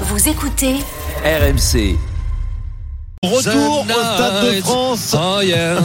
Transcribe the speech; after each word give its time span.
Vous 0.00 0.28
écoutez 0.28 0.78
RMC. 1.24 2.13
Retour 3.30 3.80
au 3.80 3.84
Stade 3.84 4.44
de 4.56 4.60
France. 4.60 5.14
Oh 5.18 5.40
yeah. 5.42 5.80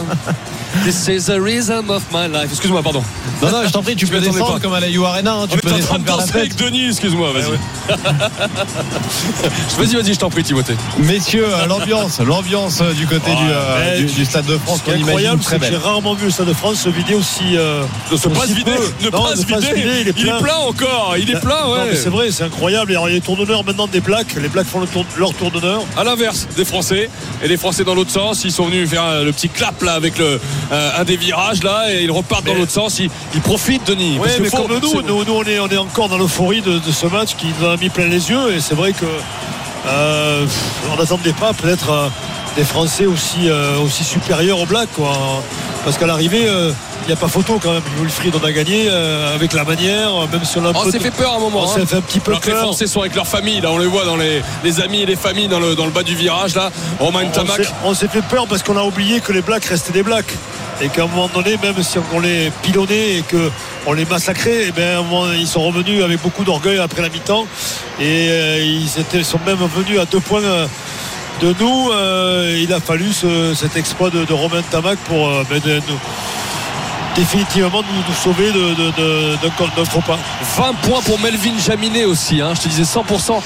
This 0.84 1.08
is 1.08 1.24
the 1.26 1.40
rhythm 1.40 1.90
of 1.90 2.02
my 2.12 2.28
life. 2.28 2.50
Excuse-moi, 2.52 2.80
pardon. 2.82 3.02
Non, 3.42 3.50
non, 3.50 3.62
je 3.66 3.72
t'en 3.72 3.82
prie, 3.82 3.96
tu 3.96 4.06
Je 4.06 4.12
peux 4.12 4.20
descendre 4.20 4.54
pas. 4.54 4.60
comme 4.60 4.72
à 4.72 4.78
la 4.80 4.86
You 4.88 5.04
Arena. 5.04 5.32
hein, 5.34 5.46
tu 5.50 5.58
peux 5.58 5.70
descendre 5.72 6.00
de 6.00 6.04
vers 6.06 6.16
la 6.18 6.26
fête. 6.26 6.36
avec 6.36 6.56
Denis, 6.56 6.86
excuse-moi, 6.88 7.30
vas-y. 7.32 7.96
vas-y, 9.78 9.94
vas-y, 9.96 10.14
je 10.14 10.18
t'en 10.18 10.30
prie, 10.30 10.42
Timothée. 10.44 10.76
Messieurs, 10.98 11.46
euh, 11.48 11.66
l'ambiance, 11.66 12.20
l'ambiance 12.20 12.80
euh, 12.82 12.92
du 12.92 13.06
côté 13.06 13.30
du, 13.34 13.42
euh, 13.50 13.96
du, 13.98 14.04
du 14.06 14.24
Stade 14.24 14.46
de 14.46 14.58
France 14.58 14.80
qu'on 14.82 14.92
est 14.92 14.94
imagine 14.96 15.08
incroyable, 15.08 15.40
très 15.42 15.58
que 15.58 15.64
j'ai 15.64 15.70
belle. 15.72 15.80
rarement 15.80 16.14
vu 16.14 16.26
le 16.26 16.30
Stade 16.30 16.46
de 16.48 16.52
France 16.52 16.76
se 16.76 16.88
vider 16.88 17.14
aussi. 17.14 17.56
euh, 17.56 17.82
Ne 18.12 18.16
se 18.16 18.28
pas 18.28 18.46
se 18.46 18.52
vider, 18.54 18.72
ne 19.02 19.10
pas 19.10 19.34
se 19.36 19.42
il 19.42 20.08
est 20.08 20.12
plein. 20.12 20.54
encore, 20.56 21.14
il 21.18 21.30
est 21.30 21.40
plein, 21.40 21.66
ouais. 21.68 21.96
c'est 21.96 22.10
vrai, 22.10 22.30
c'est 22.30 22.44
incroyable. 22.44 22.92
Il 22.92 22.94
y 22.94 22.96
a 22.96 23.08
les 23.08 23.20
tours 23.20 23.36
d'honneur 23.36 23.64
maintenant 23.64 23.86
des 23.86 24.00
Blacks. 24.00 24.34
Les 24.40 24.48
Blacks 24.48 24.66
font 24.68 24.80
leur 25.18 25.34
tour 25.34 25.50
d'honneur. 25.50 25.82
À 25.96 26.04
l'inverse 26.04 26.46
des 26.56 26.64
Français 26.64 27.10
et 27.42 27.48
les 27.48 27.56
Français 27.56 27.84
dans 27.84 27.94
l'autre 27.94 28.10
sens, 28.10 28.44
ils 28.44 28.52
sont 28.52 28.66
venus 28.66 28.88
faire 28.88 29.04
euh, 29.04 29.24
le 29.24 29.32
petit 29.32 29.48
clap 29.48 29.82
là 29.82 29.92
avec 29.94 30.18
le, 30.18 30.40
euh, 30.72 30.90
un 30.98 31.04
des 31.04 31.16
virages 31.16 31.62
là 31.62 31.86
et 31.92 32.02
ils 32.04 32.10
repartent 32.10 32.44
dans 32.46 32.54
l'autre 32.54 32.72
sens. 32.72 32.98
Ils, 32.98 33.10
ils 33.34 33.40
profitent, 33.40 33.86
Denis. 33.86 34.12
Oui, 34.14 34.20
parce 34.24 34.36
que 34.36 34.42
mais 34.42 34.48
faut- 34.50 34.56
comme 34.58 34.78
nous, 34.80 35.02
nous, 35.02 35.24
nous, 35.24 35.32
on, 35.34 35.44
est, 35.44 35.58
on 35.58 35.68
est 35.68 35.76
encore 35.78 36.08
dans 36.08 36.18
l'euphorie 36.18 36.60
de, 36.62 36.78
de 36.78 36.92
ce 36.92 37.06
match 37.06 37.34
qui 37.36 37.46
nous 37.60 37.66
a 37.66 37.76
mis 37.76 37.88
plein 37.88 38.06
les 38.06 38.30
yeux. 38.30 38.52
Et 38.54 38.60
c'est 38.60 38.74
vrai 38.74 38.92
que 38.92 39.06
euh, 39.86 40.46
on 40.92 40.96
n'attendait 40.96 41.32
pas 41.32 41.52
peut-être 41.52 42.10
des 42.56 42.64
Français 42.64 43.06
aussi, 43.06 43.48
euh, 43.48 43.78
aussi 43.78 44.04
supérieurs 44.04 44.58
aux 44.58 44.66
Blacks. 44.66 44.90
Quoi. 44.94 45.12
Parce 45.84 45.96
qu'à 45.96 46.06
l'arrivée, 46.06 46.44
euh, 46.46 46.72
il 47.02 47.06
n'y 47.06 47.12
a 47.12 47.16
pas 47.16 47.28
photo 47.28 47.58
quand 47.62 47.72
même. 47.72 47.82
Wilfried, 47.98 48.34
on 48.40 48.44
a 48.44 48.52
gagné 48.52 48.86
euh, 48.88 49.34
avec 49.34 49.54
la 49.54 49.64
manière, 49.64 50.10
même 50.30 50.44
si 50.44 50.58
on 50.58 50.64
a 50.66 50.72
Oh, 50.74 50.82
peu 50.84 50.90
s'est 50.90 51.00
fait 51.00 51.10
peur 51.10 51.32
à 51.32 51.36
un 51.36 51.40
moment. 51.40 51.62
on 51.62 51.64
hein. 51.70 51.74
s'est 51.74 51.86
fait 51.86 51.96
un 51.96 52.00
petit 52.02 52.20
peu 52.20 52.32
que 52.36 52.46
les 52.46 52.52
peur. 52.52 52.62
Français 52.64 52.86
sont 52.86 53.00
avec 53.00 53.14
leur 53.14 53.26
famille, 53.26 53.60
là 53.62 53.70
on 53.72 53.78
les 53.78 53.86
voit 53.86 54.04
dans 54.04 54.16
les, 54.16 54.42
les 54.62 54.80
amis 54.80 55.00
et 55.02 55.06
les 55.06 55.16
familles 55.16 55.48
dans 55.48 55.58
le, 55.58 55.74
dans 55.74 55.86
le 55.86 55.90
bas 55.90 56.02
du 56.02 56.14
virage 56.14 56.54
là. 56.54 56.70
Romain 56.98 57.22
On 57.26 57.30
Tamac. 57.30 57.62
On 57.84 57.94
s'est 57.94 58.08
fait 58.08 58.22
peur 58.22 58.46
parce 58.46 58.62
qu'on 58.62 58.76
a 58.76 58.82
oublié 58.82 59.20
que 59.20 59.32
les 59.32 59.40
Blacks 59.40 59.64
restaient 59.64 59.92
des 59.92 60.02
Blacks. 60.02 60.34
Et 60.82 60.88
qu'à 60.88 61.02
un 61.02 61.06
moment 61.08 61.28
donné, 61.34 61.58
même 61.62 61.82
si 61.82 61.98
on 62.14 62.20
les 62.20 62.50
pilonnait 62.62 63.16
et 63.18 63.24
qu'on 63.84 63.92
les 63.92 64.06
massacrait, 64.06 64.68
eh 64.68 64.80
moment, 65.02 65.30
ils 65.30 65.46
sont 65.46 65.60
revenus 65.62 66.02
avec 66.02 66.22
beaucoup 66.22 66.42
d'orgueil 66.42 66.78
après 66.78 67.02
la 67.02 67.10
mi-temps. 67.10 67.46
Et 68.00 68.28
euh, 68.30 68.62
ils 68.64 68.98
étaient- 68.98 69.22
sont 69.22 69.40
même 69.44 69.58
venus 69.76 70.00
à 70.00 70.06
deux 70.06 70.20
points 70.20 70.40
euh, 70.42 70.66
de 71.40 71.54
nous. 71.58 71.90
Euh, 71.90 72.58
il 72.62 72.72
a 72.72 72.80
fallu 72.80 73.12
ce- 73.12 73.54
cet 73.54 73.76
exploit 73.76 74.10
de, 74.10 74.24
de 74.24 74.32
Romain 74.32 74.62
Tamac 74.70 74.98
pour 75.00 75.28
euh, 75.28 75.44
ben, 75.48 75.60
de- 75.60 75.80
définitivement 77.16 77.82
nous, 77.82 78.14
sauver 78.14 78.52
de- 78.52 78.74
de- 78.74 78.90
de- 78.96 79.36
pas. 80.02 80.18
20 80.56 80.74
points 80.82 81.00
pour 81.02 81.18
Melvin 81.18 81.58
Jaminet 81.58 82.04
aussi. 82.04 82.40
hein. 82.40 82.52
Je 82.54 82.60
te 82.62 82.68
disais 82.68 82.84
100%. 82.84 83.42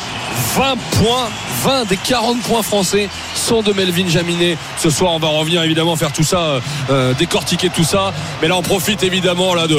20 0.56 0.77
points. 1.02 1.28
20 1.64 1.84
des 1.88 1.96
40 1.96 2.42
points 2.42 2.62
français 2.62 3.08
sont 3.34 3.62
de 3.62 3.72
Melvin 3.72 4.06
Jaminet. 4.08 4.58
Ce 4.78 4.91
soir, 4.91 5.12
on 5.12 5.18
va 5.18 5.28
revenir 5.28 5.62
évidemment 5.62 5.96
faire 5.96 6.12
tout 6.12 6.22
ça, 6.24 6.38
euh, 6.38 6.60
euh, 6.91 7.14
décortiquer 7.14 7.70
tout 7.70 7.84
ça. 7.84 8.12
Mais 8.42 8.48
là, 8.48 8.56
on 8.56 8.62
profite 8.62 9.03
évidemment 9.03 9.54
là, 9.54 9.66
de, 9.66 9.75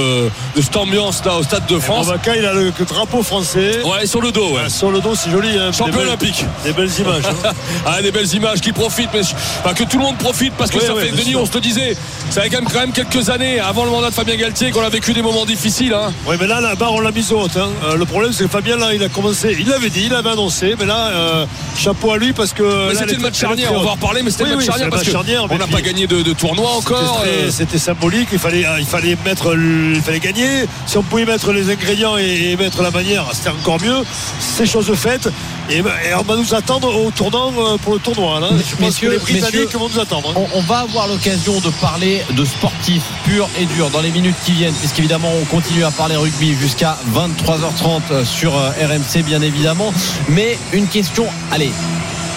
de 0.55 0.61
cette 0.61 0.75
ambiance 0.77 1.23
là, 1.25 1.35
au 1.37 1.43
Stade 1.43 1.65
de 1.67 1.77
France. 1.77 2.07
Romaca, 2.07 2.35
il 2.35 2.45
a 2.45 2.53
le, 2.53 2.73
le 2.77 2.85
drapeau 2.85 3.21
français. 3.21 3.81
Ouais, 3.83 4.07
sur 4.07 4.21
le 4.21 4.31
dos, 4.31 4.53
ouais. 4.53 4.61
Ah, 4.65 4.69
Sur 4.69 4.89
le 4.91 4.99
dos, 4.99 5.13
c'est 5.13 5.29
joli. 5.29 5.49
hein. 5.59 5.71
Champion 5.71 5.85
Des 5.85 5.91
belles- 5.99 6.07
olympique. 6.07 6.45
Des 6.63 6.73
belles 6.73 6.91
images. 6.99 7.23
hein. 7.45 7.51
Ah, 7.85 8.01
des 8.01 8.11
belles 8.11 8.33
images 8.33 8.61
qui 8.61 8.71
profitent, 8.71 9.09
mais 9.13 9.21
enfin, 9.21 9.73
que 9.75 9.83
tout 9.83 9.97
le 9.97 10.03
monde 10.03 10.17
profite 10.17 10.53
parce 10.57 10.71
que 10.71 10.79
ça 10.79 10.95
fait, 10.95 11.11
Denis, 11.11 11.31
sûr. 11.31 11.41
on 11.41 11.45
se 11.45 11.53
le 11.53 11.59
disait, 11.61 11.95
ça 12.31 12.41
fait 12.41 12.49
quand 12.49 12.61
même, 12.61 12.69
quand 12.71 12.79
même 12.79 12.91
quelques 12.93 13.29
années 13.29 13.59
avant 13.59 13.85
le 13.85 13.91
mandat 13.91 14.09
de 14.09 14.13
Fabien 14.15 14.35
Galtier 14.37 14.71
qu'on 14.71 14.81
a 14.83 14.89
vécu 14.89 15.13
des 15.13 15.21
moments 15.21 15.45
difficiles. 15.45 15.93
Hein. 15.93 16.11
Oui, 16.25 16.35
mais 16.39 16.47
là, 16.47 16.61
la 16.61 16.73
barre, 16.75 16.93
on 16.93 16.99
l'a 16.99 17.11
mise 17.11 17.31
haute. 17.31 17.55
Euh, 17.57 17.95
le 17.95 18.05
problème, 18.05 18.33
c'est 18.33 18.45
que 18.45 18.49
Fabien, 18.49 18.77
là, 18.77 18.93
il 18.95 19.03
a 19.03 19.09
commencé. 19.09 19.55
Il 19.59 19.67
l'avait 19.69 19.89
dit, 19.91 20.03
il 20.07 20.13
avait 20.15 20.29
annoncé. 20.45 20.75
Mais 20.79 20.85
là, 20.85 21.07
euh, 21.07 21.45
chapeau 21.77 22.11
à 22.11 22.17
lui 22.17 22.33
parce 22.33 22.53
que. 22.53 22.91
C'était 22.93 23.15
le 23.15 23.19
match 23.19 23.37
charnière, 23.37 23.73
on 23.73 23.81
va 23.81 23.89
en 23.91 23.93
reparler, 23.93 24.21
mais 24.23 24.31
c'était 24.31 24.43
Oui, 24.43 24.49
le 24.51 24.55
match 24.57 24.65
oui, 24.65 24.71
charnière 24.71 24.89
parce 24.89 25.03
charnière, 25.03 25.47
mais 25.49 25.57
n'a 25.57 25.67
pas 25.67 25.81
gagné 25.81 26.07
de, 26.07 26.21
de 26.21 26.33
tournoi 26.33 26.69
encore. 26.71 27.21
C'était 27.23 27.37
euh, 27.37 27.51
C'était 27.51 27.77
symbolique, 27.77 28.29
il 28.31 28.39
fallait, 28.39 28.65
il 28.79 28.85
fallait 28.85 29.17
mettre, 29.25 29.55
il 29.55 30.01
fallait 30.01 30.19
gagner. 30.19 30.65
Si 30.85 30.97
on 30.97 31.03
pouvait 31.03 31.25
mettre 31.25 31.51
les 31.51 31.69
ingrédients 31.71 32.17
et, 32.17 32.51
et 32.51 32.57
mettre 32.57 32.81
la 32.81 32.91
manière, 32.91 33.25
c'était 33.33 33.49
encore 33.49 33.81
mieux. 33.81 34.03
C'est 34.39 34.65
chose 34.65 34.91
faite. 34.95 35.29
Et, 35.69 35.81
ben, 35.81 35.91
et 36.07 36.13
on 36.13 36.21
va 36.21 36.35
nous 36.35 36.53
attendre 36.53 36.95
au 36.95 37.09
tournant 37.11 37.51
euh, 37.57 37.77
pour 37.77 37.93
le 37.93 37.99
tournoi. 37.99 38.39
Là. 38.39 38.49
Je 38.51 38.75
pense 38.75 38.79
Messieurs, 38.79 39.07
que 39.09 39.13
les 39.13 39.19
Britanniques 39.19 39.63
messieurs, 39.65 39.79
vont 39.79 39.89
nous 39.89 39.99
attendre. 39.99 40.29
hein. 40.29 40.33
On, 40.53 40.59
on 40.59 40.61
va 40.61 40.79
avoir 40.79 41.07
l'occasion 41.07 41.59
de 41.59 41.69
parler 41.81 42.21
de 42.31 42.45
sportifs 42.45 43.03
purs 43.23 43.49
et 43.59 43.65
durs 43.65 43.89
dans 43.89 44.01
les 44.01 44.11
minutes 44.11 44.35
qui 44.45 44.51
viennent, 44.51 44.73
puisqu'évidemment 44.75 45.31
on 45.41 45.45
continue 45.45 45.83
à 45.83 45.91
parler 45.91 46.15
rugby 46.15 46.53
jusqu'à 46.53 46.97
23h30 47.15 48.23
sur 48.25 48.55
euh, 48.55 48.69
RMC 48.79 49.23
bien 49.23 49.41
évidemment. 49.41 49.91
Mais 50.29 50.57
une 50.71 50.87
question, 50.87 51.25
allez, 51.51 51.71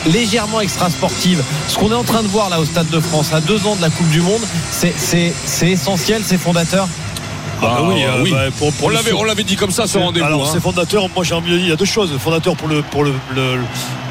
légèrement 0.07 0.61
extra-sportive. 0.61 1.43
Ce 1.69 1.77
qu'on 1.77 1.91
est 1.93 1.95
en 1.97 2.05
train 2.05 2.23
de 2.23 2.29
voir 2.29 2.49
là 2.49 2.61
au 2.61 2.65
Stade 2.65 2.89
de 2.89 3.01
France, 3.01 3.33
à 3.33 3.41
deux 3.41 3.67
ans 3.67 3.77
de 3.77 3.83
la 3.83 3.91
Coupe 3.91 4.09
du 4.09 4.21
Monde, 4.23 4.41
c'est 4.71 5.35
essentiel, 5.63 6.23
c'est 6.25 6.39
fondateur. 6.39 6.89
Bah 7.61 7.79
oui, 7.83 8.03
euh, 8.05 8.23
oui. 8.23 8.31
bah, 8.33 8.39
pour- 8.59 8.73
pour 8.73 8.87
on 8.87 8.91
l'avait, 8.91 9.11
sur- 9.11 9.21
on 9.21 9.25
l'avait 9.25 9.45
dit 9.45 9.57
comme 9.57 9.71
ça, 9.71 9.87
ce 9.87 9.99
rendez-vous. 9.99 10.27
Alors, 10.27 10.45
hein. 10.47 10.51
c'est 10.53 10.61
fondateur. 10.63 11.09
Moi, 11.15 11.25
j'ai 11.25 11.35
envie 11.35 11.51
de 11.53 11.57
dire, 11.57 11.67
il 11.67 11.71
y 11.71 11.73
a 11.73 11.77
deux 11.77 11.85
choses. 11.85 12.11
Fondateur 12.23 12.57
pour 12.57 12.69
le, 12.69 12.83
pour 12.83 13.05
le, 13.05 13.13
le, 13.35 13.59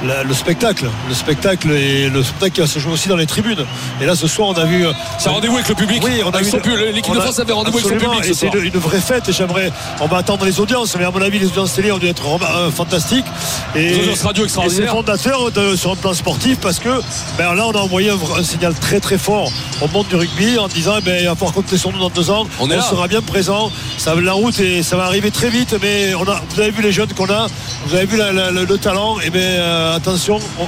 la- 0.06 0.24
le 0.24 0.34
spectacle. 0.34 0.86
Le 1.10 1.14
spectacle 1.16 1.72
et 1.72 2.10
le 2.10 2.24
spectacle 2.24 2.52
qui 2.54 2.62
va 2.62 2.68
se 2.68 2.80
jouer 2.80 2.94
aussi 2.94 3.08
dans 3.10 3.16
les 3.16 3.26
tribunes. 3.26 3.66
Et 4.02 4.06
là, 4.06 4.16
ce 4.16 4.28
soir, 4.28 4.50
on 4.50 4.54
a 4.54 4.66
vu. 4.66 4.86
euh, 4.86 4.92
C'est 5.20 5.30
un 5.30 5.34
rendez-vous 5.34 5.56
avec 5.56 5.70
le 5.70 5.76
public. 5.76 6.02
Oui, 6.04 6.22
on 6.26 6.30
a 6.32 6.38
Avec 6.38 6.62
pu- 6.62 6.78
L'équipe 6.94 7.14
de 7.14 7.20
France 7.20 7.40
avait 7.40 7.54
rendez-vous 7.54 7.78
avec 7.78 7.90
son 7.90 7.98
public 7.98 8.24
ce 8.26 8.34
c'est 8.34 8.48
une, 8.48 8.64
une 8.66 8.78
vraie 8.80 9.02
fête. 9.02 9.28
Et 9.30 9.34
j'aimerais. 9.34 9.72
On 10.02 10.08
va 10.08 10.18
attendre 10.18 10.46
les 10.46 10.60
audiences, 10.60 10.96
mais 10.98 11.06
à 11.06 11.12
mon 11.12 11.22
avis, 11.22 11.40
les 11.40 11.48
audiences 11.48 11.74
télé 11.74 11.92
ont 11.92 11.98
dû 11.98 12.08
être 12.08 12.24
euh, 12.28 12.70
fantastiques. 12.72 13.26
Et, 13.76 13.90
Les 13.90 14.00
audiences 14.00 14.22
radio 14.24 14.46
et 14.46 14.50
c'est 14.70 14.88
fondateur 14.88 15.52
de- 15.52 15.76
sur 15.76 15.92
un 15.92 15.96
plan 15.96 16.14
sportif 16.14 16.58
parce 16.60 16.80
que 16.80 16.90
ben, 17.38 17.54
là, 17.54 17.66
on 17.68 17.72
a 17.72 17.80
envoyé 17.80 18.10
un, 18.10 18.18
un 18.40 18.44
signal 18.44 18.74
très 18.74 19.00
très 19.00 19.18
fort 19.18 19.52
au 19.82 19.88
monde 19.88 20.08
du 20.08 20.16
rugby 20.16 20.58
en 20.58 20.68
disant 20.68 20.96
ben, 21.04 21.18
il 21.20 21.28
va 21.28 21.36
falloir 21.36 21.54
compter 21.54 21.78
sur 21.78 21.92
nous 21.92 22.00
dans 22.00 22.10
deux 22.10 22.30
ans. 22.30 22.46
On 22.60 22.68
sera 22.82 23.08
bien 23.08 23.22
présent. 23.38 23.72
Ça, 24.00 24.16
la 24.16 24.34
route 24.34 24.60
et 24.60 24.82
ça 24.82 24.98
va 24.98 25.04
arriver 25.06 25.30
très 25.30 25.50
vite, 25.52 25.76
mais 25.80 26.16
on 26.16 26.24
a, 26.24 26.42
vous 26.50 26.60
avez 26.60 26.72
vu 26.72 26.82
les 26.82 26.92
jeunes 26.92 27.14
qu'on 27.14 27.30
a, 27.30 27.46
vous 27.86 27.94
avez 27.96 28.08
vu 28.08 28.18
la- 28.18 28.32
la- 28.34 28.50
le, 28.50 28.66
le 28.66 28.78
talent. 28.80 29.20
Et 29.20 29.30
bien 29.30 29.92
attention, 29.94 30.40
on- 30.60 30.64
on- 30.64 30.68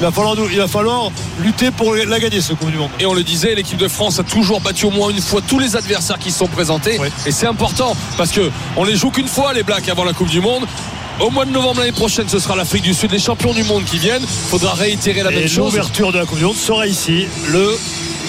il, 0.00 0.02
va 0.04 0.10
falloir, 0.10 0.36
il 0.52 0.58
va 0.58 0.68
falloir 0.68 1.10
lutter 1.42 1.70
pour 1.70 1.94
la 1.94 2.20
gagner 2.20 2.42
ce 2.42 2.52
Coupe 2.52 2.70
du 2.70 2.76
Monde. 2.76 2.90
Et 3.00 3.06
on 3.06 3.14
le 3.14 3.22
disait, 3.22 3.54
l'équipe 3.54 3.78
de 3.78 3.88
France 3.88 4.18
a 4.20 4.22
toujours 4.22 4.60
battu 4.60 4.84
au 4.84 4.90
moins 4.90 5.08
une 5.08 5.20
fois 5.22 5.40
tous 5.46 5.58
les 5.58 5.76
adversaires 5.76 6.18
qui 6.18 6.30
se 6.30 6.38
sont 6.40 6.46
présentés. 6.46 6.98
Oui. 7.00 7.08
Et 7.24 7.30
c'est 7.32 7.46
important 7.46 7.96
parce 8.18 8.32
que 8.32 8.50
on 8.76 8.84
les 8.84 8.96
joue 8.96 9.10
qu'une 9.10 9.28
fois 9.28 9.54
les 9.54 9.62
Blacks 9.62 9.88
avant 9.88 10.04
la 10.04 10.12
Coupe 10.12 10.28
du 10.28 10.42
Monde. 10.42 10.64
Au 11.20 11.30
mois 11.30 11.46
de 11.46 11.50
novembre 11.52 11.80
l'année 11.80 11.92
prochaine, 11.92 12.28
ce 12.28 12.38
sera 12.38 12.54
l'Afrique 12.54 12.82
du 12.82 12.92
Sud, 12.94 13.12
les 13.12 13.18
champions 13.18 13.52
du 13.54 13.62
monde 13.64 13.84
qui 13.84 13.98
viennent. 13.98 14.26
Faudra 14.26 14.74
réitérer 14.74 15.22
la 15.22 15.30
Et 15.32 15.36
même 15.36 15.48
chose. 15.48 15.72
l'ouverture 15.72 16.12
de 16.12 16.18
la 16.18 16.26
Coupe 16.26 16.38
du 16.38 16.44
Monde 16.44 16.56
sera 16.56 16.86
ici 16.86 17.26
le 17.48 17.78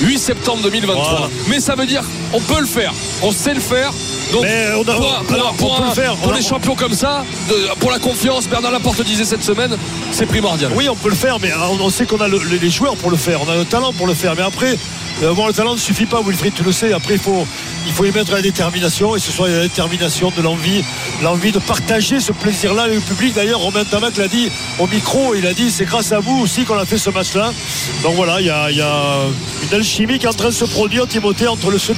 8 0.01 0.18
septembre 0.18 0.62
2023. 0.63 1.03
Voilà. 1.09 1.28
Mais 1.50 1.59
ça 1.59 1.75
veut 1.75 1.85
dire 1.85 2.03
on 2.34 2.40
peut 2.40 2.59
le 2.59 2.66
faire, 2.68 2.94
on 3.22 3.31
sait 3.31 3.53
le 3.53 3.59
faire. 3.59 3.92
Donc 4.31 4.44
Mais 4.44 4.68
on 4.78 4.81
a- 4.81 4.96
pour, 4.96 5.24
pour 5.25 5.34
alors, 5.36 5.50
un- 5.50 5.53
pour 5.56 5.72
on 5.74 5.75
peut 5.78 5.84
un- 5.84 5.88
le 5.90 5.94
faire. 5.94 6.16
pour 6.16 6.30
On 6.30 6.34
a- 6.34 6.38
des 6.38 6.42
champions 6.44 6.75
comme 6.75 6.94
ça, 6.94 7.25
de- 7.50 7.75
pour 7.80 7.92
la 7.92 8.00
confiance, 8.00 8.47
Bernard 8.47 8.72
Laporte 8.72 9.02
disait 9.03 9.25
cette 9.25 9.44
semaine, 9.44 9.75
c'est 10.12 10.25
primordial. 10.25 10.72
Oui, 10.74 10.88
on 10.89 10.95
peut 10.95 11.10
le 11.10 11.16
faire, 11.16 11.38
mais 11.42 11.51
on, 11.54 11.83
on 11.83 11.89
sait 11.89 12.06
qu'on 12.06 12.22
a 12.22 12.28
le- 12.30 12.39
les 12.39 12.69
joueurs 12.69 12.95
pour 12.95 13.12
le 13.12 13.18
faire, 13.18 13.42
on 13.45 13.50
a 13.51 13.56
le 13.56 13.66
talent 13.66 13.92
pour 13.92 14.07
le 14.07 14.13
faire. 14.13 14.33
Mais 14.38 14.44
après, 14.44 14.78
euh, 15.24 15.33
le 15.48 15.54
talent 15.54 15.74
ne 15.74 15.80
suffit 15.80 16.06
pas, 16.06 16.22
Wilfried, 16.25 16.54
tu 16.54 16.63
le 16.63 16.72
sais. 16.72 16.94
Après, 16.94 17.16
il 17.16 17.19
faut, 17.19 17.45
il 17.88 17.92
faut 17.94 18.06
y 18.06 18.12
mettre 18.12 18.31
la 18.31 18.42
détermination, 18.42 19.16
et 19.18 19.19
ce 19.19 19.31
soit 19.33 19.50
la 19.50 19.63
détermination 19.63 20.31
de 20.36 20.42
l'envie, 20.42 20.81
l'envie 21.22 21.51
de 21.51 21.60
partager 21.60 22.22
ce 22.22 22.31
plaisir-là 22.31 22.83
avec 22.83 22.95
le 22.95 23.01
public. 23.01 23.33
D'ailleurs, 23.36 23.60
Romain 23.60 23.83
Tamac 23.83 24.16
l'a 24.16 24.30
dit 24.30 24.50
au 24.80 24.88
micro, 24.88 25.36
il 25.36 25.45
a 25.45 25.54
dit 25.54 25.69
c'est 25.72 25.83
grâce 25.86 26.13
à 26.13 26.19
vous 26.19 26.39
aussi 26.39 26.63
qu'on 26.63 26.78
a 26.78 26.86
fait 26.86 26.98
ce 26.98 27.10
match-là. 27.10 27.51
Donc 28.04 28.16
voilà, 28.16 28.39
il 28.39 28.48
y 28.48 28.50
a, 28.50 28.72
il 28.72 28.78
y 28.78 28.81
a 28.81 29.16
une 29.63 29.74
alchimie 29.75 30.19
qui 30.19 30.25
est 30.25 30.30
en 30.30 30.33
train 30.33 30.50
de 30.50 30.54
se 30.54 30.63
produire, 30.66 31.06
Timothée, 31.06 31.48
entre 31.50 31.69
le, 31.69 31.78
ce 31.78 31.92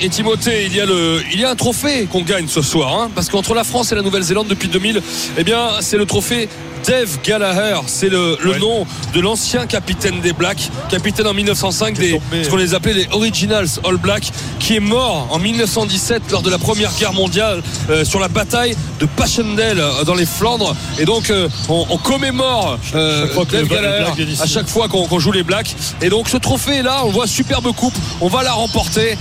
et, 0.00 0.08
Timothée, 0.08 0.66
il 0.66 0.74
y 0.74 0.80
a 0.80 0.86
le, 0.86 1.20
il 1.32 1.40
y 1.40 1.44
a 1.44 1.50
un 1.50 1.56
trophée 1.56 2.06
qu'on 2.10 2.22
gagne 2.22 2.48
ce 2.48 2.62
soir, 2.62 2.98
hein, 2.98 3.10
parce 3.14 3.28
qu'entre 3.28 3.54
la 3.54 3.64
France 3.64 3.92
et 3.92 3.94
la 3.94 4.02
Nouvelle-Zélande 4.02 4.48
depuis 4.48 4.68
2000, 4.68 5.02
eh 5.36 5.44
bien, 5.44 5.68
c'est 5.80 5.96
le 5.96 6.06
trophée 6.06 6.48
Dave 6.86 7.18
Gallagher, 7.24 7.80
c'est 7.86 8.08
le, 8.08 8.36
le 8.42 8.50
Ouais. 8.52 8.58
nom 8.58 8.86
de 9.14 9.20
l'ancien 9.20 9.66
capitaine 9.66 10.20
des 10.20 10.32
Blacks, 10.32 10.68
capitaine 10.90 11.26
en 11.26 11.32
1905 11.34 11.96
des 11.96 12.20
ce 12.42 12.48
qu'on 12.48 12.56
les 12.56 12.74
appelait 12.74 12.92
les 12.94 13.08
Originals 13.12 13.68
All 13.84 13.96
Blacks, 13.96 14.30
qui 14.58 14.76
est 14.76 14.80
mort 14.80 15.28
en 15.30 15.38
1917 15.38 16.30
lors 16.32 16.42
de 16.42 16.50
la 16.50 16.58
Première 16.58 16.90
Guerre 16.98 17.12
mondiale 17.12 17.62
euh, 17.88 18.04
sur 18.04 18.18
la 18.18 18.28
bataille 18.28 18.76
de 19.00 19.06
Passchendaele 19.06 19.78
euh, 19.80 20.04
dans 20.04 20.14
les 20.14 20.26
Flandres. 20.26 20.74
Et 20.98 21.04
donc 21.04 21.30
euh, 21.30 21.48
on, 21.68 21.86
on 21.88 21.98
commémore 21.98 22.78
Dave 22.92 23.68
Gallagher 23.68 24.24
à 24.40 24.46
chaque 24.46 24.68
fois 24.68 24.88
qu'on 24.88 25.18
joue 25.18 25.32
les 25.32 25.44
Blacks. 25.44 25.74
Et 26.00 26.08
donc 26.08 26.28
ce 26.28 26.36
trophée 26.36 26.82
là, 26.82 27.02
on 27.04 27.10
voit 27.10 27.26
superbe 27.26 27.72
coupe, 27.74 27.94
on 28.20 28.28
va 28.28 28.42
la 28.42 28.52
remporter. 28.52 29.16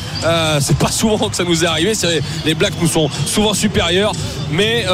C'est 0.59 0.77
pas 0.77 0.91
souvent 0.91 1.29
que 1.29 1.35
ça 1.35 1.43
nous 1.43 1.63
est 1.63 1.67
arrivé, 1.67 1.93
les 2.45 2.55
Blacks 2.55 2.73
nous 2.81 2.87
sont 2.87 3.09
souvent 3.27 3.53
supérieurs, 3.53 4.13
mais 4.51 4.85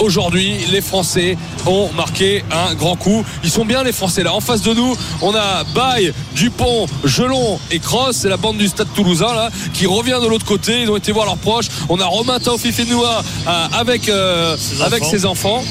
aujourd'hui 0.00 0.56
les 0.72 0.80
Français 0.80 1.36
ont 1.66 1.90
marqué 1.94 2.05
un 2.50 2.74
grand 2.74 2.96
coup. 2.96 3.24
Ils 3.44 3.50
sont 3.50 3.64
bien 3.64 3.82
les 3.82 3.92
Français 3.92 4.22
là. 4.22 4.32
En 4.32 4.40
face 4.40 4.62
de 4.62 4.72
nous, 4.74 4.96
on 5.22 5.34
a 5.34 5.64
Baye, 5.74 6.12
Dupont, 6.34 6.86
Gelon 7.04 7.58
et 7.70 7.78
Cross, 7.78 8.16
c'est 8.16 8.28
la 8.28 8.36
bande 8.36 8.56
du 8.58 8.68
Stade 8.68 8.88
Toulousain 8.94 9.34
là, 9.34 9.50
qui 9.74 9.86
revient 9.86 10.18
de 10.22 10.26
l'autre 10.26 10.46
côté. 10.46 10.82
Ils 10.82 10.90
ont 10.90 10.96
été 10.96 11.12
voir 11.12 11.26
leurs 11.26 11.36
proches. 11.36 11.66
On 11.88 12.00
a 12.00 12.04
Romain 12.06 12.38
Taofi 12.38 12.72
Fenoua 12.72 13.22
euh, 13.46 13.66
avec 13.72 14.08
euh, 14.08 14.56
Ses 14.56 14.82
avec 14.82 15.02
enfants. 15.02 15.10
ses 15.10 15.24
enfants. 15.26 15.64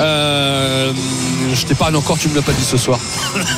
Euh, 0.00 0.92
je 1.54 1.66
t'épargne 1.66 1.96
encore, 1.96 2.18
tu 2.18 2.28
me 2.28 2.34
l'as 2.36 2.42
pas 2.42 2.52
dit 2.52 2.64
ce 2.64 2.76
soir. 2.76 2.98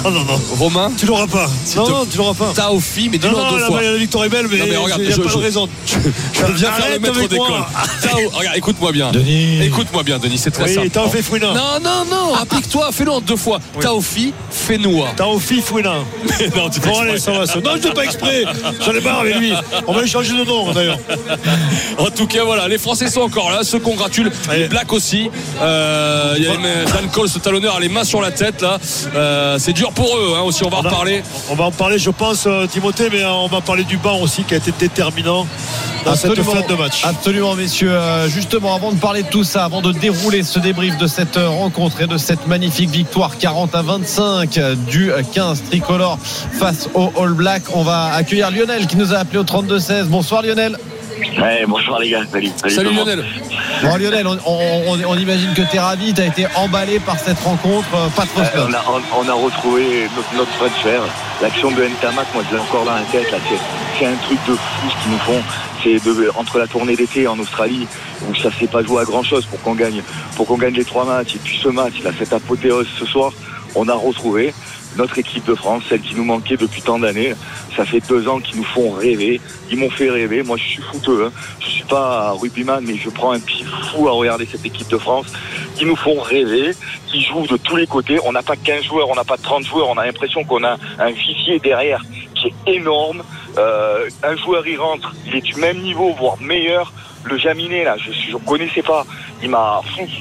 Non, 0.05 0.11
non, 0.11 0.25
non. 0.25 0.41
Romain, 0.59 0.91
Tu 0.97 1.06
l'auras 1.06 1.27
pas. 1.27 1.49
Non, 1.77 1.85
te- 1.85 1.91
non, 1.91 2.06
tu 2.11 2.17
l'auras 2.19 2.35
pas. 2.35 2.53
Taofi, 2.55 3.09
mais 3.11 3.19
dis-le 3.19 3.35
deux 3.35 3.65
fois. 3.67 3.82
la 3.82 3.97
victoire 3.97 4.25
est 4.25 4.29
belle, 4.29 4.47
mais 4.50 4.59
Non, 4.59 4.65
mais 4.69 4.77
regarde, 4.77 5.03
je- 5.09 5.21
pas 5.21 5.29
je- 5.29 5.37
de 5.37 5.43
raison. 5.43 5.69
Je 5.87 6.53
viens 6.55 6.73
faire 6.73 6.91
le 6.93 6.99
maître 6.99 7.29
d'école. 7.29 7.47
regarde, 8.32 8.56
écoute-moi 8.56 8.93
bien. 8.93 9.11
Denis. 9.12 9.62
Écoute-moi 9.62 10.03
bien, 10.03 10.19
Denis, 10.19 10.38
c'est 10.38 10.50
très 10.50 10.65
Oui, 10.65 10.75
simple. 10.75 10.91
t'as 10.91 11.09
fait 11.09 11.23
Fouina. 11.23 11.49
Non, 11.49 11.81
non, 11.82 12.05
non, 12.11 12.35
applique-toi, 12.35 12.91
fais-le 12.93 13.11
en 13.12 13.21
deux 13.21 13.37
fois. 13.37 13.61
Taofi, 13.81 14.32
Fenoua. 14.50 15.09
T'as 15.17 15.27
au 15.27 15.38
fif 15.38 15.65
Fouina. 15.67 15.94
non, 16.56 16.71
tu 16.71 16.81
Bon, 16.81 16.99
allez, 17.00 17.12
exprès. 17.12 17.19
ça 17.19 17.38
va. 17.38 17.47
ça. 17.47 17.61
Non, 17.61 17.73
je 17.82 17.88
ne 17.88 17.93
pas 17.93 18.05
exprès. 18.05 18.44
J'en 18.85 18.93
ai 18.93 19.00
marre 19.00 19.21
avec 19.21 19.37
lui. 19.37 19.53
On 19.87 19.93
va 19.93 20.03
lui 20.03 20.09
changer 20.09 20.32
de 20.32 20.44
nom, 20.44 20.73
d'ailleurs. 20.73 20.99
En 21.99 22.11
tout 22.11 22.27
cas, 22.27 22.44
voilà, 22.44 22.69
les 22.69 22.79
Français 22.79 23.09
sont 23.09 23.21
encore 23.21 23.50
là, 23.50 23.62
se 23.65 23.77
congratulent. 23.77 24.32
Les 24.53 24.69
Blacks 24.69 24.93
aussi. 24.93 25.31
Euh, 25.61 26.35
Il 26.38 26.44
y 26.44 26.49
a 26.49 26.53
Dan 26.55 27.09
Cole, 27.12 27.29
ce 27.29 27.38
talonneur, 27.38 27.69
les 27.78 27.88
mains 27.88 28.05
sur 28.05 28.20
la 28.20 28.31
tête 28.31 28.62
là. 28.62 28.78
Euh, 29.14 29.58
c'est 29.58 29.72
dur 29.72 29.93
pour 29.93 30.17
eux 30.17 30.34
hein, 30.37 30.43
aussi. 30.43 30.64
On 30.64 30.70
va 30.70 30.78
en 30.78 30.81
On 30.81 30.84
reparler. 30.84 31.22
On 31.50 31.55
va 31.55 31.64
en 31.64 31.72
parler, 31.72 31.99
je 31.99 32.11
pense, 32.11 32.44
euh, 32.46 32.67
Timothée, 32.67 33.08
mais 33.12 33.22
euh, 33.22 33.31
on 33.31 33.49
va 33.49 33.61
parler 33.61 33.84
du 33.84 33.96
banc 33.96 34.19
aussi 34.20 34.44
qui 34.44 34.55
a 34.55 34.56
été 34.56 34.72
déterminant 34.72 35.46
dans 36.05 36.14
cette 36.14 36.43
fin 36.43 36.61
de 36.61 36.75
match. 36.75 37.05
Absolument, 37.05 37.55
messieurs. 37.55 37.96
Justement, 38.28 38.75
avant 38.75 38.93
de 38.93 38.99
parler 38.99 39.22
de 39.22 39.28
tout 39.28 39.44
ça, 39.44 39.64
avant 39.64 39.82
de 39.82 39.93
dérouler 39.93 40.43
ce 40.43 40.58
débrief 40.58 40.96
de 40.99 41.06
cette 41.06 41.37
rencontre 41.37 42.00
et 42.02 42.06
de 42.06 42.17
cette 42.17 42.46
magnifique 42.46 42.90
victoire 42.90 43.38
40 43.38 43.75
à 43.75 43.82
25 43.82 44.58
euh, 44.58 44.75
du 44.75 45.12
euh, 45.12 45.22
15 45.32 45.64
tricolore 45.64 46.19
face 46.20 46.88
au 46.94 47.12
All 47.20 47.32
Black, 47.32 47.62
on 47.75 47.82
va 47.82 48.12
accueillir 48.14 48.50
Lionel 48.50 48.87
qui 48.87 48.96
nous 48.96 49.14
a 49.14 49.19
appelé 49.19 49.38
au 49.38 49.44
32-16. 49.44 50.05
Bonsoir 50.05 50.43
Lionel. 50.43 50.76
Ouais, 51.20 51.64
bonsoir 51.67 51.99
les 52.00 52.11
gars, 52.11 52.22
salut. 52.31 52.50
Lionel. 52.94 53.25
Bon 53.82 53.96
Lionel, 53.96 54.26
on, 54.26 54.38
on- 54.46 54.82
on- 54.93 55.05
on 55.08 55.14
imagine 55.19 55.52
que 55.55 55.62
tu 55.70 55.76
es 55.76 55.78
ravi, 55.78 56.14
tu 56.14 56.20
as 56.22 56.26
été 56.26 56.46
emballé 56.56 56.99
par 57.00 57.19
cette 57.19 57.38
rencontre, 57.40 57.88
euh, 57.94 58.08
pas 58.08 58.25
trop 58.26 58.40
Euh, 58.40 58.67
on, 58.69 58.72
a, 58.72 58.84
on, 58.88 59.25
on 59.25 59.28
a 59.28 59.32
retrouvé 59.34 60.08
notre, 60.17 60.34
notre 60.34 60.50
transfert. 60.58 61.02
L'action 61.43 61.70
de 61.70 61.82
Ntamak, 61.84 62.26
moi 62.34 62.43
je 62.50 62.56
l'ai 62.56 62.61
encore 62.62 62.84
dans 62.84 62.94
la 62.94 63.02
tête. 63.02 63.31
là, 63.31 63.38
C'est, 63.49 63.58
c'est 63.99 64.06
un 64.06 64.17
truc 64.17 64.38
de 64.49 64.55
fou 64.55 64.88
ce 64.90 65.02
qu'ils 65.02 65.12
nous 65.12 65.19
font. 65.19 65.43
C'est 65.82 66.05
de, 66.05 66.31
entre 66.37 66.58
la 66.58 66.67
tournée 66.67 66.96
d'été 66.96 67.26
en 67.26 67.38
Australie, 67.38 67.87
où 68.28 68.34
ça 68.34 68.50
s'est 68.58 68.67
pas 68.67 68.82
joué 68.82 69.00
à 69.02 69.05
grand 69.05 69.22
chose 69.22 69.46
pour 69.46 69.61
qu'on 69.62 69.75
gagne, 69.75 70.02
pour 70.37 70.46
qu'on 70.46 70.58
gagne 70.58 70.75
les 70.75 70.84
trois 70.84 71.05
matchs. 71.05 71.37
Et 71.37 71.40
puis 71.43 71.58
ce 71.62 71.69
match, 71.69 71.94
là, 72.05 72.11
cette 72.19 72.32
apothéose 72.32 72.87
ce 72.99 73.06
soir, 73.06 73.32
on 73.75 73.88
a 73.88 73.94
retrouvé 73.94 74.52
notre 74.97 75.19
équipe 75.19 75.45
de 75.45 75.55
France, 75.55 75.85
celle 75.89 76.01
qui 76.01 76.15
nous 76.15 76.25
manquait 76.25 76.57
depuis 76.57 76.83
tant 76.83 76.99
d'années. 76.99 77.35
Ça 77.77 77.85
fait 77.85 78.01
deux 78.09 78.29
ans 78.29 78.41
qu'ils 78.41 78.57
nous 78.57 78.65
font 78.65 78.91
rêver. 78.91 79.41
Ils 79.71 79.79
m'ont 79.79 79.91
fait 79.91 80.11
rêver. 80.11 80.43
Moi, 80.43 80.57
je 80.57 80.65
suis 80.65 80.83
fouteux. 80.83 81.27
Hein. 81.27 81.33
Je 81.61 81.67
suis 81.67 81.85
pas 81.85 82.33
rugbyman, 82.33 82.85
mais 82.85 82.97
je 82.97 83.09
prends 83.09 83.33
un 83.33 83.41
pied 83.41 83.65
fou 83.93 84.09
à 84.09 84.13
regarder 84.13 84.47
cette 84.51 84.65
équipe 84.65 84.89
de 84.89 84.99
France. 84.99 85.27
Ils 85.81 85.87
nous 85.87 85.97
font 85.97 86.21
rêver. 86.21 86.73
Ils 87.15 87.23
jouent 87.23 87.47
de 87.47 87.57
tous 87.57 87.77
les 87.77 87.87
côtés. 87.87 88.19
On 88.25 88.33
n'a 88.33 88.43
pas 88.43 88.57
15 88.57 88.85
joueurs, 88.85 89.09
on 89.09 89.15
n'a 89.15 89.25
pas 89.25 89.37
30 89.37 89.65
joueurs. 89.65 89.89
On 89.89 89.99
a 89.99 90.07
l'impression 90.07 90.45
qu'on 90.45 90.65
a 90.65 90.77
un 90.99 91.11
vivier 91.11 91.59
derrière 91.59 92.03
qui 92.35 92.49
est 92.49 92.75
énorme. 92.75 93.23
Euh, 93.59 94.09
un 94.23 94.37
joueur, 94.37 94.67
il 94.67 94.79
rentre, 94.79 95.15
il 95.27 95.37
est 95.37 95.41
du 95.41 95.55
même 95.57 95.79
niveau, 95.79 96.13
voire 96.15 96.41
meilleur. 96.41 96.93
Le 97.25 97.38
Jaminet, 97.38 97.84
là, 97.84 97.96
je 97.99 98.32
ne 98.32 98.38
connaissais 98.38 98.82
pas. 98.82 99.05
Il 99.43 99.50
m'a, 99.50 99.81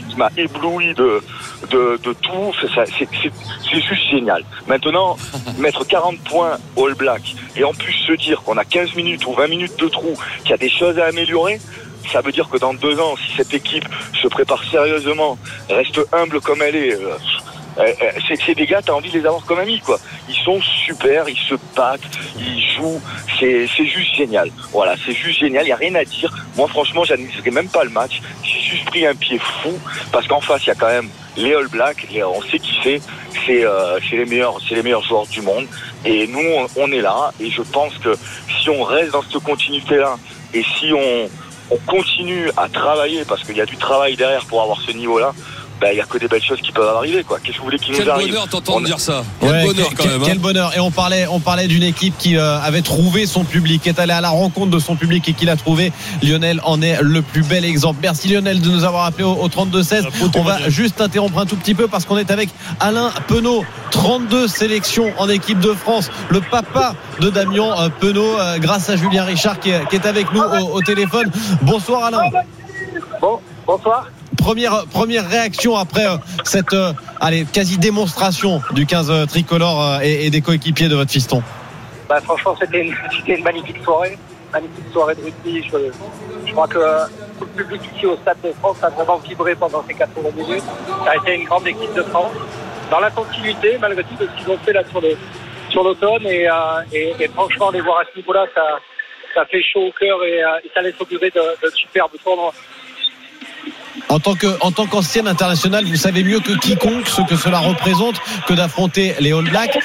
il 0.10 0.18
m'a 0.18 0.30
ébloui 0.38 0.94
de, 0.94 1.22
de, 1.70 2.00
de 2.04 2.14
tout. 2.14 2.54
C'est 2.62 3.80
juste 3.82 4.10
génial. 4.12 4.44
Maintenant, 4.68 5.18
mettre 5.58 5.86
40 5.86 6.20
points 6.22 6.58
All 6.78 6.94
Black 6.96 7.36
et 7.56 7.64
en 7.64 7.74
plus 7.74 7.94
se 7.94 8.14
dire 8.14 8.42
qu'on 8.42 8.58
a 8.58 8.66
15 8.66 8.96
minutes 8.96 9.26
ou 9.26 9.34
20 9.34 9.48
minutes 9.48 9.80
de 9.80 9.88
trou, 9.88 10.14
qu'il 10.42 10.52
y 10.52 10.54
a 10.54 10.58
des 10.58 10.70
choses 10.70 10.98
à 11.00 11.06
améliorer, 11.06 11.60
ça 12.12 12.22
veut 12.22 12.32
dire 12.32 12.50
que 12.50 12.58
dans 12.58 12.74
deux 12.74 13.00
ans, 13.00 13.16
si 13.18 13.36
cette 13.36 13.54
équipe 13.54 13.88
se 14.22 14.28
prépare 14.28 14.64
sérieusement, 14.64 15.38
reste 15.70 16.00
humble 16.12 16.42
comme 16.42 16.62
elle 16.62 16.76
est, 16.76 16.94
euh, 16.94 17.18
euh, 17.80 17.94
euh, 18.02 18.36
c'est 18.46 18.56
des 18.56 18.66
gars, 18.66 18.82
t'as 18.84 18.94
envie 18.94 19.10
de 19.10 19.20
les 19.20 19.26
avoir 19.26 19.46
comme 19.46 19.60
amis, 19.60 19.80
quoi. 19.80 20.00
Ils 20.28 20.36
sont 20.36 20.60
super, 20.62 21.30
ils 21.30 21.38
se 21.38 21.56
battent, 21.76 22.02
ils 22.38 22.62
jouent, 22.76 23.02
c'est, 23.40 23.68
juste 23.68 24.16
génial. 24.16 24.50
Voilà, 24.72 24.96
c'est 25.06 25.14
juste 25.14 25.40
génial, 25.40 25.64
il 25.64 25.68
n'y 25.68 25.72
a 25.72 25.78
rien 25.78 25.96
à 25.96 26.04
dire. 26.04 26.34
Moi, 26.58 26.68
franchement, 26.68 27.04
j'admiserais 27.04 27.52
même 27.52 27.70
pas 27.70 27.84
le 27.84 27.90
match. 27.90 28.22
J'ai 28.44 28.60
juste 28.60 28.86
pris 28.86 29.06
un 29.06 29.16
pied 29.16 29.40
fou, 29.40 29.80
parce 30.12 30.28
qu'en 30.28 30.42
face, 30.42 30.66
il 30.66 30.68
y 30.68 30.72
a 30.72 30.76
quand 30.76 30.88
même 30.90 31.10
les 31.38 31.54
All 31.54 31.68
Blacks, 31.68 32.06
on 32.26 32.42
sait 32.42 32.60
qui 32.60 32.78
c'est, 32.84 33.02
c'est, 33.46 33.64
euh, 33.64 34.00
les 34.12 34.26
meilleurs, 34.26 34.58
c'est 34.68 34.76
les 34.76 34.84
meilleurs 34.84 35.04
joueurs 35.04 35.28
du 35.28 35.42
monde. 35.42 35.66
Et 36.04 36.28
nous, 36.28 36.68
on, 36.76 36.92
est 36.92 37.02
là, 37.02 37.32
et 37.40 37.50
je 37.50 37.62
pense 37.62 37.98
que 37.98 38.16
si 38.62 38.70
on 38.70 38.84
reste 38.84 39.12
dans 39.12 39.22
cette 39.22 39.42
continuité-là, 39.42 40.18
et 40.54 40.64
si 40.64 40.92
on, 40.94 41.30
on 41.72 41.78
continue 41.86 42.50
à 42.58 42.68
travailler, 42.68 43.24
parce 43.26 43.44
qu'il 43.44 43.56
y 43.56 43.62
a 43.62 43.66
du 43.66 43.78
travail 43.78 44.18
derrière 44.18 44.46
pour 44.46 44.62
avoir 44.62 44.82
ce 44.82 44.92
niveau-là, 44.92 45.34
ben, 45.82 45.90
il 45.92 45.96
n'y 45.96 46.02
a 46.02 46.06
que 46.06 46.18
des 46.18 46.28
belles 46.28 46.44
choses 46.44 46.60
qui 46.62 46.72
peuvent 46.72 46.94
arriver, 46.96 47.24
quoi. 47.24 47.40
Qu'est-ce 47.40 47.54
que 47.56 47.60
vous 47.60 47.66
voulez 47.66 47.80
qu'il 47.80 47.96
Quel 47.96 48.06
nous 48.06 48.12
arrive 48.12 48.28
bonheur 48.30 48.48
t'entendre 48.50 48.80
On- 48.80 48.82
dire 48.82 49.00
ça. 49.00 49.24
Quel 49.40 49.50
Ouais, 49.50 49.64
bonheur 49.66 49.88
quel, 49.90 49.98
quand 49.98 50.04
quel- 50.04 50.12
même. 50.12 50.22
hein. 50.22 50.26
quel 50.28 50.40
bonheur. 50.40 50.76
Et 50.76 50.80
on 50.80 50.92
parlait, 50.92 51.26
on 51.32 51.40
parlait 51.40 51.68
d'une 51.68 51.84
équipe 51.84 52.18
qui 52.18 52.36
euh, 52.38 52.60
avait 52.60 52.82
trouvé 52.82 53.26
son 53.26 53.44
public, 53.46 53.82
qui 53.82 53.90
est 53.90 53.98
allée 54.00 54.12
à 54.14 54.20
la 54.22 54.30
rencontre 54.30 54.72
de 54.72 54.80
son 54.80 54.96
public 54.96 55.28
et 55.30 55.34
qui 55.34 55.46
l'a 55.46 55.56
trouvé. 55.56 55.92
Lionel 56.22 56.60
en 56.66 56.82
est 56.82 57.02
le 57.02 57.22
plus 57.22 57.44
bel 57.44 57.64
exemple. 57.64 58.00
Merci 58.02 58.28
Lionel 58.28 58.60
de 58.62 58.70
nous 58.70 58.84
avoir 58.84 59.06
appelé 59.06 59.24
au, 59.24 59.34
au 59.34 59.48
32-16. 59.48 60.06
Un 60.08 60.10
beau 60.26 60.32
On 60.36 60.44
va 60.44 60.70
juste 60.70 61.00
interrompre 61.02 61.38
un 61.40 61.46
tout 61.46 61.56
petit 61.56 61.76
peu 61.76 61.88
parce 61.88 62.06
qu'on 62.06 62.18
est 62.18 62.30
avec 62.32 62.50
Alain 62.80 63.12
Penaud. 63.28 63.64
32 63.92 64.48
sélections 64.48 65.12
en 65.18 65.30
équipe 65.30 65.60
de 65.60 65.74
France. 65.74 66.12
Le 66.30 66.42
papa 66.42 66.94
de 67.22 67.30
Damien 67.30 67.74
euh, 67.80 67.90
Penaud, 68.00 68.38
euh, 68.38 68.58
grâce 68.60 68.90
à 68.90 68.96
Julien 68.98 69.24
Richard 69.24 69.60
qui 69.60 69.70
est, 69.72 69.88
qui 69.90 69.96
est 69.96 70.06
avec 70.06 70.32
nous 70.34 70.42
au, 70.42 70.76
au 70.78 70.82
téléphone. 70.82 71.32
Bonsoir 71.62 72.04
Alain. 72.06 72.22
Bon, 73.22 73.40
bonsoir. 73.66 74.06
Première, 74.40 74.86
première 74.92 75.30
réaction 75.30 75.76
après 75.76 76.06
euh, 76.06 76.18
cette 76.44 76.74
euh, 76.74 76.94
allez, 77.20 77.46
quasi 77.46 77.78
démonstration 77.78 78.62
du 78.72 78.86
15 78.86 79.12
euh, 79.12 79.26
tricolore 79.26 80.00
et, 80.02 80.30
des 80.30 80.42
coéquipiers 80.42 80.88
de 80.88 80.96
votre 80.96 81.12
fiston. 81.12 81.44
Bah, 82.08 82.20
franchement, 82.22 82.56
c'était 82.60 82.82
une, 82.82 83.44
magnifique 83.44 83.84
soirée. 83.84 84.18
Magnifique 84.52 84.86
soirée 84.92 85.16
de 85.16 85.24
rugby. 85.24 85.64
Je, 85.64 86.52
crois 86.52 86.68
que 86.68 86.80
tout 87.38 87.48
le 87.56 87.64
public 87.64 87.82
ici 87.96 88.06
au 88.06 88.16
Stade 88.18 88.38
de 88.44 88.52
France 88.60 88.78
a 88.82 88.90
vraiment 88.90 89.18
vibré 89.18 89.56
pendant 89.56 89.84
ces 89.88 89.94
80 89.94 90.30
minutes. 90.36 90.64
Ça 91.06 91.12
a 91.12 91.16
été 91.18 91.36
une 91.36 91.46
grande 91.46 91.68
équipe 91.68 91.94
de 91.94 92.04
France. 92.04 92.32
Dans 92.90 93.00
la 93.00 93.12
continuité, 93.12 93.78
malgré 93.80 94.04
tout, 94.04 94.16
de 94.16 94.28
ce 94.28 94.42
qu'ils 94.42 94.52
ont 94.52 94.58
fait 94.60 94.74
là 94.74 94.82
sur 95.70 95.84
l'automne. 95.84 96.26
Et, 96.26 96.48
franchement, 97.36 97.70
les 97.70 97.82
voir 97.82 98.00
à 98.00 98.04
ce 98.12 98.18
niveau-là, 98.18 98.46
ça, 98.56 99.46
fait 99.46 99.62
chaud 99.62 99.88
au 99.88 99.92
cœur 99.92 100.18
et, 100.24 100.40
et 100.40 100.72
ça 100.74 100.82
laisse 100.82 101.00
augurer 101.00 101.30
de, 101.30 101.42
de 101.64 101.72
superbes 101.76 102.12
tournois. 102.24 102.54
En 104.10 104.20
tant 104.20 104.34
que, 104.34 104.48
en 104.62 104.72
tant 104.72 104.88
qu'ancienne 104.88 105.28
internationale, 105.28 105.86
vous 105.86 105.96
savez 105.96 106.24
mieux 106.24 106.40
que 106.40 106.58
quiconque 106.60 107.08
ce 107.08 107.22
que 107.22 107.36
cela 107.36 107.60
représente 107.60 108.20
que 108.48 108.54
d'affronter 108.54 109.14
les 109.20 109.32
All 109.34 109.44
Blacks. 109.44 109.78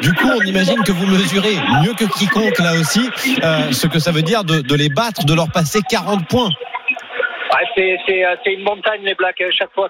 Du 0.00 0.12
coup, 0.14 0.28
on 0.28 0.40
imagine 0.42 0.82
que 0.84 0.92
vous 0.92 1.06
mesurez 1.06 1.56
mieux 1.82 1.94
que 1.94 2.04
quiconque 2.04 2.58
là 2.60 2.74
aussi 2.74 3.10
euh, 3.42 3.72
ce 3.72 3.86
que 3.88 3.98
ça 3.98 4.12
veut 4.12 4.22
dire 4.22 4.44
de, 4.44 4.74
les 4.76 4.88
battre, 4.88 5.24
de 5.24 5.34
leur 5.34 5.50
passer 5.50 5.80
40 5.88 6.28
points. 6.28 6.50
Euh, 7.76 8.36
c'est 8.44 8.52
une 8.52 8.62
montagne 8.62 9.02
les 9.02 9.14
Blacks. 9.14 9.42
Chaque 9.50 9.72
fois 9.72 9.88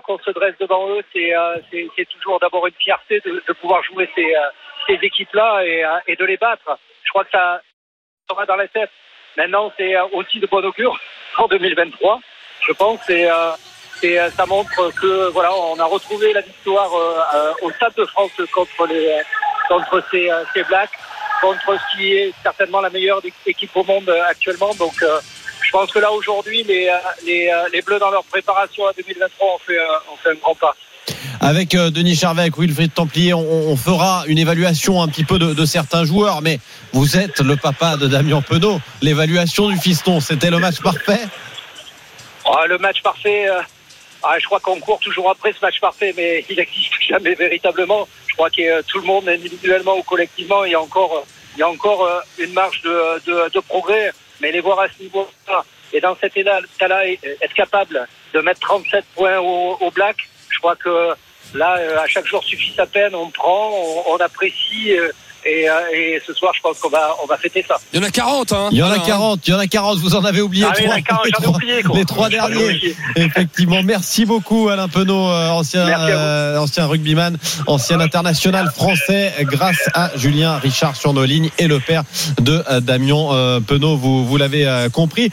qu'on 0.00 0.18
se 0.18 0.30
dresse 0.32 0.54
devant 0.58 0.88
eux, 0.90 1.02
c'est, 1.12 1.34
euh, 1.36 1.56
toujours 2.10 2.40
d'abord 2.40 2.66
une 2.66 2.74
fierté 2.74 3.20
de, 3.24 3.52
pouvoir 3.60 3.84
jouer 3.84 4.10
ces, 4.16 4.98
équipes-là 5.00 5.62
et, 5.64 5.84
et 6.08 6.16
de 6.16 6.24
les 6.24 6.38
battre. 6.38 6.78
Je 7.04 7.10
crois 7.10 7.24
que 7.24 7.30
ça 7.30 7.60
sera 8.28 8.46
dans 8.46 8.56
la 8.56 8.66
tête. 8.66 8.90
Maintenant, 9.36 9.72
c'est 9.76 9.94
aussi 10.12 10.40
de 10.40 10.48
bon 10.48 10.64
augure 10.64 10.98
en 11.38 11.48
2023. 11.48 12.20
Je 12.66 12.72
pense 12.72 13.00
et, 13.08 13.28
euh, 13.30 13.52
euh, 14.04 14.30
ça 14.36 14.46
montre 14.46 14.92
que 15.00 15.30
voilà, 15.30 15.52
on 15.54 15.78
a 15.78 15.84
retrouvé 15.84 16.32
la 16.32 16.40
victoire 16.40 16.90
euh, 16.94 17.52
au 17.62 17.70
Stade 17.72 17.94
de 17.96 18.04
France 18.06 18.30
contre 18.52 18.86
les 18.86 19.20
contre 19.68 20.02
ces, 20.10 20.30
ces 20.54 20.62
Blacks, 20.64 20.90
contre 21.42 21.76
ce 21.78 21.96
qui 21.96 22.12
est 22.12 22.32
certainement 22.42 22.80
la 22.80 22.88
meilleure 22.88 23.20
équipe 23.46 23.76
au 23.76 23.84
monde 23.84 24.08
actuellement. 24.28 24.74
Donc 24.78 25.04
je 25.62 25.70
pense 25.70 25.90
que 25.90 25.98
là 25.98 26.10
aujourd'hui, 26.10 26.62
les, 26.62 26.90
les, 27.26 27.52
les 27.70 27.82
Bleus 27.82 27.98
dans 27.98 28.10
leur 28.10 28.24
préparation 28.24 28.86
à 28.86 28.92
2023 28.94 29.46
ont 29.46 29.58
fait, 29.58 30.30
un 30.30 30.34
grand 30.36 30.54
pas. 30.54 30.74
Avec 31.40 31.76
Denis 31.76 32.16
Charvet, 32.16 32.42
avec 32.42 32.56
Wilfried 32.56 32.94
Templier, 32.94 33.34
on, 33.34 33.76
fera 33.76 34.24
une 34.26 34.38
évaluation 34.38 35.02
un 35.02 35.08
petit 35.08 35.24
peu 35.24 35.38
de, 35.38 35.64
certains 35.66 36.06
joueurs, 36.06 36.40
mais 36.40 36.60
vous 36.92 37.16
êtes 37.16 37.40
le 37.40 37.56
papa 37.56 37.96
de 37.96 38.06
Damien 38.06 38.40
Penaud. 38.40 38.80
L'évaluation 39.02 39.68
du 39.68 39.76
fiston, 39.76 40.20
c'était 40.20 40.50
le 40.50 40.58
match 40.58 40.80
parfait 40.80 41.20
ah, 42.44 42.66
Le 42.66 42.78
match 42.78 43.02
parfait, 43.02 43.48
euh, 43.48 43.60
ah, 44.22 44.38
je 44.38 44.46
crois 44.46 44.60
qu'on 44.60 44.80
court 44.80 44.98
toujours 45.00 45.30
après 45.30 45.52
ce 45.52 45.58
match 45.60 45.80
parfait, 45.80 46.14
mais 46.16 46.44
il 46.50 46.56
n'existe 46.56 46.94
jamais 47.08 47.34
véritablement. 47.34 48.08
Je 48.26 48.34
crois 48.34 48.50
que 48.50 48.62
euh, 48.62 48.82
tout 48.86 48.98
le 48.98 49.06
monde, 49.06 49.28
individuellement 49.28 49.96
ou 49.96 50.02
collectivement, 50.02 50.64
il 50.64 50.72
y 50.72 50.74
a 50.74 50.80
encore, 50.80 51.24
il 51.56 51.60
y 51.60 51.62
a 51.62 51.68
encore 51.68 52.04
euh, 52.04 52.20
une 52.38 52.52
marge 52.52 52.80
de, 52.82 53.50
de, 53.50 53.60
progrès, 53.60 54.12
mais 54.40 54.52
les 54.52 54.60
voir 54.60 54.80
à 54.80 54.86
ce 54.88 55.02
niveau-là 55.02 55.64
et 55.92 56.00
dans 56.00 56.16
cet 56.20 56.36
état-là, 56.36 57.06
être 57.08 57.54
capable 57.54 58.06
de 58.34 58.40
mettre 58.40 58.60
37 58.60 59.04
points 59.14 59.38
au, 59.38 59.90
Black, 59.90 60.16
je 60.50 60.58
crois 60.58 60.76
que 60.76 61.14
là, 61.54 61.78
à 62.02 62.06
chaque 62.06 62.26
jour 62.26 62.44
suffit 62.44 62.74
sa 62.74 62.84
peine, 62.84 63.14
on 63.14 63.30
prend, 63.30 63.72
on 64.06 64.16
apprécie. 64.16 64.94
Euh, 65.48 65.60
et, 65.60 65.68
euh, 65.68 66.16
et, 66.16 66.22
ce 66.26 66.32
soir, 66.34 66.52
je 66.54 66.60
pense 66.60 66.78
qu'on 66.78 66.88
va, 66.88 67.16
on 67.22 67.26
va 67.26 67.36
fêter 67.36 67.64
ça. 67.66 67.76
Il 67.92 68.00
y 68.00 68.02
en 68.02 68.06
a 68.06 68.10
40, 68.10 68.52
hein 68.52 68.68
Il 68.72 68.78
y 68.78 68.82
en 68.82 68.90
a 68.90 68.98
40, 68.98 69.46
il 69.46 69.50
y 69.50 69.54
en 69.54 69.58
a 69.58 69.66
40, 69.66 69.98
vous 69.98 70.14
en 70.14 70.24
avez 70.24 70.40
oublié 70.40 70.64
ah, 70.68 70.74
trois. 70.74 70.94
Oui, 70.94 71.02
40, 71.02 71.24
les, 71.24 71.32
trois 71.32 71.54
oublié, 71.54 71.82
les 71.94 72.04
trois 72.04 72.28
derniers. 72.28 72.96
Effectivement, 73.16 73.82
merci 73.82 74.24
beaucoup 74.24 74.68
Alain 74.68 74.88
Penaud, 74.88 75.28
ancien, 75.28 75.86
euh, 75.88 76.58
ancien 76.58 76.86
rugbyman, 76.86 77.36
ancien 77.66 78.00
international 78.00 78.70
français, 78.74 79.32
grâce 79.42 79.88
à 79.94 80.10
Julien 80.16 80.56
Richard 80.58 80.96
sur 80.96 81.12
nos 81.12 81.24
lignes 81.24 81.50
et 81.58 81.66
le 81.66 81.80
père 81.80 82.04
de 82.40 82.62
euh, 82.70 82.80
Damien 82.80 83.32
euh, 83.32 83.60
Penaud, 83.60 83.96
vous, 83.96 84.26
vous 84.26 84.36
l'avez 84.36 84.66
euh, 84.66 84.88
compris. 84.88 85.30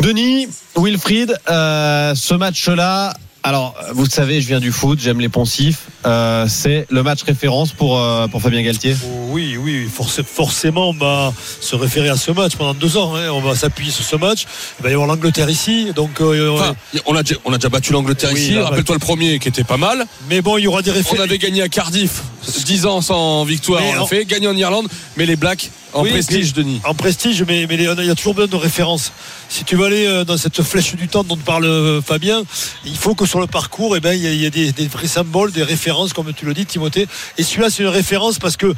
Denis, 0.00 0.48
Wilfried, 0.76 1.36
ce 1.48 2.34
match-là, 2.34 3.14
alors, 3.42 3.76
vous 3.92 4.06
savez, 4.06 4.40
je 4.40 4.48
viens 4.48 4.58
du 4.58 4.72
foot, 4.72 4.98
j'aime 5.00 5.20
les 5.20 5.28
poncifs. 5.28 5.86
Euh, 6.06 6.46
c'est 6.48 6.86
le 6.90 7.02
match 7.02 7.24
référence 7.24 7.72
pour, 7.72 7.98
euh, 7.98 8.28
pour 8.28 8.40
Fabien 8.40 8.62
Galtier 8.62 8.94
Oui, 9.30 9.56
oui, 9.56 9.88
forc 9.92 10.22
forcément, 10.22 10.90
on 10.90 10.92
va 10.92 11.32
se 11.60 11.74
référer 11.74 12.08
à 12.08 12.16
ce 12.16 12.30
match 12.30 12.54
pendant 12.54 12.74
deux 12.74 12.96
ans. 12.96 13.16
Hein. 13.16 13.30
On 13.32 13.40
va 13.40 13.56
s'appuyer 13.56 13.90
sur 13.90 14.04
ce 14.04 14.14
match. 14.14 14.46
Il 14.78 14.84
va 14.84 14.90
y 14.90 14.92
avoir 14.92 15.08
l'Angleterre 15.08 15.50
ici. 15.50 15.92
Donc, 15.96 16.20
euh, 16.20 16.50
enfin, 16.50 16.76
on, 17.06 17.16
a 17.16 17.24
déjà, 17.24 17.40
on 17.44 17.52
a 17.52 17.56
déjà 17.56 17.68
battu 17.68 17.92
l'Angleterre 17.92 18.30
oui, 18.32 18.40
ici. 18.40 18.58
Rappelle-toi 18.58 18.94
le 18.94 19.00
premier 19.00 19.40
qui 19.40 19.48
était 19.48 19.64
pas 19.64 19.78
mal. 19.78 20.06
Mais 20.30 20.42
bon, 20.42 20.58
il 20.58 20.62
y 20.62 20.66
aura 20.68 20.82
des 20.82 20.92
références. 20.92 21.18
On 21.18 21.22
avait 21.22 21.38
gagné 21.38 21.62
à 21.62 21.68
Cardiff 21.68 22.22
10 22.64 22.86
ans 22.86 23.00
sans 23.00 23.44
victoire. 23.44 23.80
Mais 23.80 23.96
on 23.96 24.02
l'a 24.02 24.06
fait. 24.06 24.24
Gagné 24.26 24.46
en 24.46 24.56
Irlande. 24.56 24.86
Mais 25.16 25.26
les 25.26 25.36
Blacks, 25.36 25.70
en 25.92 26.02
oui, 26.02 26.10
prestige, 26.10 26.52
Denis. 26.52 26.80
En 26.84 26.94
prestige, 26.94 27.42
mais, 27.48 27.66
mais 27.68 27.74
il 27.74 27.82
y 27.82 28.10
a 28.10 28.14
toujours 28.14 28.34
besoin 28.34 28.48
de 28.48 28.62
références. 28.62 29.12
Si 29.48 29.64
tu 29.64 29.76
veux 29.76 29.86
aller 29.86 30.24
dans 30.26 30.36
cette 30.36 30.62
flèche 30.62 30.94
du 30.94 31.08
temps 31.08 31.24
dont 31.24 31.36
parle 31.36 32.02
Fabien, 32.04 32.42
il 32.84 32.96
faut 32.96 33.14
que 33.14 33.26
sur 33.26 33.40
le 33.40 33.46
parcours, 33.46 33.96
eh 33.96 34.00
ben, 34.00 34.12
il 34.12 34.22
y 34.22 34.26
a, 34.26 34.32
il 34.32 34.42
y 34.42 34.46
a 34.46 34.50
des, 34.50 34.72
des, 34.72 34.86
vrais 34.88 35.06
symboles, 35.06 35.52
des 35.52 35.62
références, 35.62 35.95
comme 36.14 36.32
tu 36.32 36.44
le 36.44 36.54
dis, 36.54 36.66
Timothée. 36.66 37.08
Et 37.38 37.42
celui-là, 37.42 37.70
c'est 37.70 37.82
une 37.82 37.88
référence 37.88 38.38
parce 38.38 38.56
que, 38.56 38.74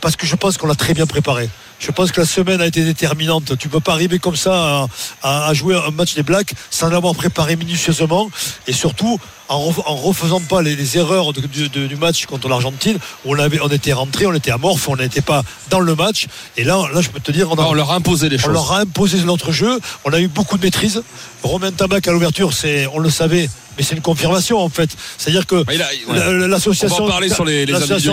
parce 0.00 0.16
que 0.16 0.26
je 0.26 0.36
pense 0.36 0.56
qu'on 0.56 0.66
l'a 0.66 0.74
très 0.74 0.94
bien 0.94 1.06
préparé. 1.06 1.48
Je 1.82 1.90
pense 1.90 2.12
que 2.12 2.20
la 2.20 2.26
semaine 2.26 2.60
a 2.60 2.66
été 2.66 2.84
déterminante. 2.84 3.58
Tu 3.58 3.68
peux 3.68 3.80
pas 3.80 3.92
arriver 3.92 4.20
comme 4.20 4.36
ça 4.36 4.86
à, 5.20 5.48
à 5.48 5.52
jouer 5.52 5.74
un 5.74 5.90
match 5.90 6.14
des 6.14 6.22
Blacks 6.22 6.54
sans 6.70 6.88
l'avoir 6.88 7.12
préparé 7.16 7.56
minutieusement 7.56 8.30
et 8.68 8.72
surtout 8.72 9.18
en, 9.48 9.58
refaisant 9.60 10.40
pas 10.40 10.62
les, 10.62 10.76
les 10.76 10.96
erreurs 10.96 11.32
de, 11.32 11.40
de, 11.40 11.86
du 11.86 11.96
match 11.96 12.26
contre 12.26 12.48
l'Argentine 12.48 12.98
où 13.24 13.34
on, 13.34 13.38
avait, 13.38 13.60
on 13.60 13.68
était 13.68 13.92
rentré, 13.92 14.26
on 14.26 14.32
était 14.32 14.52
amorphe, 14.52 14.88
on 14.88 14.96
n'était 14.96 15.20
pas 15.20 15.42
dans 15.70 15.80
le 15.80 15.96
match. 15.96 16.26
Et 16.56 16.62
là, 16.62 16.88
là, 16.94 17.00
je 17.00 17.10
peux 17.10 17.18
te 17.18 17.32
dire, 17.32 17.50
on, 17.50 17.56
a, 17.56 17.62
on 17.62 17.74
leur 17.74 17.90
a 17.90 17.96
imposé 17.96 18.28
les 18.28 18.36
on 18.36 18.38
choses. 18.38 18.50
On 18.50 18.52
leur 18.52 18.72
a 18.72 18.80
imposé 18.80 19.18
notre 19.24 19.50
jeu. 19.50 19.80
On 20.04 20.12
a 20.12 20.20
eu 20.20 20.28
beaucoup 20.28 20.58
de 20.58 20.62
maîtrise. 20.62 21.02
Romain 21.42 21.72
Tabac 21.72 22.00
à 22.06 22.12
l'ouverture, 22.12 22.52
c'est, 22.52 22.86
on 22.94 23.00
le 23.00 23.10
savait, 23.10 23.50
mais 23.76 23.82
c'est 23.82 23.96
une 23.96 24.02
confirmation 24.02 24.58
en 24.60 24.68
fait. 24.68 24.90
C'est-à-dire 25.18 25.46
que 25.46 25.56
ouais. 25.66 26.48
l'association 26.48 27.08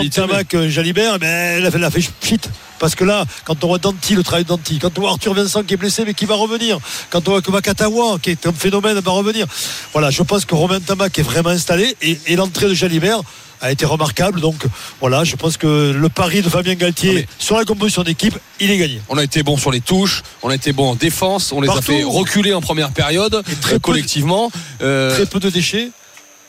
Tamac 0.08 0.54
mais... 0.54 0.70
Jalibert, 0.70 1.20
ben, 1.20 1.58
elle, 1.58 1.66
a 1.66 1.70
fait, 1.70 1.78
elle 1.78 1.84
a 1.84 1.90
fait 1.90 2.02
shit. 2.20 2.50
Parce 2.80 2.96
que 2.96 3.04
là, 3.04 3.24
quand 3.44 3.62
on 3.62 3.68
voit 3.68 3.78
Danti, 3.78 4.14
le 4.16 4.24
travail 4.24 4.42
de 4.42 4.48
Danti, 4.48 4.78
quand 4.80 4.98
on 4.98 5.02
voit 5.02 5.10
Arthur 5.10 5.34
Vincent 5.34 5.62
qui 5.62 5.74
est 5.74 5.76
blessé 5.76 6.02
mais 6.04 6.14
qui 6.14 6.24
va 6.24 6.34
revenir, 6.34 6.78
quand 7.10 7.28
on 7.28 7.32
voit 7.32 7.42
que 7.42 7.50
Makatawa, 7.52 8.18
qui 8.20 8.30
est 8.30 8.46
un 8.46 8.52
phénomène, 8.52 8.98
va 8.98 9.12
revenir. 9.12 9.46
Voilà, 9.92 10.10
je 10.10 10.22
pense 10.24 10.44
que 10.44 10.54
Romain 10.56 10.80
Tamac 10.80 11.16
est 11.18 11.22
vraiment 11.22 11.50
installé 11.50 11.94
et, 12.02 12.18
et 12.26 12.34
l'entrée 12.36 12.68
de 12.68 12.74
Jalibert 12.74 13.20
a 13.60 13.70
été 13.70 13.84
remarquable. 13.84 14.40
Donc 14.40 14.64
voilà, 15.00 15.24
je 15.24 15.36
pense 15.36 15.56
que 15.58 15.92
le 15.92 16.08
pari 16.08 16.40
de 16.42 16.48
Fabien 16.48 16.74
Galtier 16.74 17.28
sur 17.38 17.56
la 17.58 17.64
composition 17.64 18.02
d'équipe, 18.02 18.38
il 18.58 18.70
est 18.70 18.78
gagné. 18.78 19.02
On 19.10 19.18
a 19.18 19.22
été 19.24 19.42
bon 19.42 19.58
sur 19.58 19.70
les 19.70 19.82
touches, 19.82 20.22
on 20.42 20.48
a 20.48 20.54
été 20.54 20.72
bon 20.72 20.90
en 20.90 20.94
défense, 20.94 21.52
on 21.52 21.60
les 21.60 21.66
Partout. 21.66 21.92
a 21.92 21.96
fait 21.96 22.02
reculer 22.02 22.54
en 22.54 22.62
première 22.62 22.90
période, 22.90 23.42
très 23.60 23.74
euh, 23.74 23.78
collectivement. 23.78 24.50
Peu 24.50 24.58
de, 24.84 24.88
euh... 24.88 25.14
Très 25.14 25.26
peu 25.26 25.40
de 25.40 25.50
déchets. 25.50 25.90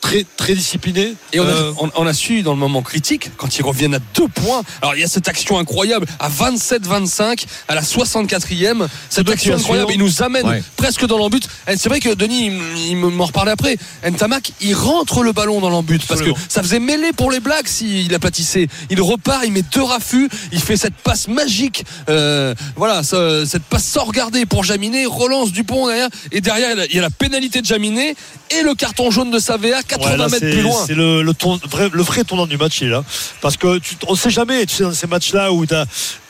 Très, 0.01 0.25
très 0.35 0.55
discipliné. 0.55 1.13
Et 1.31 1.39
on 1.39 1.45
a, 1.45 1.47
euh... 1.47 1.73
on, 1.77 1.89
on 1.95 2.07
a, 2.07 2.13
su 2.13 2.41
dans 2.41 2.53
le 2.53 2.59
moment 2.59 2.81
critique, 2.81 3.29
quand 3.37 3.57
ils 3.57 3.63
reviennent 3.63 3.95
à 3.95 3.99
deux 4.15 4.27
points. 4.27 4.63
Alors 4.81 4.95
il 4.95 5.01
y 5.01 5.03
a 5.03 5.07
cette 5.07 5.27
action 5.27 5.59
incroyable 5.59 6.05
à 6.19 6.29
27-25, 6.29 7.45
à 7.67 7.75
la 7.75 7.81
64e. 7.81 8.87
Cette 9.09 9.29
action 9.29 9.55
incroyable, 9.55 9.91
il 9.93 9.99
nous 9.99 10.23
amène 10.23 10.47
ouais. 10.47 10.63
presque 10.75 11.05
dans 11.05 11.17
l'embut. 11.17 11.41
C'est 11.67 11.87
vrai 11.87 11.99
que 11.99 12.13
Denis, 12.13 12.47
il, 12.47 12.87
il 12.89 12.97
m'en 12.97 13.25
reparlait 13.25 13.51
après. 13.51 13.77
Ntamak, 14.03 14.51
il 14.59 14.73
rentre 14.73 15.23
le 15.23 15.31
ballon 15.31 15.61
dans 15.61 15.69
l'embut 15.69 16.01
parce 16.07 16.21
que 16.21 16.31
ça 16.49 16.61
faisait 16.61 16.79
mêler 16.79 17.13
pour 17.13 17.31
les 17.31 17.39
Blacks 17.39 17.67
s'il 17.67 18.13
aplatissait. 18.13 18.67
Il 18.89 19.01
repart, 19.01 19.43
il 19.45 19.51
met 19.51 19.63
deux 19.73 19.83
raffus, 19.83 20.29
il 20.51 20.59
fait 20.59 20.77
cette 20.77 20.95
passe 20.95 21.27
magique. 21.27 21.85
Euh, 22.09 22.55
voilà, 22.75 23.03
cette 23.03 23.63
passe 23.63 23.85
sans 23.85 24.05
regarder 24.05 24.45
pour 24.45 24.63
Jaminet, 24.63 25.05
relance 25.05 25.51
Dupont 25.51 25.87
derrière. 25.87 26.09
Et 26.31 26.41
derrière, 26.41 26.75
il 26.89 26.95
y 26.95 26.99
a 26.99 27.01
la 27.01 27.09
pénalité 27.09 27.61
de 27.61 27.65
Jaminet 27.65 28.15
et 28.49 28.63
le 28.63 28.75
carton 28.75 29.11
jaune 29.11 29.31
de 29.31 29.39
Savea 29.39 29.83
80 29.91 30.11
ouais, 30.11 30.17
là, 30.17 30.27
mètres 30.29 30.49
plus 30.49 30.61
loin. 30.61 30.83
C'est 30.87 30.95
le, 30.95 31.23
vrai, 31.69 31.89
le, 31.91 32.03
vrai 32.03 32.23
tournant 32.23 32.47
du 32.47 32.57
match, 32.57 32.81
il 32.81 32.87
est 32.87 32.91
là. 32.91 33.03
Parce 33.41 33.57
que 33.57 33.77
tu, 33.79 33.95
on 34.07 34.13
ne 34.13 34.17
sait 34.17 34.29
jamais, 34.29 34.65
tu 34.65 34.75
sais, 34.75 34.83
dans 34.83 34.93
ces 34.93 35.07
matchs-là 35.07 35.51
où 35.51 35.65
tu 35.65 35.75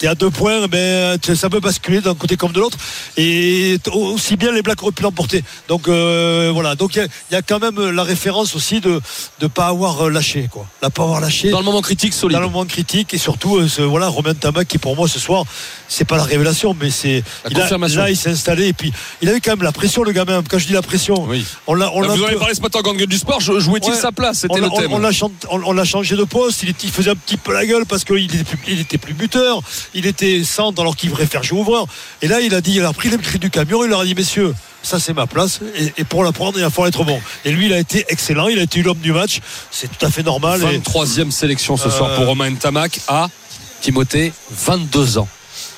es 0.02 0.08
à 0.08 0.16
deux 0.16 0.30
points, 0.30 0.68
ben, 0.68 1.18
ça 1.36 1.50
peut 1.50 1.60
basculer 1.60 2.02
d'un 2.02 2.16
côté 2.16 2.38
comme 2.38 2.52
de 2.52 2.60
l'autre. 2.60 2.78
Et 3.18 3.78
aussi 3.92 4.36
bien 4.36 4.52
les 4.52 4.62
Blacks 4.62 4.82
auraient 4.82 4.92
pu 4.92 5.04
l'emporter. 5.04 5.44
Donc 5.68 5.88
euh, 5.88 6.52
voilà, 6.54 6.76
donc 6.76 6.96
il 6.96 7.04
y, 7.04 7.34
y, 7.34 7.38
a 7.38 7.42
quand 7.42 7.60
même 7.60 7.90
la 7.90 8.04
référence 8.04 8.56
aussi 8.56 8.82
de 8.82 9.00
ne 9.42 9.48
pas 9.48 9.68
avoir 9.68 10.10
lâché. 10.10 10.48
Quoi. 10.52 10.66
La 10.82 10.90
pas 10.90 11.04
avoir 11.04 11.22
lâché. 11.22 11.50
Dans 11.50 11.60
le 11.60 11.66
moment 11.66 11.82
critique, 11.82 12.14
solide. 12.14 12.38
Dans 12.38 12.42
le 12.42 12.50
moment 12.50 12.66
critique, 12.66 13.14
et 13.14 13.18
surtout, 13.18 13.58
euh, 13.58 13.68
ce, 13.68 13.82
voilà, 13.82 14.08
Romain 14.08 14.34
Tamac 14.34 14.68
qui 14.68 14.78
pour 14.78 14.96
moi 14.96 15.08
ce 15.08 15.20
soir, 15.20 15.44
c'est 15.88 16.06
pas 16.06 16.18
la 16.18 16.24
révélation, 16.24 16.76
mais 16.80 16.90
c'est. 16.90 17.24
Là, 17.50 18.10
il 18.10 18.18
s'est 18.18 18.30
installé 18.30 18.68
et 18.68 18.74
puis 18.74 18.94
il 19.22 19.30
avait 19.30 19.40
quand 19.40 19.52
même 19.52 19.64
la 19.64 19.72
pression, 19.72 20.04
le 20.04 20.12
gamin. 20.12 20.44
Quand 20.48 20.58
je 20.58 20.68
dis 20.68 20.74
la 20.74 20.82
pression, 20.82 21.26
oui. 21.28 21.46
on 21.68 21.74
l'a. 21.74 21.92
On 21.94 22.02
Vous 22.02 22.24
avez 22.24 22.36
parlé 22.36 22.56
ce 22.56 22.62
matin 22.62 22.80
en 22.80 22.82
gang 22.84 23.06
du 23.06 23.18
sport, 23.18 23.42
jouait-il 23.60 23.92
ouais. 23.92 24.00
sa 24.00 24.12
place 24.12 24.40
C'était 24.40 24.60
le 24.60 24.70
thème. 24.70 24.94
On, 24.94 25.04
on, 25.50 25.62
on 25.66 25.74
l'a 25.74 25.84
changé 25.84 26.16
de 26.16 26.24
poste, 26.24 26.64
il, 26.64 26.92
faisait 26.92 27.12
un 27.12 27.16
petit 27.16 27.38
peu 27.38 27.54
la 27.54 27.66
gueule 27.66 27.86
parce 27.86 28.04
qu'il 28.04 28.24
était, 28.24 28.44
plus, 28.44 28.60
il 28.68 28.80
était 28.80 28.98
plus 28.98 29.14
buteur, 29.14 29.62
il 29.94 30.06
était 30.06 30.44
centre 30.44 30.82
alors 30.82 30.96
qu'il 30.96 31.10
devrait 31.10 31.26
faire 31.26 31.44
jouer 31.44 31.60
ouvreur. 31.60 31.86
Et 32.22 32.28
là, 32.28 32.42
il 32.42 32.54
a 32.54 32.62
dit, 32.62 32.76
il 32.76 32.86
a 32.86 32.94
pris 32.94 33.10
les 33.10 33.18
cris 33.18 33.40
du 33.40 33.50
camion, 33.50 33.84
il 33.84 33.90
leur 33.90 34.02
a 34.02 34.06
dit, 34.06 34.16
messieurs, 34.16 34.54
ça 34.84 35.00
c'est 35.00 35.14
ma 35.14 35.28
place 35.28 35.60
et, 35.76 35.94
et, 35.98 36.04
pour 36.04 36.24
la 36.24 36.32
prendre 36.32 36.58
il 36.58 36.64
va 36.64 36.70
falloir 36.70 36.88
être 36.88 37.04
bon 37.04 37.22
et 37.46 37.52
lui 37.52 37.68
il 37.68 37.74
a 37.74 37.78
été 37.78 38.04
excellent 38.10 38.48
il 38.48 38.58
a 38.58 38.64
été 38.64 38.82
l'homme 38.82 38.98
du 38.98 39.14
match 39.14 39.40
c'est 39.70 39.88
tout 39.88 40.04
à 40.04 40.10
fait 40.10 40.24
normal 40.24 40.60
23e 40.60 41.28
et... 41.28 41.32
sélection 41.32 41.78
ce 41.78 41.88
euh... 41.88 41.92
soir 41.92 42.16
pour 42.16 42.26
Romain 42.26 42.52
Tamac 42.56 43.00
à 43.08 43.28
Timothée 43.82 44.34
22 44.50 45.20
ans 45.20 45.28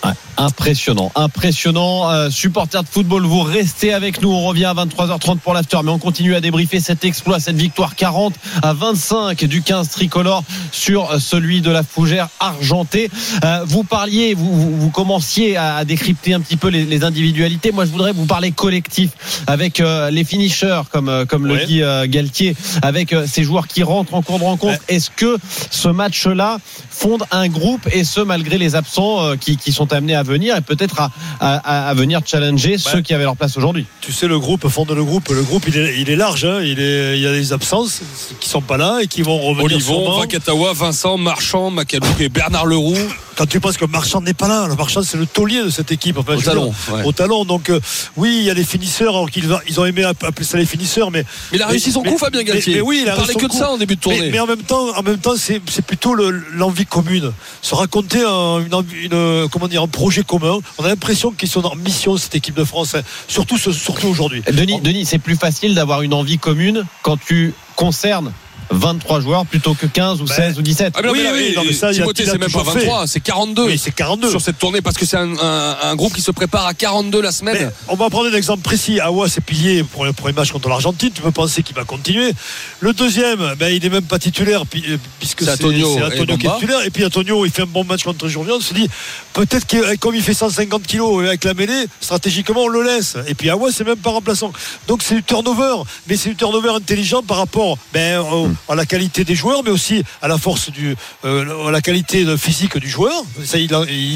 Ouais, 0.03 0.11
impressionnant, 0.37 1.11
impressionnant. 1.15 2.09
Euh, 2.09 2.29
supporters 2.29 2.83
de 2.83 2.89
football, 2.89 3.25
vous 3.25 3.41
restez 3.41 3.93
avec 3.93 4.21
nous. 4.21 4.31
On 4.31 4.45
revient 4.45 4.65
à 4.65 4.73
23h30 4.73 5.39
pour 5.39 5.53
l'after, 5.53 5.77
mais 5.83 5.91
on 5.91 5.99
continue 5.99 6.35
à 6.35 6.41
débriefer 6.41 6.79
cet 6.79 7.05
exploit, 7.05 7.39
cette 7.39 7.55
victoire 7.55 7.95
40 7.95 8.33
à 8.61 8.73
25 8.73 9.45
du 9.45 9.61
15 9.61 9.89
tricolore 9.89 10.43
sur 10.71 11.21
celui 11.21 11.61
de 11.61 11.71
la 11.71 11.83
fougère 11.83 12.29
argentée. 12.39 13.09
Euh, 13.45 13.61
vous 13.65 13.83
parliez, 13.83 14.33
vous, 14.33 14.53
vous, 14.53 14.77
vous, 14.77 14.89
commenciez 14.89 15.55
à, 15.55 15.75
à, 15.77 15.85
décrypter 15.85 16.33
un 16.33 16.41
petit 16.41 16.57
peu 16.57 16.67
les, 16.67 16.85
les, 16.85 17.03
individualités. 17.03 17.71
Moi, 17.71 17.85
je 17.85 17.91
voudrais 17.91 18.11
vous 18.11 18.25
parler 18.25 18.51
collectif 18.51 19.11
avec 19.47 19.79
euh, 19.79 20.09
les 20.09 20.23
finishers, 20.23 20.81
comme, 20.91 21.25
comme 21.27 21.43
ouais. 21.43 21.59
le 21.59 21.65
dit 21.65 21.81
euh, 21.81 22.05
Galtier, 22.07 22.55
avec 22.81 23.13
euh, 23.13 23.25
ces 23.27 23.43
joueurs 23.43 23.67
qui 23.67 23.83
rentrent 23.83 24.13
en 24.13 24.21
cours 24.21 24.39
de 24.39 24.43
rencontre. 24.43 24.79
Ouais. 24.87 24.95
Est-ce 24.95 25.09
que 25.09 25.37
ce 25.71 25.87
match-là 25.87 26.57
fonde 27.03 27.23
un 27.31 27.49
groupe 27.49 27.85
et 27.91 28.05
ce 28.05 28.21
malgré 28.21 28.57
les 28.57 28.75
absents 28.75 29.25
euh, 29.25 29.35
qui, 29.35 29.57
qui 29.57 29.73
sont 29.73 29.91
amenés 29.91 30.15
à 30.15 30.23
venir 30.23 30.55
et 30.55 30.61
peut-être 30.61 31.01
à, 31.01 31.11
à, 31.41 31.89
à, 31.89 31.93
venir 31.93 32.21
challenger 32.25 32.77
bah, 32.77 32.91
ceux 32.93 33.01
qui 33.01 33.13
avaient 33.13 33.25
leur 33.25 33.35
place 33.35 33.57
aujourd'hui. 33.57 33.85
Tu 33.99 34.13
sais, 34.13 34.25
le 34.27 34.39
groupe 34.39 34.69
fonde 34.69 34.91
le 34.91 35.03
groupe. 35.03 35.27
Le 35.29 35.43
groupe, 35.43 35.65
il 35.67 35.77
est, 35.77 35.99
il 35.99 36.09
est 36.09 36.15
large. 36.15 36.45
Hein. 36.45 36.61
Il, 36.63 36.79
est, 36.79 37.17
il 37.17 37.21
y 37.21 37.27
a 37.27 37.33
des 37.33 37.51
absences 37.51 38.01
qui 38.39 38.47
sont 38.47 38.61
pas 38.61 38.77
là 38.77 38.99
et 39.01 39.07
qui 39.07 39.21
vont 39.21 39.37
revenir. 39.37 39.65
Olivon, 39.65 40.19
Vakatawa, 40.19 40.71
Vincent, 40.71 41.17
Marchand, 41.17 41.71
Macalouk 41.71 42.21
et 42.21 42.29
Bernard 42.29 42.67
Leroux. 42.67 42.95
Quand 43.35 43.45
tu 43.45 43.59
penses 43.59 43.77
que 43.77 43.85
Marchand 43.85 44.21
n'est 44.21 44.33
pas 44.33 44.47
là, 44.47 44.67
le 44.67 44.75
Marchand 44.75 45.01
c'est 45.03 45.17
le 45.17 45.25
taulier 45.25 45.63
de 45.63 45.69
cette 45.69 45.91
équipe. 45.91 46.17
Enfin, 46.17 46.35
Au 46.35 46.41
talon, 46.41 46.65
dire, 46.65 46.95
ouais. 46.95 47.03
Au 47.05 47.11
talon. 47.11 47.45
Donc 47.45 47.69
euh, 47.69 47.79
oui, 48.17 48.35
il 48.39 48.43
y 48.43 48.49
a 48.49 48.53
les 48.53 48.63
finisseurs, 48.63 49.13
alors 49.15 49.29
qu'ils 49.31 49.45
ils 49.67 49.79
ont 49.79 49.85
aimé 49.85 50.03
appeler 50.03 50.45
ça 50.45 50.57
les 50.57 50.65
finisseurs, 50.65 51.11
mais. 51.11 51.23
Mais 51.51 51.57
il 51.57 51.61
a 51.61 51.67
réussi 51.67 51.91
son 51.91 52.03
coup, 52.03 52.17
Fabien 52.17 52.43
Galtier. 52.43 52.75
Mais, 52.75 52.81
oui, 52.81 52.99
il 53.03 53.09
a 53.09 53.15
parlait 53.15 53.33
réussi 53.33 53.35
que 53.35 53.41
son 53.41 53.47
de 53.47 53.51
coup. 53.51 53.57
ça 53.59 53.71
en 53.71 53.77
début 53.77 53.95
de 53.95 53.99
Mais, 54.07 54.15
tournée. 54.15 54.31
mais 54.31 54.39
en 54.39 54.47
même 54.47 54.61
temps, 54.63 54.95
en 54.97 55.03
même 55.03 55.17
temps, 55.19 55.33
c'est 55.37 55.59
plutôt 55.85 56.13
le- 56.15 56.43
l'envie 56.53 56.85
commune. 56.85 57.31
Se 57.61 57.75
raconter 57.75 58.23
un, 58.23 58.59
une, 58.65 58.73
envie- 58.73 59.05
une, 59.05 59.47
comment 59.49 59.67
dire, 59.67 59.81
un 59.83 59.87
projet 59.87 60.23
commun. 60.23 60.59
On 60.77 60.85
a 60.85 60.89
l'impression 60.89 61.31
qu'ils 61.31 61.49
sont 61.49 61.65
en 61.65 61.75
mission 61.75 62.17
cette 62.17 62.35
équipe 62.35 62.55
de 62.55 62.63
France, 62.63 62.95
hein. 62.95 63.01
surtout 63.27 63.57
ce- 63.57 63.71
surtout 63.71 64.07
aujourd'hui. 64.07 64.41
Denis, 64.51 64.79
Denis 64.81 65.05
c'est 65.05 65.19
plus 65.19 65.35
facile 65.35 65.75
d'avoir 65.75 66.01
une 66.01 66.13
envie 66.13 66.37
commune 66.37 66.85
quand 67.01 67.17
tu 67.17 67.53
concernes 67.75 68.31
23 68.71 69.19
joueurs 69.21 69.45
plutôt 69.45 69.73
que 69.73 69.85
15 69.85 70.21
ou 70.21 70.25
Ben, 70.25 70.33
16 70.35 70.59
ou 70.59 70.61
17. 70.61 70.93
Ah, 70.95 70.99
mais 71.01 71.07
non, 71.07 71.13
Oui, 71.13 71.19
mais 71.19 71.23
là, 71.25 71.31
oui, 71.33 71.43
et- 71.51 71.55
non, 71.55 71.63
mais 71.65 71.73
ça, 71.73 71.87
il 71.91 71.95
a- 71.95 72.01
Timothée, 72.01 72.25
c'est 72.25 72.31
même 72.37 72.39
pas 72.41 72.45
toujours 72.59 72.73
fait. 72.73 72.79
23, 72.79 73.07
c'est 73.07 73.19
42 73.19 73.65
Oui, 73.65 73.77
c'est 73.77 73.91
42. 73.91 74.29
sur 74.29 74.41
cette 74.41 74.57
tournée 74.59 74.81
parce 74.81 74.95
que 74.97 75.05
c'est 75.05 75.17
un, 75.17 75.37
un- 75.37 75.77
un 75.83 75.95
groupe 75.95 76.13
qui 76.13 76.21
se 76.21 76.31
prépare 76.31 76.65
à 76.65 76.73
42 76.73 77.21
la 77.21 77.29
Mais 77.29 77.31
semaine. 77.33 77.71
on 77.87 77.95
va 77.95 78.09
prendre 78.09 78.29
un 78.29 78.33
exemple 78.37 78.61
précis. 78.61 78.99
Awa, 78.99 79.27
c'est 79.29 79.41
pilier 79.41 79.83
pour 79.83 80.05
le 80.05 80.13
premier 80.13 80.33
match 80.33 80.51
contre 80.51 80.69
l'Argentine. 80.69 81.11
Tu 81.13 81.21
peux 81.21 81.31
penser 81.31 81.63
qu'il 81.63 81.75
va 81.75 81.83
continuer. 81.83 82.31
Le 82.79 82.93
deuxième, 82.93 83.55
ben, 83.59 83.69
il 83.73 83.81
n'est 83.81 83.89
même 83.89 84.03
pas 84.03 84.19
titulaire 84.19 84.61
euh, 84.63 84.97
puisque 85.19 85.43
C'est 85.43 85.51
Antonio 85.51 85.95
qui 85.95 86.47
est 86.47 86.49
titulaire. 86.53 86.83
Et 86.85 86.89
puis 86.89 87.05
Antonio, 87.05 87.45
il 87.45 87.51
fait 87.51 87.63
un 87.63 87.67
bon 87.67 87.83
match 87.83 88.03
contre 88.03 88.27
Journion. 88.27 88.55
On 88.57 88.61
se 88.61 88.73
dit 88.73 88.87
peut-être 89.33 89.65
que 89.67 89.77
euh, 89.77 89.95
comme 89.99 90.15
il 90.15 90.21
fait 90.21 90.33
150 90.33 90.83
kilos 90.83 91.25
avec 91.25 91.43
la 91.43 91.53
mêlée, 91.53 91.85
stratégiquement 92.01 92.63
on 92.63 92.67
le 92.67 92.83
laisse. 92.83 93.15
Et 93.27 93.33
puis 93.35 93.49
Awa, 93.49 93.69
c'est 93.71 93.83
même 93.85 93.97
pas 93.97 94.11
remplaçant. 94.11 94.51
Donc 94.87 95.01
c'est 95.03 95.15
du 95.15 95.23
turnover, 95.23 95.83
mais 96.07 96.17
c'est 96.17 96.29
du 96.29 96.35
turnover 96.35 96.69
intelligent 96.69 97.21
par 97.23 97.37
rapport 97.37 97.77
ben, 97.93 98.19
au- 98.19 98.49
à 98.69 98.75
la 98.75 98.85
qualité 98.85 99.23
des 99.23 99.35
joueurs, 99.35 99.63
mais 99.63 99.71
aussi 99.71 100.03
à 100.21 100.27
la 100.27 100.37
force 100.37 100.69
du, 100.71 100.95
euh, 101.25 101.67
à 101.67 101.71
la 101.71 101.81
qualité 101.81 102.25
physique 102.37 102.77
du 102.77 102.89
joueur. 102.89 103.13
Ça, 103.43 103.57
il, 103.57 103.67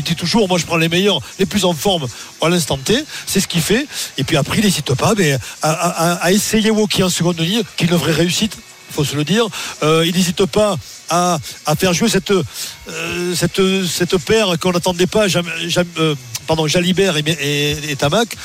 dit 0.04 0.16
toujours, 0.16 0.48
moi 0.48 0.58
je 0.58 0.66
prends 0.66 0.78
les 0.78 0.90
meilleurs, 0.90 1.20
les 1.40 1.46
plus 1.46 1.66
en 1.66 1.74
forme 1.74 2.08
à 2.42 2.50
l'instant 2.50 2.78
T. 2.78 3.04
C'est 3.26 3.40
ce 3.40 3.48
qu'il 3.48 3.62
fait. 3.62 3.88
Et 4.18 4.24
puis 4.24 4.38
après, 4.38 4.60
il 4.60 4.64
n'hésite 4.64 4.94
pas 4.96 5.16
ben, 5.16 5.40
à, 5.62 6.32
essayer 6.32 6.72
Woki 6.72 7.04
en 7.04 7.10
seconde 7.10 7.40
ligne, 7.40 7.64
qui 7.76 7.86
vraie 7.86 8.12
réussite. 8.12 8.58
Faut 8.92 9.04
se 9.06 9.16
le 9.16 9.24
dire. 9.24 9.46
Euh, 9.84 10.06
il 10.06 10.16
n'hésite 10.16 10.46
pas 10.46 10.78
à, 11.10 11.38
à 11.66 11.76
faire 11.76 11.94
jouer 11.94 12.10
cette, 12.10 12.32
euh, 12.32 13.36
cette, 13.36 13.62
cette 13.86 14.18
paire 14.18 14.58
qu'on 14.60 14.72
n'attendait 14.72 15.08
pas, 15.08 15.28
euh, 15.28 16.16
pardon, 16.46 16.68
Jalibert 16.68 17.18
et, 17.18 17.24
et, 17.40 17.92
et 17.92 17.96
Tamac. 17.96 18.36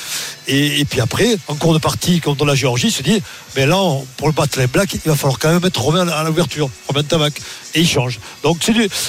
Et, 0.47 0.83
puis 0.85 0.99
après, 0.99 1.37
en 1.47 1.55
cours 1.55 1.73
de 1.73 1.79
partie 1.79 2.19
contre 2.19 2.45
la 2.45 2.55
Géorgie, 2.55 2.87
il 2.87 2.91
se 2.91 3.01
dit 3.01 3.21
mais 3.55 3.65
là, 3.65 3.77
pour 4.17 4.27
le 4.27 4.33
battre 4.33 4.59
les 4.59 4.67
Blacks, 4.67 4.93
il 4.93 4.99
va 5.05 5.15
falloir 5.15 5.39
quand 5.39 5.51
même 5.51 5.61
mettre 5.61 5.81
Romain 5.81 6.07
à 6.07 6.23
l'ouverture, 6.23 6.69
Romain 6.87 7.03
Tamac. 7.03 7.33
Et 7.75 7.81
il 7.81 7.87
change. 7.87 8.19
Donc 8.43 8.57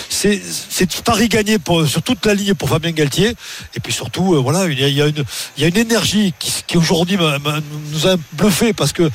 c'est 0.08 0.40
c'est 0.70 1.02
pari 1.02 1.28
gagné 1.28 1.58
sur 1.86 2.02
toute 2.02 2.24
la 2.24 2.34
ligne 2.34 2.54
pour 2.54 2.68
Fabien 2.68 2.92
Galtier. 2.92 3.34
Et 3.74 3.80
puis 3.80 3.92
surtout, 3.92 4.40
voilà, 4.42 4.66
il 4.66 4.78
y, 4.78 4.84
a, 4.84 4.88
il 4.88 4.94
y 4.94 5.02
a 5.02 5.06
une, 5.06 5.24
il 5.56 5.62
y 5.62 5.66
a 5.66 5.68
une 5.68 5.76
énergie 5.76 6.32
qui, 6.38 6.52
qui 6.66 6.78
aujourd'hui 6.78 7.18
nous 7.18 8.06
a 8.06 8.16
bluffé 8.32 8.72
parce 8.72 8.92
que 8.92 9.10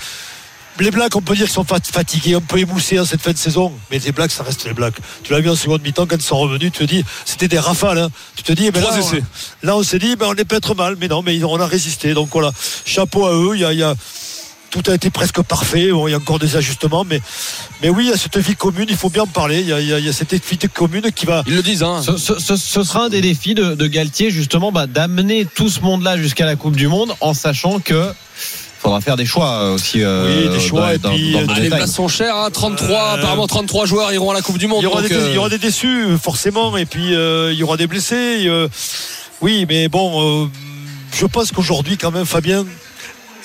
les 0.79 0.91
Blacks, 0.91 1.15
on 1.15 1.21
peut 1.21 1.35
dire 1.35 1.45
qu'ils 1.45 1.53
sont 1.53 1.63
fat- 1.65 1.79
fatigués, 1.91 2.35
un 2.35 2.41
peu 2.41 2.57
émoussés 2.57 2.99
en 2.99 3.05
cette 3.05 3.21
fin 3.21 3.31
de 3.31 3.37
saison, 3.37 3.73
mais 3.91 3.99
les 3.99 4.11
Blacks, 4.11 4.31
ça 4.31 4.43
reste 4.43 4.65
les 4.65 4.73
Blacks. 4.73 4.95
Tu 5.23 5.33
l'as 5.33 5.41
vu 5.41 5.49
en 5.49 5.55
seconde 5.55 5.81
mi-temps 5.81 6.05
quand 6.05 6.15
ils 6.15 6.21
sont 6.21 6.37
revenus, 6.39 6.71
tu 6.71 6.79
te 6.79 6.83
dis, 6.85 7.03
c'était 7.25 7.47
des 7.47 7.59
rafales. 7.59 7.97
hein. 7.97 8.09
Tu 8.35 8.43
te 8.43 8.53
dis, 8.53 8.69
mais 8.73 8.79
là, 8.79 8.87
Trois 8.87 8.97
essais. 8.97 9.21
on, 9.63 9.67
là, 9.67 9.75
on 9.77 9.83
s'est 9.83 9.99
dit, 9.99 10.15
ben, 10.15 10.27
on 10.29 10.35
est 10.35 10.45
peut-être 10.45 10.75
mal, 10.75 10.95
mais 10.99 11.07
non, 11.07 11.21
mais 11.21 11.43
on 11.43 11.59
a 11.59 11.65
résisté. 11.67 12.13
Donc 12.13 12.29
voilà, 12.31 12.51
chapeau 12.85 13.25
à 13.25 13.33
eux. 13.33 13.51
Il 13.55 13.61
y 13.61 13.65
a, 13.65 13.73
il 13.73 13.79
y 13.79 13.83
a- 13.83 13.95
tout 14.71 14.83
a 14.87 14.93
été 14.93 15.09
presque 15.09 15.41
parfait. 15.41 15.91
Bon, 15.91 16.07
il 16.07 16.11
y 16.11 16.13
a 16.13 16.17
encore 16.17 16.37
des 16.39 16.55
ajustements, 16.55 17.03
mais, 17.03 17.19
mais 17.81 17.89
oui, 17.89 18.05
il 18.05 18.09
y 18.11 18.13
a 18.13 18.17
cette 18.17 18.37
vie 18.37 18.55
commune, 18.55 18.85
il 18.87 18.95
faut 18.95 19.09
bien 19.09 19.23
en 19.23 19.27
parler. 19.27 19.61
Il 19.61 19.67
y 19.67 19.73
a, 19.73 19.81
il 19.81 19.87
y 19.87 19.93
a- 19.93 19.99
il 19.99 20.05
y 20.05 20.09
a 20.09 20.13
cette 20.13 20.33
vie 20.35 20.57
commune 20.71 21.11
qui 21.11 21.25
va. 21.25 21.43
Ils 21.47 21.55
le 21.55 21.63
disent, 21.63 21.81
hein. 21.83 22.01
Ce, 22.05 22.15
ce- 22.17 22.39
ce- 22.39 22.55
ce 22.55 22.83
sera 22.83 23.05
un 23.05 23.09
des 23.09 23.19
défis 23.21 23.55
de, 23.55 23.73
de 23.73 23.87
Galtier, 23.87 24.29
justement, 24.31 24.71
bah, 24.71 24.85
d'amener 24.87 25.45
tout 25.45 25.69
ce 25.69 25.79
monde-là 25.81 26.17
jusqu'à 26.17 26.45
la 26.45 26.55
Coupe 26.55 26.75
du 26.75 26.87
Monde 26.87 27.13
en 27.19 27.33
sachant 27.33 27.79
que 27.79 28.13
faudra 28.81 29.01
faire 29.01 29.15
des 29.17 29.25
choix 29.25 29.49
euh, 29.61 29.73
aussi. 29.75 30.01
euh, 30.03 30.43
Oui, 30.43 30.57
des 30.57 30.59
choix, 30.65 30.97
dans- 30.97 31.11
et 31.11 31.15
puis, 31.15 31.31
dans- 31.33 31.39
dans 31.39 31.45
le 31.45 31.49
euh, 31.49 31.53
Ah, 31.53 31.55
les 31.59 31.63
détail. 31.65 31.79
places 31.79 31.93
sont 31.93 32.07
chères, 32.07 32.35
hein, 32.35 32.49
33, 32.51 32.87
Euh, 32.97 33.13
apparemment 33.17 33.47
33 33.47 33.85
joueurs 33.85 34.11
iront 34.13 34.31
à 34.31 34.33
la 34.33 34.41
Coupe 34.41 34.57
du 34.57 34.67
Monde. 34.67 34.79
Il 34.81 34.83
y, 34.83 34.87
aura 34.87 35.01
donc, 35.01 35.09
des, 35.09 35.15
euh, 35.15 35.29
il 35.29 35.35
y 35.35 35.37
aura 35.37 35.49
des 35.49 35.57
déçus, 35.57 36.05
forcément, 36.21 36.75
et 36.77 36.85
puis 36.85 37.13
euh, 37.15 37.51
il 37.51 37.59
y 37.59 37.63
aura 37.63 37.77
des 37.77 37.87
blessés. 37.87 38.47
euh, 38.47 38.67
oui, 39.41 39.65
mais 39.67 39.87
bon, 39.89 40.45
euh, 40.45 40.47
je 41.13 41.25
pense 41.25 41.51
qu'aujourd'hui, 41.51 41.97
quand 41.97 42.11
même, 42.11 42.25
Fabien, 42.25 42.65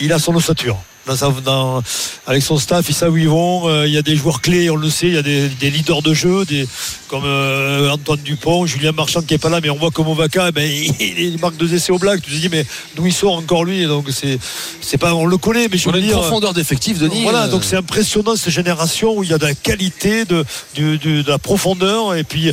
il 0.00 0.12
a 0.12 0.19
son 0.19 0.35
ossature. 0.35 0.76
Dans 1.07 1.17
sa- 1.17 1.31
dans- 1.45 1.83
avec 2.27 2.43
son 2.43 2.57
staff, 2.59 2.87
ils 2.89 2.95
savent 2.95 3.13
où 3.13 3.17
ils 3.19 3.29
vont. 3.29 3.69
Euh, 3.69 3.87
il 3.87 3.93
y 3.93 3.99
a 3.99 4.03
des 4.03 4.17
joueurs 4.17 4.41
clés, 4.41 4.71
on 4.71 4.77
le 4.77 4.89
sait. 4.89 5.09
Il 5.09 5.15
y 5.15 5.19
a 5.19 5.23
des, 5.23 5.49
des 5.49 5.71
leaders 5.71 6.01
de 6.01 6.15
jeu, 6.15 6.47
des, 6.47 6.67
comme 7.09 7.25
euh, 7.27 7.91
Antoine 7.91 8.21
Dupont, 8.21 8.65
Julien 8.65 8.93
Marchand 8.93 9.21
qui 9.21 9.35
est 9.35 9.39
pas 9.39 9.51
là, 9.51 9.61
mais 9.63 9.69
on 9.69 9.77
voit 9.77 9.91
comme 9.91 10.09
Ovaka, 10.09 10.51
ben, 10.53 10.63
il, 11.01 11.19
il 11.19 11.39
marque 11.39 11.57
deux 11.59 11.75
essais 11.75 11.93
au 11.93 11.99
black. 11.99 12.23
Tu 12.23 12.31
te 12.31 12.37
dis, 12.37 12.49
mais 12.49 12.65
d'où 12.97 13.07
il 13.07 13.13
sort 13.13 13.35
encore 13.35 13.65
lui? 13.65 13.85
Donc 13.85 14.07
c'est, 14.11 14.39
c'est 14.81 14.97
pas, 14.97 15.15
on 15.15 15.27
le 15.27 15.37
connaît, 15.37 15.69
mais 15.71 15.77
je 15.77 15.89
on 15.89 15.93
a 15.93 15.97
veux 15.97 16.01
une 16.01 16.07
dire. 16.07 16.19
profondeur 16.21 16.55
d'effectif, 16.55 16.99
Denis. 16.99 17.23
Voilà, 17.23 17.49
donc 17.49 17.65
c'est 17.65 17.77
impressionnant 17.77 18.35
cette 18.37 18.53
génération 18.55 19.15
où 19.17 19.23
il 19.23 19.29
y 19.31 19.35
a 19.35 19.39
de 19.39 19.45
la 19.47 19.55
qualité, 19.55 20.25
de, 20.25 20.45
de 20.77 21.23
la 21.29 21.39
profondeur, 21.39 22.15
et 22.15 22.25
puis 22.25 22.51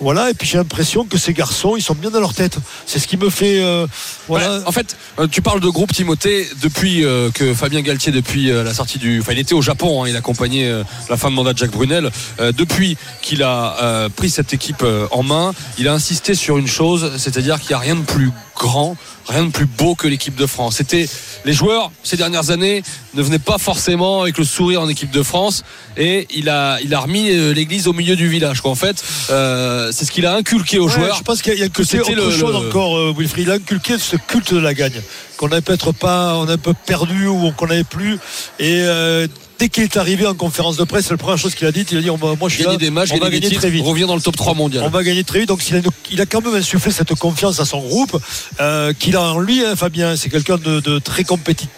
voilà, 0.00 0.30
et 0.30 0.34
puis 0.34 0.48
j'ai 0.48 0.58
l'impression 0.58 1.04
que 1.04 1.18
ces 1.18 1.32
garçons, 1.34 1.76
ils 1.76 1.82
sont 1.82 1.94
bien 1.94 2.10
dans 2.10 2.20
leur 2.20 2.34
tête. 2.34 2.56
C'est 2.86 2.98
ce 2.98 3.06
qui 3.06 3.16
me 3.16 3.30
fait, 3.30 3.60
euh, 3.62 3.86
voilà. 4.26 4.58
Ouais, 4.58 4.62
en 4.66 4.72
fait, 4.72 4.96
tu 5.30 5.40
parles 5.40 5.60
de 5.60 5.68
groupe 5.68 5.92
Timothée 5.92 6.48
depuis 6.62 7.04
que 7.34 7.54
Fabien 7.54 7.80
Galtier, 7.92 8.10
depuis 8.12 8.50
euh, 8.50 8.64
la 8.64 8.72
sortie 8.72 8.98
du, 8.98 9.20
enfin, 9.20 9.32
il 9.32 9.38
était 9.38 9.54
au 9.54 9.60
Japon, 9.62 10.02
hein, 10.02 10.08
il 10.08 10.16
accompagnait 10.16 10.66
euh, 10.66 10.82
la 11.10 11.16
fin 11.16 11.30
de 11.30 11.34
mandat 11.34 11.52
de 11.52 11.58
Jacques 11.58 11.72
Brunel. 11.72 12.10
Euh, 12.40 12.50
depuis 12.52 12.96
qu'il 13.20 13.42
a 13.42 14.08
pris 14.16 14.30
cette 14.30 14.52
équipe 14.54 14.84
en 15.10 15.22
main, 15.22 15.52
il 15.78 15.88
a 15.88 15.92
insisté 15.92 16.34
sur 16.34 16.58
une 16.58 16.66
chose, 16.66 17.12
c'est-à-dire 17.18 17.60
qu'il 17.60 17.68
n'y 17.68 17.74
a 17.74 17.78
rien 17.78 17.96
de 17.96 18.00
plus 18.02 18.30
grand, 18.56 18.96
rien 19.28 19.44
de 19.44 19.50
plus 19.50 19.66
beau 19.66 19.94
que 19.94 20.06
l'équipe 20.08 20.34
de 20.36 20.46
France. 20.46 20.76
C'était 20.76 21.08
les 21.44 21.52
joueurs 21.52 21.90
ces 22.02 22.16
dernières 22.16 22.50
années 22.50 22.82
ne 23.14 23.22
venaient 23.22 23.38
pas 23.38 23.58
forcément 23.58 24.22
avec 24.22 24.38
le 24.38 24.44
sourire 24.44 24.80
en 24.82 24.88
équipe 24.88 25.10
de 25.10 25.22
France, 25.22 25.64
et 25.96 26.26
il 26.34 26.48
a, 26.48 26.78
il 26.82 26.94
a 26.94 27.00
remis 27.00 27.30
l'église 27.54 27.86
au 27.88 27.92
milieu 27.92 28.16
du 28.16 28.28
village. 28.28 28.60
Quoi. 28.60 28.70
En 28.70 28.74
fait, 28.76 29.02
euh, 29.30 29.90
c'est 29.92 30.04
ce 30.04 30.12
qu'il 30.12 30.26
a 30.26 30.34
inculqué 30.34 30.78
aux 30.78 30.86
Ouais, 30.88 30.94
joueurs. 30.94 31.16
Je 31.16 31.22
pense 31.22 31.42
qu'il 31.42 31.58
y 31.58 31.62
a, 31.62 31.68
que 31.68 31.84
c'était 31.84 32.00
autre 32.00 32.14
le- 32.26 32.30
chose 32.30 32.52
le- 32.60 32.68
encore, 32.68 32.96
euh, 32.96 33.14
Wilfried. 33.16 33.46
Il 33.46 33.50
a 33.50 33.54
inculqué 33.54 33.98
ce 33.98 34.16
culte 34.16 34.54
de 34.54 34.60
la 34.60 34.74
gagne, 34.74 35.00
qu'on 35.36 35.48
n'a 35.48 35.60
peut-être 35.60 35.92
pas, 35.92 36.36
on 36.36 36.48
a 36.48 36.52
un 36.52 36.58
peu 36.58 36.74
perdu 36.86 37.26
ou 37.26 37.50
qu'on 37.52 37.70
plus. 37.84 38.14
Et 38.58 38.82
euh, 38.82 39.26
dès 39.58 39.68
qu'il 39.68 39.82
est 39.84 39.96
arrivé 39.96 40.26
en 40.26 40.34
conférence 40.34 40.76
de 40.76 40.84
presse, 40.84 41.04
c'est 41.06 41.12
la 41.12 41.18
première 41.18 41.38
chose 41.38 41.54
qu'il 41.54 41.66
a 41.66 41.72
dit. 41.72 41.84
Il 41.90 41.98
a 41.98 42.00
dit, 42.00 42.10
on 42.10 42.16
va- 42.16 42.34
moi 42.38 42.48
je 42.48 42.54
suis 42.54 42.64
là, 42.64 42.70
Gagner 42.72 42.78
des 42.84 42.90
matchs, 42.90 43.10
on 43.12 43.14
va 43.14 43.20
gagner 43.26 43.30
des 43.30 43.36
gagner 43.40 43.48
titres, 43.50 43.60
très 43.62 43.70
vite. 43.70 43.84
revient 43.84 44.06
dans 44.06 44.14
le 44.16 44.20
top 44.22 44.36
3 44.36 44.54
mondial. 44.54 44.84
On 44.84 44.88
va 44.90 45.02
gagner 45.02 45.24
très 45.24 45.40
vite. 45.40 45.48
Donc 45.48 45.68
il 45.68 45.74
a, 45.74 45.78
une- 45.78 45.84
il 46.10 46.20
a 46.20 46.26
quand 46.26 46.40
même 46.44 46.54
insufflé 46.54 46.90
cette 46.92 47.14
confiance 47.14 47.60
à 47.60 47.64
son 47.64 47.80
groupe 47.80 48.18
euh, 48.60 48.92
qu'il 48.98 49.16
a 49.16 49.22
en 49.22 49.38
lui, 49.38 49.64
hein, 49.64 49.76
Fabien. 49.76 50.16
C'est 50.16 50.28
quelqu'un 50.30 50.56
de, 50.58 50.80
de 50.80 50.98
très 50.98 51.24
compétitif 51.24 51.68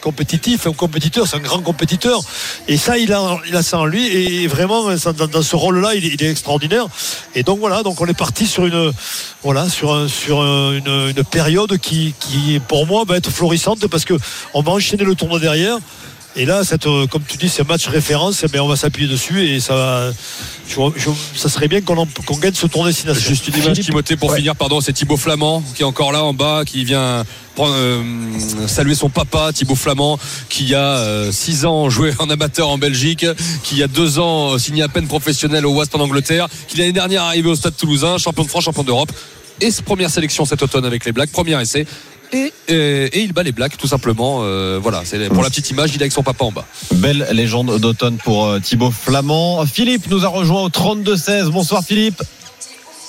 compétitif, 0.00 0.66
un 0.66 0.72
compétiteur, 0.72 1.26
c'est 1.26 1.36
un 1.36 1.40
grand 1.40 1.60
compétiteur. 1.60 2.20
Et 2.66 2.76
ça, 2.76 2.98
il 2.98 3.12
a, 3.12 3.38
il 3.46 3.62
ça 3.62 3.78
en 3.78 3.84
lui. 3.86 4.06
Et 4.06 4.46
vraiment, 4.46 4.84
dans, 4.84 5.42
ce 5.42 5.56
rôle-là, 5.56 5.94
il, 5.94 6.04
est- 6.04 6.30
extraordinaire. 6.30 6.86
Et 7.34 7.42
donc 7.42 7.58
voilà, 7.58 7.82
donc 7.82 8.00
on 8.00 8.06
est 8.06 8.16
parti 8.18 8.46
sur 8.46 8.64
une 8.64 8.92
période 11.30 11.78
qui, 11.78 12.14
qui, 12.18 12.60
pour 12.68 12.86
moi, 12.86 13.04
va 13.06 13.16
être 13.16 13.30
florissante 13.30 13.86
parce 13.86 14.04
que 14.04 14.14
on 14.54 14.62
va 14.62 14.72
enchaîner 14.72 15.04
le 15.04 15.14
tournoi 15.14 15.38
derrière. 15.38 15.78
Et 16.36 16.44
là, 16.44 16.62
cette, 16.62 16.86
euh, 16.86 17.06
comme 17.06 17.22
tu 17.26 17.36
dis, 17.36 17.48
c'est 17.48 17.62
un 17.62 17.64
match 17.64 17.88
référence, 17.88 18.42
eh 18.44 18.48
bien, 18.48 18.62
on 18.62 18.68
va 18.68 18.76
s'appuyer 18.76 19.08
dessus 19.08 19.44
et 19.48 19.60
ça 19.60 19.74
va. 19.74 20.10
je- 20.68 20.74
je- 20.96 21.10
ça 21.38 21.48
serait 21.48 21.66
bien 21.66 21.80
qu'on 21.80 22.06
gagne 22.36 22.52
ce 22.52 22.66
tournoi 22.66 22.90
destination. 22.90 23.26
Juste 23.28 23.48
une 23.48 23.56
image, 23.56 23.80
Timothée, 23.80 24.16
pour 24.16 24.30
Ouais. 24.30 24.36
finir, 24.36 24.54
pardon, 24.54 24.82
c'est 24.82 24.92
Thibaut 24.92 25.16
Flamand 25.16 25.62
qui 25.74 25.80
est 25.82 25.84
encore 25.86 26.12
là 26.12 26.22
en 26.22 26.34
bas, 26.34 26.62
qui 26.66 26.84
vient 26.84 27.24
prendre, 27.56 27.72
euh, 27.74 28.02
saluer 28.66 28.94
son 28.94 29.08
papa, 29.08 29.50
Thibaut 29.54 29.74
Flamand, 29.74 30.18
qui 30.50 30.74
a 30.74 31.32
6 31.32 31.64
ans 31.64 31.88
joué 31.88 32.12
en 32.18 32.28
amateur 32.28 32.68
en 32.68 32.76
Belgique, 32.76 33.24
qui 33.64 33.82
a 33.82 33.88
2 33.88 34.18
ans 34.18 34.52
euh, 34.54 34.58
signé 34.58 34.82
à 34.82 34.88
peine 34.88 35.06
professionnel 35.08 35.64
au 35.66 35.72
Wasp 35.72 35.94
en 35.94 36.00
Angleterre, 36.00 36.48
qui 36.68 36.76
l'année 36.76 36.92
dernière 36.92 37.22
est 37.22 37.26
arrivé 37.28 37.48
au 37.48 37.56
Stade 37.56 37.74
Toulousain, 37.76 38.18
champion 38.18 38.44
de 38.44 38.48
France, 38.50 38.64
champion 38.64 38.84
d'Europe, 38.84 39.10
et 39.62 39.70
sa 39.70 39.80
première 39.82 40.10
sélection 40.10 40.44
cet 40.44 40.62
automne 40.62 40.84
avec 40.84 41.04
les 41.06 41.12
Blacks, 41.12 41.32
premier 41.32 41.60
essai. 41.60 41.86
Et, 42.32 42.52
et- 42.68 43.04
et 43.06 43.20
il 43.22 43.32
bat 43.32 43.42
les 43.42 43.52
Blacks 43.52 43.76
tout 43.78 43.86
simplement. 43.86 44.40
euh, 44.42 44.78
voilà, 44.82 45.02
c'est 45.04 45.28
pour 45.28 45.42
la 45.42 45.48
petite 45.48 45.70
image, 45.70 45.90
il 45.94 45.96
est 46.00 46.02
avec 46.02 46.12
son 46.12 46.22
papa 46.22 46.44
en 46.44 46.52
bas. 46.52 46.66
Belle 46.94 47.26
légende 47.32 47.78
d'automne 47.80 48.16
pour 48.18 48.46
euh, 48.46 48.60
Thibaut 48.60 48.90
Flamand. 48.90 49.64
Philippe 49.66 50.08
nous 50.10 50.24
a 50.24 50.28
rejoint 50.28 50.62
au 50.62 50.68
32-16. 50.68 51.44
Bonsoir 51.50 51.82
Philippe. 51.82 52.22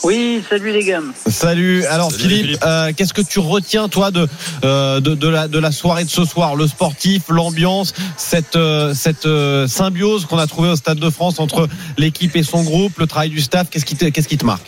Oui, 0.02 0.42
salut 0.50 0.72
les 0.72 0.86
gars. 0.86 1.02
Salut. 1.30 1.84
Alors 1.88 2.10
Salut, 2.10 2.24
Philippe, 2.24 2.46
Philippe. 2.46 2.64
euh, 2.66 2.94
qu'est-ce 2.96 3.14
que 3.14 3.22
tu 3.22 3.40
retiens 3.40 3.90
toi 3.90 4.12
de, 4.12 4.30
euh, 4.64 5.02
de, 5.02 5.14
de 5.14 5.28
la, 5.28 5.50
de 5.50 5.60
la 5.60 5.74
soirée 5.74 6.06
de 6.06 6.10
ce 6.10 6.24
soir? 6.24 6.56
Le 6.56 6.68
sportif, 6.68 7.24
l'ambiance, 7.28 7.94
cette, 8.16 8.56
euh, 8.56 8.94
cette 8.94 9.26
euh, 9.26 9.68
symbiose 9.68 10.26
qu'on 10.26 10.38
a 10.38 10.48
trouvée 10.48 10.70
au 10.70 10.78
Stade 10.78 11.00
de 11.00 11.10
France 11.10 11.42
entre 11.42 11.68
l'équipe 11.98 12.34
et 12.38 12.44
son 12.44 12.64
groupe, 12.64 12.98
le 12.98 13.08
travail 13.08 13.30
du 13.30 13.42
staff, 13.42 13.68
qu'est-ce 13.70 13.84
qui 13.86 13.96
te, 13.98 14.06
qu'est-ce 14.06 14.30
qui 14.30 14.38
te 14.38 14.46
marque? 14.46 14.66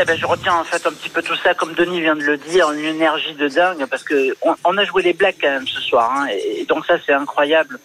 Eh 0.00 0.04
ben, 0.06 0.16
je 0.16 0.24
retiens 0.24 0.54
en 0.54 0.64
fait 0.64 0.86
un 0.86 0.92
petit 0.92 1.10
peu 1.10 1.20
tout 1.20 1.36
ça, 1.36 1.52
comme 1.52 1.74
Denis 1.74 2.00
vient 2.00 2.16
de 2.16 2.22
le 2.22 2.38
dire, 2.38 2.70
une 2.72 2.86
énergie 2.86 3.34
de 3.34 3.48
dingue, 3.48 3.84
parce 3.84 4.02
que 4.02 4.34
on, 4.64 4.78
a 4.78 4.84
joué 4.86 5.02
les 5.02 5.12
Blacks 5.12 5.36
quand 5.38 5.50
même 5.50 5.66
ce 5.66 5.78
soir, 5.78 6.10
hein, 6.16 6.26
et, 6.28 6.64
donc 6.64 6.86
ça 6.86 6.94
c'est 7.04 7.12
incroyable. 7.12 7.78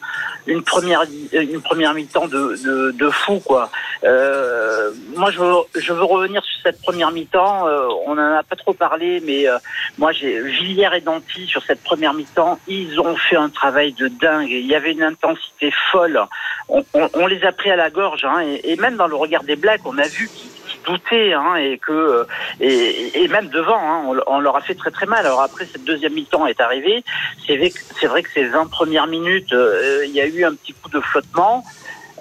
Une 0.47 0.63
première, 0.63 1.04
une 1.34 1.62
première 1.62 1.93
mi-temps 1.93 2.28
de, 2.28 2.91
de, 2.91 3.10
fou 3.10 3.41
quoi. 3.43 3.69
Euh, 4.06 4.91
moi 5.17 5.30
je 5.30 5.39
veux, 5.39 6.04
revenir 6.04 6.41
sur 6.45 6.62
cette 6.63 6.82
première 6.82 7.12
mi-temps, 7.12 7.67
euh, 7.67 7.88
on 8.06 8.15
n'en 8.15 8.36
a 8.36 8.43
pas 8.43 8.56
trop 8.56 8.73
parlé, 8.73 9.21
mais 9.25 9.49
euh, 9.49 9.58
moi, 9.97 10.13
j'ai 10.13 10.39
Villiers 10.39 10.95
et 10.95 11.01
Danty 11.01 11.47
sur 11.47 11.63
cette 11.63 11.84
première 11.84 12.13
mi-temps, 12.13 12.60
ils 12.67 12.97
ont 12.97 13.17
fait 13.17 13.36
un 13.36 13.49
travail 13.49 13.91
de 13.91 14.08
dingue. 14.08 14.49
Il 14.49 14.67
y 14.67 14.75
avait 14.75 14.93
une 14.93 15.04
intensité 15.04 15.73
folle. 15.91 16.21
On 16.69 17.28
les 17.28 17.43
a 17.43 17.51
pris 17.51 17.71
à 17.71 17.75
la 17.75 17.89
gorge, 17.89 18.23
hein, 18.23 18.39
et, 18.41 18.71
et 18.71 18.75
même 18.78 18.95
dans 18.95 19.08
le 19.08 19.15
regard 19.15 19.43
des 19.43 19.58
Blacks, 19.58 19.82
on 19.84 19.97
a 19.97 20.08
vu 20.08 20.30
qu'ils 20.30 20.54
doutaient, 20.85 21.33
hein, 21.33 21.55
et 21.55 21.77
que 21.77 21.91
euh, 21.91 22.23
et, 22.59 23.23
et 23.23 23.27
même 23.27 23.47
devant, 23.49 23.79
hein, 23.79 24.03
on, 24.05 24.35
on 24.35 24.39
leur 24.39 24.55
a 24.57 24.61
fait 24.61 24.75
très 24.75 24.91
très 24.91 25.05
mal. 25.05 25.25
Alors 25.25 25.41
après, 25.41 25.65
cette 25.65 25.83
deuxième 25.83 26.13
mi-temps 26.13 26.47
est 26.47 26.61
arrivée. 26.61 27.03
C'est 27.45 27.57
vrai, 27.57 27.71
vrai 28.03 28.23
que 28.23 28.31
ces 28.31 28.45
20 28.45 28.67
premières 28.69 29.07
minutes, 29.07 29.53
euh, 29.53 30.05
il 30.05 30.11
y 30.11 30.21
a 30.21 30.27
eu 30.27 30.43
un 30.45 30.53
petit 30.53 30.73
coup 30.73 30.89
de 30.89 30.99
flottement. 30.99 31.63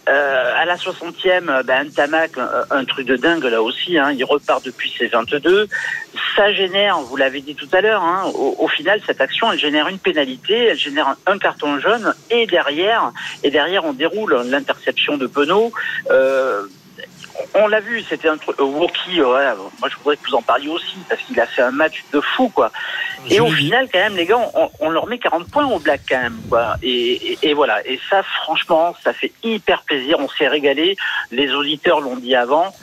Euh, 0.06 0.52
à 0.54 0.66
la 0.66 0.76
60e, 0.76 1.62
ben, 1.62 1.88
Ntamak, 1.88 2.36
un, 2.36 2.64
un 2.70 2.84
truc 2.84 3.06
de 3.06 3.16
dingue 3.16 3.44
là 3.44 3.62
aussi, 3.62 3.96
hein, 3.96 4.12
il 4.12 4.22
repart 4.22 4.62
depuis 4.62 4.92
ses 4.98 5.06
22. 5.06 5.66
Ça 6.36 6.52
génère, 6.52 6.98
vous 6.98 7.16
l'avez 7.16 7.40
dit 7.40 7.54
tout 7.54 7.68
à 7.72 7.80
l'heure, 7.80 8.02
hein, 8.02 8.24
au, 8.34 8.54
au 8.58 8.68
final, 8.68 9.00
cette 9.06 9.22
action, 9.22 9.50
elle 9.50 9.58
génère 9.58 9.88
une 9.88 9.98
pénalité, 9.98 10.66
elle 10.66 10.76
génère 10.76 11.08
un, 11.08 11.16
un 11.26 11.38
carton 11.38 11.78
jaune, 11.78 12.14
et 12.30 12.46
derrière, 12.46 13.12
et 13.42 13.50
derrière, 13.50 13.86
on 13.86 13.94
déroule 13.94 14.42
l'interception 14.44 15.16
de 15.16 15.26
Penaud. 15.26 15.72
Euh, 16.10 16.64
on 17.54 17.66
l'a 17.66 17.80
vu, 17.80 18.02
c'était 18.08 18.28
un 18.28 18.36
truc. 18.36 18.58
euh, 18.60 18.64
Wauquiez, 18.64 19.20
voilà, 19.22 19.54
moi 19.80 19.88
je 19.88 19.96
voudrais 19.96 20.16
que 20.16 20.28
vous 20.28 20.34
en 20.34 20.42
parliez 20.42 20.68
aussi, 20.68 20.96
parce 21.08 21.20
qu'il 21.22 21.38
a 21.40 21.46
fait 21.46 21.62
un 21.62 21.70
match 21.70 22.04
de 22.12 22.20
fou, 22.20 22.48
quoi. 22.48 22.70
Et 23.30 23.40
au 23.40 23.48
final, 23.50 23.88
quand 23.92 23.98
même, 23.98 24.16
les 24.16 24.26
gars, 24.26 24.38
on, 24.54 24.70
on 24.80 24.90
leur 24.90 25.06
met 25.06 25.18
40 25.18 25.50
points 25.50 25.66
au 25.66 25.78
black, 25.78 26.02
quand 26.08 26.20
même, 26.20 26.38
quoi. 26.48 26.76
Et, 26.82 27.32
et, 27.32 27.38
et 27.42 27.54
voilà. 27.54 27.86
Et 27.86 27.98
ça, 28.10 28.22
franchement, 28.22 28.94
ça 29.02 29.12
fait 29.12 29.32
hyper 29.42 29.82
plaisir. 29.82 30.16
On 30.20 30.28
s'est 30.28 30.48
régalé. 30.48 30.96
Les 31.30 31.52
auditeurs 31.52 32.00
l'ont 32.00 32.16
dit 32.16 32.34
avant. 32.34 32.74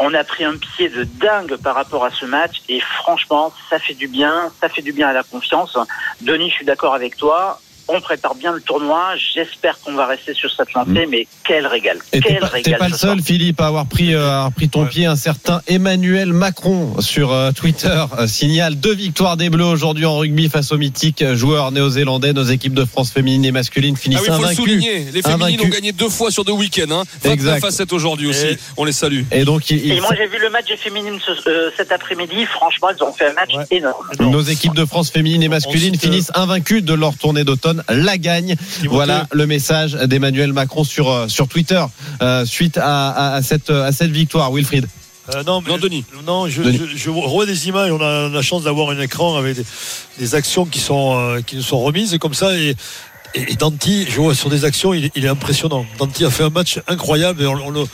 On 0.00 0.14
a 0.14 0.22
pris 0.22 0.44
un 0.44 0.56
pied 0.56 0.88
de 0.88 1.02
dingue 1.02 1.56
par 1.56 1.74
rapport 1.74 2.04
à 2.04 2.10
ce 2.12 2.24
match. 2.24 2.62
Et 2.68 2.78
franchement, 2.80 3.52
ça 3.68 3.80
fait 3.80 3.94
du 3.94 4.06
bien. 4.06 4.52
Ça 4.60 4.68
fait 4.68 4.82
du 4.82 4.92
bien 4.92 5.08
à 5.08 5.12
la 5.12 5.24
confiance. 5.24 5.76
Denis, 6.20 6.50
je 6.50 6.54
suis 6.54 6.64
d'accord 6.64 6.94
avec 6.94 7.16
toi. 7.16 7.60
On 7.88 8.00
prépare 8.00 8.34
bien 8.34 8.52
le 8.52 8.60
tournoi. 8.60 9.12
J'espère 9.34 9.78
qu'on 9.80 9.94
va 9.94 10.06
rester 10.06 10.34
sur 10.34 10.50
cette 10.50 10.72
lancée. 10.74 11.06
Mais 11.08 11.26
quel 11.46 11.66
régal. 11.66 11.98
Et 12.12 12.20
t'es 12.20 12.28
Quel 12.28 12.38
pas, 12.40 12.48
t'es 12.48 12.56
régal. 12.56 12.78
pas 12.78 12.88
le 12.88 12.94
soir. 12.96 13.12
seul, 13.14 13.22
Philippe, 13.22 13.60
à 13.60 13.66
avoir 13.68 13.86
pris, 13.86 14.14
euh, 14.14 14.28
à 14.28 14.34
avoir 14.36 14.52
pris 14.52 14.68
ton 14.68 14.82
Ouais. 14.82 14.88
pied. 14.88 15.06
Un 15.06 15.16
certain 15.16 15.62
Emmanuel 15.66 16.32
Macron 16.32 17.00
sur 17.00 17.32
euh, 17.32 17.50
Twitter 17.52 18.04
euh, 18.18 18.26
signale 18.26 18.74
deux 18.76 18.94
victoires 18.94 19.36
des 19.36 19.48
Bleus 19.50 19.64
aujourd'hui 19.64 20.04
en 20.04 20.18
rugby 20.18 20.48
face 20.50 20.70
aux 20.72 20.76
mythiques 20.78 21.24
joueurs 21.34 21.72
néo-zélandais. 21.72 22.32
Nos 22.32 22.44
équipes 22.44 22.74
de 22.74 22.84
France 22.84 23.10
féminine 23.10 23.44
et 23.46 23.52
masculine 23.52 23.94
Ah 23.96 24.00
finissent 24.00 24.20
oui, 24.20 24.26
il 24.28 24.34
faut 24.42 24.48
le 24.48 24.54
souligner. 24.54 24.98
Les 25.12 25.22
féminines 25.22 25.42
Invaincu. 25.42 25.66
ont 25.66 25.68
gagné 25.68 25.92
deux 25.92 26.08
fois 26.10 26.30
sur 26.30 26.44
deux 26.44 26.52
week-ends. 26.52 26.90
Hein. 26.90 27.04
29 27.22 27.32
Exact. 27.32 27.64
à 27.64 27.70
7 27.70 27.92
aujourd'hui 27.92 28.26
aussi. 28.28 28.46
Et- 28.46 28.58
On 28.76 28.84
les 28.84 28.92
salue. 28.92 29.22
Et 29.32 29.44
donc, 29.44 29.70
il- 29.70 29.76
Et 29.90 29.94
il- 29.96 30.00
moi, 30.02 30.10
j'ai 30.16 30.26
vu 30.26 30.38
le 30.38 30.50
match 30.50 30.66
des 30.68 30.76
féminines 30.76 31.18
ce- 31.24 31.48
euh, 31.48 31.70
cet 31.76 31.90
après-midi. 31.92 32.44
Franchement, 32.46 32.88
elles 32.90 33.02
ont 33.02 33.12
fait 33.12 33.28
un 33.30 33.32
match 33.32 33.54
Ouais. 33.54 33.64
énorme. 33.70 34.04
nos 34.20 34.42
équipes 34.42 34.74
de 34.74 34.84
France 34.84 35.10
féminine 35.10 35.42
et 35.42 35.48
masculine 35.48 35.98
finissent 35.98 36.30
invaincues 36.34 36.82
de 36.82 36.92
leur 36.94 37.16
tournée 37.16 37.44
d'automne. 37.44 37.77
La 37.88 38.18
gagne. 38.18 38.56
Voilà 38.88 39.26
le 39.32 39.46
message 39.46 39.92
d'Emmanuel 39.94 40.52
Macron 40.52 40.84
sur, 40.84 41.10
euh, 41.10 41.28
sur 41.28 41.48
Twitter 41.48 41.82
euh, 42.22 42.44
suite 42.44 42.78
à, 42.78 43.10
à- 43.10 43.34
à 43.36 43.42
cette, 43.42 43.70
à 43.70 43.92
cette 43.92 44.10
victoire. 44.10 44.52
Wilfried. 44.52 44.86
Euh, 45.34 45.42
non, 45.44 45.60
mais- 45.60 45.70
Non, 45.72 45.76
Denis. 45.78 46.04
Non, 46.26 46.48
je, 46.48 46.62
Denis. 46.62 46.80
je, 46.92 46.96
je 46.96 47.10
vois 47.10 47.44
des 47.44 47.68
images. 47.68 47.92
On 47.92 48.00
a 48.00 48.28
la 48.30 48.40
chance 48.42 48.62
d'avoir 48.64 48.88
un 48.90 48.98
écran 49.00 49.36
avec 49.36 49.56
des, 49.56 49.64
des 50.18 50.34
actions 50.34 50.64
qui 50.64 50.80
sont 50.80 51.18
euh, 51.18 51.40
qui 51.42 51.56
nous 51.56 51.62
sont 51.62 51.80
remises 51.80 52.16
comme 52.18 52.32
ça. 52.32 52.56
Et, 52.56 52.74
et, 53.34 53.52
et 53.52 53.56
Danti, 53.56 54.06
je 54.08 54.16
vois 54.20 54.34
sur 54.34 54.48
des 54.50 54.64
actions, 54.64 54.94
il, 54.94 55.06
est- 55.06 55.12
il 55.14 55.24
est 55.24 55.28
impressionnant. 55.28 55.84
Danti 55.98 56.24
a 56.24 56.30
fait 56.30 56.44
un 56.44 56.50
match 56.50 56.78
incroyable. 56.88 57.42
Et 57.42 57.46
on- 57.46 57.66
on 57.66 57.70
le- 57.70 57.84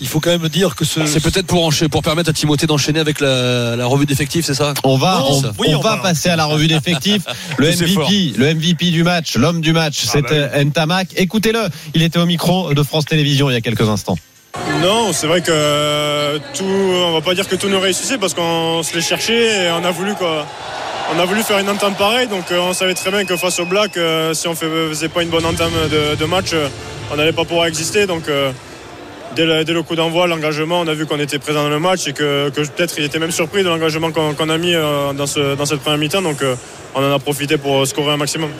il 0.00 0.08
faut 0.08 0.20
quand 0.20 0.30
même 0.30 0.48
dire 0.48 0.74
que 0.76 0.84
ce. 0.84 1.06
C'est 1.06 1.20
peut-être 1.22 1.46
pour, 1.46 1.64
enchaîner- 1.64 1.88
pour 1.88 2.02
permettre 2.02 2.30
à 2.30 2.32
Timothée 2.32 2.66
d'enchaîner 2.66 3.00
avec 3.00 3.20
la, 3.20 3.76
la 3.76 3.86
revue 3.86 4.06
d'effectifs, 4.06 4.44
c'est 4.44 4.54
ça 4.54 4.74
On 4.84 4.96
va, 4.96 5.18
Non, 5.20 5.26
on, 5.30 5.42
oui, 5.58 5.68
on 5.74 5.78
on 5.78 5.80
va 5.82 5.96
va- 5.96 6.02
passer 6.02 6.28
à 6.28 6.36
la 6.36 6.44
revue 6.44 6.66
d'effectifs. 6.68 7.22
Le. 7.58 7.68
MVP, 7.70 8.32
le 8.36 8.54
MVP 8.54 8.90
du 8.90 9.02
match, 9.02 9.36
l'homme 9.36 9.60
du 9.60 9.72
match, 9.72 10.00
Ah 10.04 10.08
c'est 10.12 10.22
bah 10.22 10.28
euh, 10.32 10.64
Ntamak. 10.64 11.08
Écoutez-le, 11.16 11.60
il 11.94 12.02
était 12.02 12.18
au 12.18 12.26
micro 12.26 12.72
de 12.74 12.82
France 12.82 13.06
Télévisions 13.06 13.48
il 13.50 13.54
y 13.54 13.56
a 13.56 13.60
quelques 13.60 13.88
instants. 13.88 14.18
Non, 14.82 15.12
c'est 15.12 15.26
vrai 15.26 15.40
que 15.40 15.50
euh, 15.50 16.38
tout, 16.54 16.64
on 16.64 17.12
va 17.12 17.20
pas 17.22 17.34
dire 17.34 17.48
que 17.48 17.56
tout 17.56 17.68
nous 17.68 17.80
réussissait 17.80 18.18
parce 18.18 18.34
qu'on 18.34 18.82
se 18.82 18.94
les 18.94 19.00
cherchait 19.00 19.66
et 19.66 19.70
on 19.70 19.82
a 19.84 19.90
voulu 19.90 20.14
quoi. 20.14 20.46
On 21.10 21.18
a 21.18 21.24
voulu 21.24 21.42
faire 21.42 21.58
une 21.58 21.68
entame 21.68 21.94
pareille, 21.94 22.26
donc 22.26 22.50
euh, 22.50 22.58
on 22.58 22.72
savait 22.72 22.94
très 22.94 23.10
bien 23.10 23.24
que 23.24 23.36
face 23.36 23.58
au 23.58 23.66
Black, 23.66 23.96
euh, 23.96 24.32
si 24.34 24.46
on 24.48 24.52
ne 24.52 24.56
faisait 24.56 25.08
pas 25.08 25.22
une 25.22 25.28
bonne 25.28 25.44
entame 25.44 25.72
de, 25.90 26.14
de 26.14 26.24
match, 26.24 26.52
euh, 26.54 26.68
on 27.10 27.16
n'allait 27.16 27.32
pas 27.32 27.44
pouvoir 27.44 27.66
exister. 27.66 28.06
Donc 28.06 28.24
dès, 29.34 29.46
le, 29.46 29.64
dès 29.64 29.72
le 29.72 29.82
coup 29.82 29.94
d'envoi, 29.94 30.26
l'engagement, 30.26 30.80
on 30.80 30.86
a 30.88 30.94
vu 30.94 31.06
qu'on 31.06 31.18
était 31.18 31.38
présent 31.38 31.62
dans 31.62 31.70
le 31.70 31.78
match 31.78 32.06
et 32.08 32.12
que, 32.12 32.50
que 32.50 32.60
peut-être 32.60 32.94
il 32.98 33.04
était 33.04 33.18
même 33.18 33.30
surpris 33.30 33.62
de 33.62 33.68
l'engagement 33.68 34.10
qu'on 34.12 34.48
a 34.48 34.58
mis 34.58 34.74
euh, 34.74 35.12
dans, 35.12 35.26
ce, 35.26 35.56
dans 35.56 35.66
cette 35.66 35.80
première 35.80 35.98
mi-temps. 35.98 36.22
Donc 36.22 36.42
euh, 36.42 36.54
on 36.94 37.02
en 37.02 37.14
a 37.14 37.18
profité 37.18 37.56
pour 37.56 37.86
scorer 37.86 38.12
un 38.12 38.16
maximum. 38.16 38.50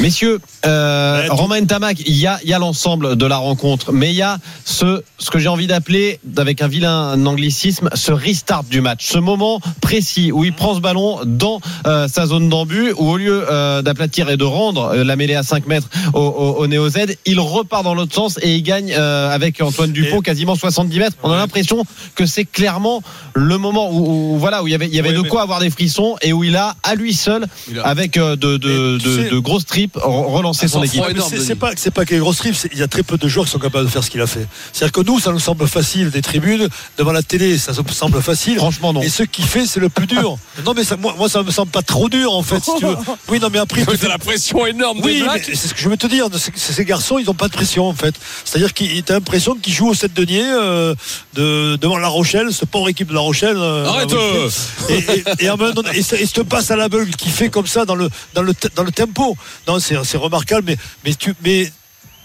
Messieurs, 0.00 0.38
euh, 0.64 1.26
Romain 1.30 1.60
Ntamak, 1.60 1.98
il 2.06 2.16
y 2.16 2.26
a, 2.26 2.38
il 2.44 2.48
y 2.48 2.52
a 2.52 2.58
l'ensemble 2.60 3.16
de 3.16 3.26
la 3.26 3.36
rencontre, 3.36 3.92
mais 3.92 4.10
il 4.10 4.16
y 4.16 4.22
a 4.22 4.38
ce, 4.64 5.02
ce 5.18 5.30
que 5.30 5.40
j'ai 5.40 5.48
envie 5.48 5.66
d'appeler, 5.66 6.20
avec 6.36 6.62
un 6.62 6.68
vilain 6.68 7.26
anglicisme, 7.26 7.90
ce 7.94 8.12
restart 8.12 8.62
du 8.62 8.80
match, 8.80 9.06
ce 9.08 9.18
moment 9.18 9.60
précis 9.80 10.30
où 10.30 10.44
il 10.44 10.52
prend 10.52 10.76
ce 10.76 10.80
ballon 10.80 11.18
dans 11.24 11.60
euh, 11.86 12.06
sa 12.06 12.26
zone 12.26 12.48
d'embut, 12.48 12.92
où 12.96 13.10
au 13.10 13.16
lieu 13.16 13.44
euh, 13.50 13.82
d'aplatir 13.82 14.30
et 14.30 14.36
de 14.36 14.44
rendre 14.44 14.94
la 14.94 15.16
mêlée 15.16 15.34
à 15.34 15.42
5 15.42 15.66
mètres 15.66 15.88
au, 16.14 16.20
au, 16.20 16.54
au 16.58 16.66
Néo 16.68 16.88
Z, 16.88 17.16
il 17.26 17.40
repart 17.40 17.82
dans 17.82 17.94
l'autre 17.94 18.14
sens 18.14 18.38
et 18.40 18.54
il 18.54 18.62
gagne 18.62 18.94
avec 18.94 19.60
Antoine 19.60 19.90
Dupont 19.90 20.17
Quasiment 20.22 20.54
70 20.54 20.98
mètres. 20.98 21.16
On 21.22 21.30
a 21.32 21.36
l'impression 21.36 21.84
que 22.14 22.26
c'est 22.26 22.44
clairement 22.44 23.02
le 23.34 23.58
moment 23.58 23.90
où, 23.92 24.34
où, 24.34 24.38
voilà 24.38 24.62
où 24.62 24.68
il 24.68 24.70
y 24.72 24.74
avait, 24.74 24.86
il 24.86 24.94
y 24.94 24.98
avait 24.98 25.12
de 25.12 25.22
quoi 25.22 25.42
avoir 25.42 25.60
des 25.60 25.70
frissons 25.70 26.16
et 26.22 26.32
où 26.32 26.44
il 26.44 26.56
a 26.56 26.76
à 26.82 26.94
lui 26.94 27.14
seul 27.14 27.46
avec 27.84 28.16
euh, 28.16 28.36
de, 28.36 28.56
de, 28.56 28.98
tu 28.98 29.08
de, 29.08 29.22
sais- 29.24 29.30
de 29.30 29.38
grosses 29.38 29.66
tripes 29.66 29.96
re- 29.96 30.26
relancer 30.32 30.66
Ah, 30.66 30.68
son 30.68 30.82
équipe. 30.82 31.02
énorme, 31.08 31.30
c'est- 31.30 31.54
pas 31.54 31.70
c'est 31.76 31.90
pas 31.90 32.04
qu'il 32.04 32.16
y 32.16 32.18
a 32.18 32.20
gros 32.22 32.32
strip, 32.32 32.54
c'est- 32.54 32.68
il 32.72 32.78
y 32.78 32.82
a 32.82 32.88
très 32.88 33.02
peu 33.02 33.16
de 33.18 33.28
joueurs 33.28 33.46
qui 33.46 33.52
sont 33.52 33.58
capables 33.58 33.84
de 33.86 33.90
faire 33.90 34.02
ce 34.04 34.10
qu'il 34.10 34.20
a 34.20 34.26
fait. 34.26 34.46
C'est-à-dire 34.72 34.92
que 34.92 35.00
nous, 35.02 35.18
ça 35.20 35.30
nous 35.32 35.38
semble 35.38 35.66
facile 35.66 36.10
des 36.10 36.22
tribunes 36.22 36.68
devant 36.98 37.12
la 37.12 37.22
télé, 37.22 37.58
ça 37.58 37.72
nous 37.72 37.92
semble 37.92 38.20
facile. 38.22 38.56
Franchement 38.56 38.92
non. 38.92 39.02
Et 39.02 39.08
ce 39.08 39.22
qu'il 39.22 39.44
fait, 39.46 39.66
c'est 39.66 39.80
le 39.80 39.88
plus 39.88 40.06
dur. 40.06 40.38
non, 40.64 40.74
mais 40.74 40.84
ça, 40.84 40.96
moi, 40.96 41.14
moi, 41.16 41.28
ça 41.28 41.42
me 41.42 41.50
semble 41.50 41.70
pas 41.70 41.82
trop 41.82 42.08
dur 42.08 42.32
en 42.32 42.42
fait. 42.42 42.62
Si 42.64 42.70
tu 42.78 42.84
veux. 42.86 42.96
Oui, 43.28 43.38
non, 43.40 43.48
mais 43.52 43.58
après. 43.58 43.84
Mais 43.88 43.96
T'as 43.96 44.08
la 44.08 44.18
pression 44.18 44.64
énorme 44.66 45.00
Oui, 45.02 45.22
c'est 45.44 45.54
ce 45.56 45.74
que 45.74 45.80
je 45.80 45.88
veux 45.88 45.96
te 45.96 46.06
dire. 46.06 46.26
c'est 46.38 46.50
que 46.52 46.58
Ces 46.58 46.84
garçons, 46.84 47.18
ils 47.18 47.26
n'ont 47.26 47.34
pas 47.34 47.48
de 47.48 47.52
pression 47.52 47.86
en 47.88 47.94
fait. 47.94 48.14
C'est-à-dire 48.44 48.72
qu'ils 48.72 49.02
t'as 49.02 49.14
l'impression 49.14 49.54
qu'ils 49.54 49.72
jouent 49.74 49.88
au 49.90 49.94
7 50.08 50.14
deniers 50.14 50.42
euh, 50.44 50.94
de, 51.34 51.76
devant 51.76 51.98
La 51.98 52.08
Rochelle, 52.08 52.52
ce 52.52 52.64
pauvre 52.64 52.88
équipe 52.88 53.08
de 53.08 53.14
La 53.14 53.20
Rochelle. 53.20 53.56
euh, 53.56 53.86
Arrête 53.86 54.12
euh. 54.12 54.44
Rochelle. 54.44 55.04
et, 55.38 55.42
et, 55.42 55.44
et, 55.46 55.50
en 55.50 55.56
même 55.56 55.74
temps- 55.74 55.82
et, 55.92 56.02
ce- 56.02 56.14
et 56.16 56.26
cette 56.26 56.42
passe 56.44 56.70
à 56.70 56.76
la 56.76 56.88
bulle 56.88 57.14
qui 57.16 57.28
fait 57.28 57.48
comme 57.50 57.66
ça 57.66 57.84
dans 57.84 57.94
le, 57.94 58.08
dans 58.34 58.42
le, 58.42 58.52
dans 58.74 58.82
le 58.84 58.92
tempo. 58.92 59.36
Non, 59.66 59.78
c'est 59.80 59.96
remarquable, 60.16 60.64
mais, 60.66 60.76
mais, 61.04 61.14
tu, 61.14 61.34
mais 61.44 61.70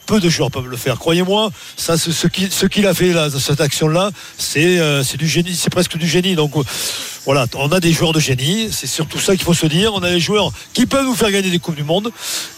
peu 0.06 0.19
de 0.19 0.30
joueurs 0.30 0.52
peuvent 0.52 0.67
le 0.67 0.78
faire. 0.78 0.98
Croyez-moi, 1.00 1.50
ça, 1.78 1.98
ce 1.98 2.28
qu'il 2.28 2.52
ce 2.52 2.65
qu'il 2.65 2.86
a 2.88 2.93
fait 2.93 3.13
là, 3.13 3.30
cette 3.30 3.62
action-là, 3.62 4.12
c'est 4.38 4.80
euh, 4.80 5.02
c'est 5.04 5.17
du 5.17 5.28
génie, 5.28 5.56
c'est 5.56 5.69
presque 5.69 5.98
du 5.98 6.08
génie. 6.08 6.36
Donc 6.36 6.56
euh, 6.58 6.63
voilà, 7.25 7.45
on 7.55 7.71
a 7.71 7.79
des 7.79 7.93
joueurs 7.93 8.12
de 8.12 8.19
génie, 8.19 8.67
c'est 8.71 8.88
surtout 8.88 9.17
ça 9.19 9.33
qu'il 9.36 9.45
faut 9.45 9.53
se 9.53 9.65
dire. 9.65 9.93
On 9.93 10.03
a 10.03 10.09
des 10.09 10.19
joueurs 10.19 10.51
qui 10.73 10.86
peuvent 10.86 11.05
nous 11.05 11.15
faire 11.15 11.31
gagner 11.31 11.49
des 11.49 11.59
coupes 11.59 11.75
du 11.75 11.83
monde. 11.83 12.12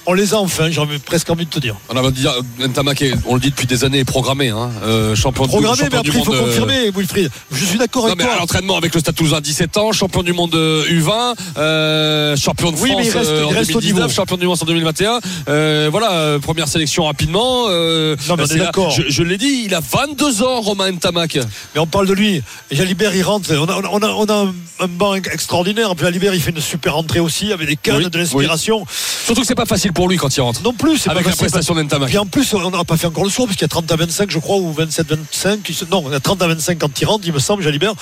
On 0.08 0.14
les 0.14 0.34
a 0.34 0.40
enfin, 0.40 0.70
j'ai 0.72 0.82
presque 1.06 1.30
envie 1.30 1.46
de 1.46 1.50
te 1.52 1.60
dire. 1.60 1.76
On 1.90 1.96
a 1.98 2.12
dit, 2.12 2.26
est- 2.26 3.14
on 3.28 3.36
le 3.36 3.40
dit 3.40 3.50
depuis 3.52 3.68
des 3.68 3.84
années, 3.84 4.00
est 4.00 4.04
programmé, 4.06 4.50
hein, 4.50 4.70
euh, 4.84 5.16
champion, 5.16 5.46
Programmé, 5.48 5.76
du, 5.78 5.82
mais 5.84 5.98
après 5.98 6.02
du 6.10 6.18
il 6.18 6.24
faut 6.26 6.34
euh, 6.34 6.40
confirmer, 6.46 6.90
Wilfried. 6.96 7.30
Je 7.52 7.66
suis 7.66 7.78
d'accord 7.78 8.06
avec 8.06 8.18
mais 8.18 8.24
toi. 8.26 8.36
l'entraînement 8.40 8.78
avec 8.78 8.94
le 8.94 9.00
Stade 9.00 9.16
Toulousain 9.16 9.42
17 9.42 9.78
ans, 9.78 9.92
champion 9.92 10.24
du 10.24 10.34
monde 10.34 10.54
euh, 10.56 10.84
U20, 10.90 11.36
euh, 11.58 12.36
champion 12.36 12.72
de 12.72 12.78
Oui, 12.78 12.94
mais 12.98 13.04
France 13.04 13.06
il 13.14 13.18
reste- 13.18 13.30
euh, 13.32 13.38
il 13.42 13.46
en 13.46 13.50
reste 13.50 13.70
au 13.72 13.74
2019, 13.82 14.04
niveau. 14.04 14.14
champion 14.16 14.38
du 14.38 14.46
monde 14.48 14.58
en 14.62 14.66
2021. 14.66 15.20
Euh, 15.50 15.88
voilà, 15.92 16.12
euh, 16.14 16.40
première 16.40 16.68
sélection 16.68 17.06
rapidement. 17.06 17.66
euh, 17.70 18.16
Non, 18.28 18.36
mais 18.36 18.44
on 18.44 18.46
c'est 18.48 18.56
est 18.56 18.58
là- 18.58 18.66
d'accord. 18.66 18.92
Je, 18.92 19.04
je 19.10 19.24
l'ai 19.24 19.38
dit, 19.38 19.64
il 19.66 19.74
a 19.76 19.80
22 19.80 20.44
ans, 20.44 20.62
Romain 20.62 20.92
Ntamak. 20.92 21.36
Mais 21.74 21.80
on 21.82 21.88
parle 21.88 22.08
de 22.08 22.14
lui. 22.14 22.42
Jalibert, 22.72 23.16
il 23.16 23.24
rentre. 23.24 23.52
On 23.56 23.66
a, 23.68 23.82
on 23.92 24.00
a, 24.00 24.08
on 24.10 24.26
a 24.26 24.52
un, 24.80 24.88
banc 24.88 25.16
extraordinaire. 25.16 25.96
Puis 25.96 26.06
Jalibert, 26.06 26.34
il 26.34 26.42
fait 26.42 26.52
une 26.52 26.62
super 26.62 26.98
entrée 26.98 27.20
aussi 27.20 27.52
avec 27.54 27.68
des 27.68 27.76
cannes, 27.76 27.98
Oui, 27.98 28.10
de 28.10 28.18
l'inspiration. 28.18 28.86
Surtout 29.26 29.42
que 29.42 29.48
c'est 29.48 29.56
pas 29.56 29.66
facile 29.66 29.94
pour 29.94 30.08
lui 30.08 30.18
quand 30.18 30.36
il 30.36 30.42
rentre. 30.42 30.62
Non 30.64 30.74
plus, 30.74 30.98
c'est 30.98 31.06
pas 31.06 31.12
Avec 31.16 31.28
la 31.28 31.36
prestation 31.36 31.76
d'Ntamak. 31.76 32.10
Puis 32.10 32.18
en 32.18 32.26
plus, 32.26 32.54
on 32.54 32.70
n'aura 32.70 32.86
pas 32.86 32.98
fait 32.98 33.08
encore 33.08 33.24
le 33.24 33.30
soir, 33.30 33.48
puisqu'il 33.48 33.64
y 33.64 33.66
a 33.66 33.70
30 33.70 33.92
à 33.92 33.96
25, 33.96 34.32
je 34.32 34.40
crois, 34.40 34.58
ou 34.58 34.72
27 34.74 35.08
25. 35.08 35.60
il 35.70 35.76
se- 35.76 35.86
Non, 35.86 36.04
il 36.08 36.12
y 36.12 36.16
a 36.16 36.20
30 36.20 36.42
à 36.42 36.48
25 36.48 36.80
quand 36.80 37.00
il 37.02 37.06
rentre, 37.06 37.26
il 37.28 37.34
me 37.34 37.40
semble, 37.40 37.64
Jalibert. 37.64 37.94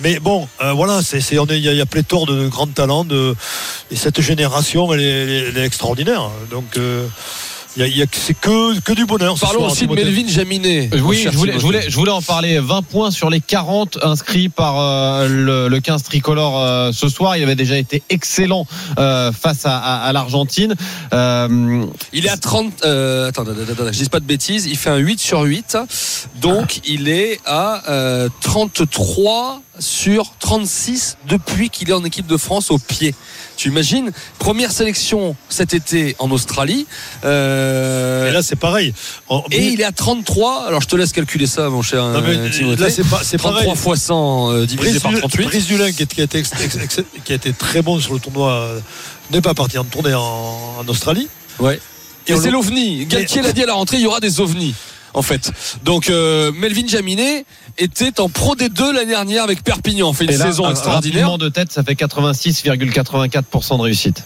Mais 0.00 0.18
bon, 0.18 0.48
euh, 0.62 0.72
voilà, 0.72 1.02
c'est, 1.02 1.38
on 1.38 1.46
il 1.46 1.58
y, 1.58 1.68
a- 1.68 1.72
il 1.72 1.78
y 1.78 1.80
a 1.80 1.86
pléthore 1.86 2.26
de 2.26 2.48
grands 2.48 2.66
talents. 2.66 3.04
De, 3.04 3.34
et 3.90 3.96
cette 3.96 4.20
génération, 4.20 4.92
elle 4.92 5.00
est, 5.00 5.48
elle 5.48 5.58
extraordinaire. 5.58 6.30
Donc, 6.50 6.76
euh, 6.76 7.06
c'est 8.12 8.34
que, 8.34 8.78
que 8.80 8.92
du 8.92 9.06
bonheur. 9.06 9.36
ce 9.36 9.40
Parlons 9.40 9.60
soir, 9.60 9.72
aussi 9.72 9.86
de. 9.86 9.94
Melvin 9.94 10.26
Jaminet. 10.28 10.90
Oui, 11.02 11.24
mon 11.24 11.30
je 11.32 11.36
voulais, 11.36 11.52
je, 11.54 11.58
voulais, 11.58 11.90
je 11.90 11.96
voulais 11.96 12.10
en 12.12 12.20
parler. 12.22 12.58
20 12.58 12.82
points 12.82 13.10
sur 13.10 13.30
les 13.30 13.40
40 13.40 13.98
inscrits 14.02 14.48
par 14.48 14.78
euh, 14.78 15.28
le, 15.28 15.68
le 15.68 15.80
15 15.80 16.02
tricolore 16.02 16.60
euh, 16.60 16.92
ce 16.92 17.08
soir. 17.08 17.36
Il 17.36 17.42
avait 17.42 17.54
déjà 17.56 17.76
été 17.78 18.02
excellent 18.10 18.66
euh, 18.98 19.32
face 19.32 19.64
à, 19.66 19.78
à- 19.78 20.02
à 20.08 20.12
l'Argentine. 20.12 20.74
Euh, 21.14 21.84
Il 22.12 22.26
est 22.26 22.30
à 22.30 22.36
30. 22.36 22.84
Euh, 22.84 23.28
attends, 23.28 23.42
attends, 23.42 23.52
attends, 23.52 23.72
attends, 23.72 23.92
je 23.92 24.02
dis 24.02 24.08
pas 24.08 24.20
de 24.20 24.26
bêtises. 24.26 24.66
Il 24.66 24.76
fait 24.76 24.90
un 24.90 24.96
8 24.98 25.18
sur 25.20 25.40
8. 25.42 25.78
Donc, 26.40 26.80
il 26.86 27.08
est 27.08 27.40
à 27.46 27.82
euh, 27.90 28.28
33 28.42 29.62
sur 29.78 30.32
36 30.38 31.16
depuis 31.28 31.70
qu'il 31.70 31.88
est 31.88 31.94
en 31.94 32.04
équipe 32.04 32.26
de 32.26 32.36
France 32.36 32.70
au 32.70 32.78
pied. 32.78 33.14
Tu 33.56 33.68
imagines 33.68 34.12
Première 34.38 34.70
sélection 34.72 35.34
cet 35.48 35.72
été 35.74 36.14
en 36.18 36.30
Australie. 36.30 36.86
Euh, 37.24 38.28
Et 38.28 38.32
là, 38.32 38.42
c'est 38.42 38.56
pareil. 38.56 38.92
Et 39.50 39.68
il 39.68 39.80
est 39.80 39.84
à 39.84 39.92
33. 39.92 40.66
Alors 40.66 40.80
je 40.82 40.88
te 40.88 40.96
laisse 40.96 41.12
calculer 41.12 41.46
ça, 41.46 41.68
mon 41.70 41.82
cher 41.82 42.04
Non, 42.04 42.20
mais 42.20 42.36
euh, 42.36 42.50
Timothée. 42.50 42.82
là, 42.82 42.90
c'est 42.90 43.08
pas- 43.08 43.22
c'est 43.24 43.38
33 43.38 43.62
pareil. 43.62 43.76
fois 43.78 43.96
100 43.96 44.50
euh, 44.52 44.66
divisé 44.66 44.90
Brice 44.90 45.02
par 45.02 45.10
Dulin- 45.12 45.20
38. 45.20 45.44
Brice 45.46 45.66
Dulin, 45.66 45.92
qui, 45.92 46.02
a 46.02 46.24
été 46.24 46.38
ex- 46.38 46.50
ex- 46.62 46.76
ex- 46.76 47.00
qui 47.24 47.32
a 47.32 47.36
été 47.36 47.52
très 47.52 47.82
bon 47.82 47.98
sur 48.00 48.14
le 48.14 48.20
tournoi, 48.20 48.52
euh, 48.52 48.80
n'est 49.30 49.40
pas 49.40 49.54
parti 49.54 49.78
en 49.78 49.84
tournée 49.84 50.14
en, 50.14 50.20
en 50.80 50.88
Australie. 50.88 51.28
Ouais. 51.58 51.80
Et 52.26 52.36
c'est 52.36 52.50
l'OVNI. 52.50 53.06
Galtier 53.06 53.42
l'a 53.42 53.52
dit 53.52 53.62
à 53.62 53.66
la 53.66 53.74
rentrée, 53.74 53.96
il 53.96 54.02
y 54.02 54.06
aura 54.06 54.20
des 54.20 54.40
OVNI. 54.40 54.74
En 55.14 55.22
fait. 55.22 55.52
Donc 55.84 56.08
euh, 56.10 56.52
Melvin 56.52 56.86
Jaminet 56.86 57.44
était 57.78 58.20
en 58.20 58.28
Pro 58.28 58.54
D2 58.56 58.92
l'année 58.92 59.10
dernière 59.10 59.44
avec 59.44 59.62
Perpignan. 59.62 60.08
On 60.08 60.12
fait 60.12 60.24
une 60.24 60.32
là, 60.32 60.46
saison 60.46 60.70
extraordinaire. 60.70 61.38
de 61.38 61.48
tête, 61.48 61.72
ça 61.72 61.82
fait 61.82 61.94
86,84% 61.94 63.76
de 63.76 63.82
réussite. 63.82 64.24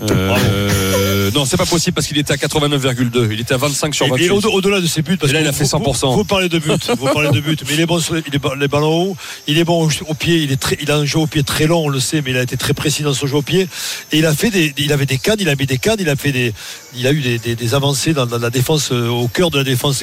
Euh, 0.00 1.30
non, 1.34 1.44
c'est 1.44 1.56
pas 1.56 1.66
possible 1.66 1.94
parce 1.94 2.06
qu'il 2.06 2.18
était 2.18 2.32
à 2.32 2.36
89,2. 2.36 3.28
Il 3.32 3.40
était 3.40 3.54
à 3.54 3.56
25 3.56 3.94
sur 3.94 4.06
Et, 4.06 4.10
28. 4.10 4.24
et 4.26 4.30
au- 4.30 4.40
au-delà 4.52 4.80
de 4.80 4.86
ses 4.86 5.02
buts, 5.02 5.16
parce 5.16 5.30
Et 5.30 5.34
là, 5.34 5.40
que 5.40 5.44
il 5.46 5.48
a 5.48 5.52
fait 5.52 5.64
faut- 5.64 5.70
100%. 5.78 6.10
Faut, 6.12 6.18
faut 6.18 6.24
parler 6.24 6.48
de 6.48 6.58
buts, 6.58 6.70
faut 6.86 7.06
parler 7.12 7.30
de 7.30 7.40
buts, 7.40 7.56
mais 7.66 7.74
il 7.74 7.80
est 7.80 7.86
bon 7.86 7.98
sur 8.00 8.14
les, 8.14 8.22
il 8.26 8.34
est 8.34 8.40
les 8.58 8.68
ballons 8.68 8.92
hauts, 9.10 9.16
il 9.46 9.58
est 9.58 9.64
bon 9.64 9.88
au, 10.08 10.14
pied, 10.14 10.36
il 10.42 10.52
est 10.52 10.56
très, 10.56 10.76
il 10.80 10.90
a 10.90 10.96
un 10.96 11.04
jeu 11.04 11.18
au 11.18 11.26
pied 11.26 11.42
très 11.42 11.66
long, 11.66 11.86
on 11.86 11.88
le 11.88 12.00
sait, 12.00 12.22
mais 12.22 12.30
il 12.30 12.36
a 12.36 12.42
été 12.42 12.56
très 12.56 12.74
précis 12.74 13.02
dans 13.02 13.14
son 13.14 13.26
jeu 13.26 13.36
au 13.36 13.42
pied. 13.42 13.68
Et 14.12 14.18
il 14.18 14.26
a 14.26 14.34
fait 14.34 14.50
des, 14.50 14.72
il 14.78 14.92
avait 14.92 15.06
des 15.06 15.18
cannes, 15.18 15.36
il 15.40 15.48
a 15.48 15.56
mis 15.56 15.66
des 15.66 15.78
cannes, 15.78 15.96
il 15.98 16.08
a 16.08 16.16
fait 16.16 16.32
des, 16.32 16.54
il 16.96 17.06
a 17.06 17.12
eu 17.12 17.20
des, 17.20 17.38
des- 17.38 17.56
des 17.56 17.74
avancées 17.74 18.14
dans, 18.14 18.26
dans 18.26 18.38
la 18.38 18.50
défense, 18.50 18.90
euh, 18.92 19.08
au 19.08 19.28
cœur 19.28 19.50
de 19.50 19.58
la 19.58 19.64
défense 19.64 20.02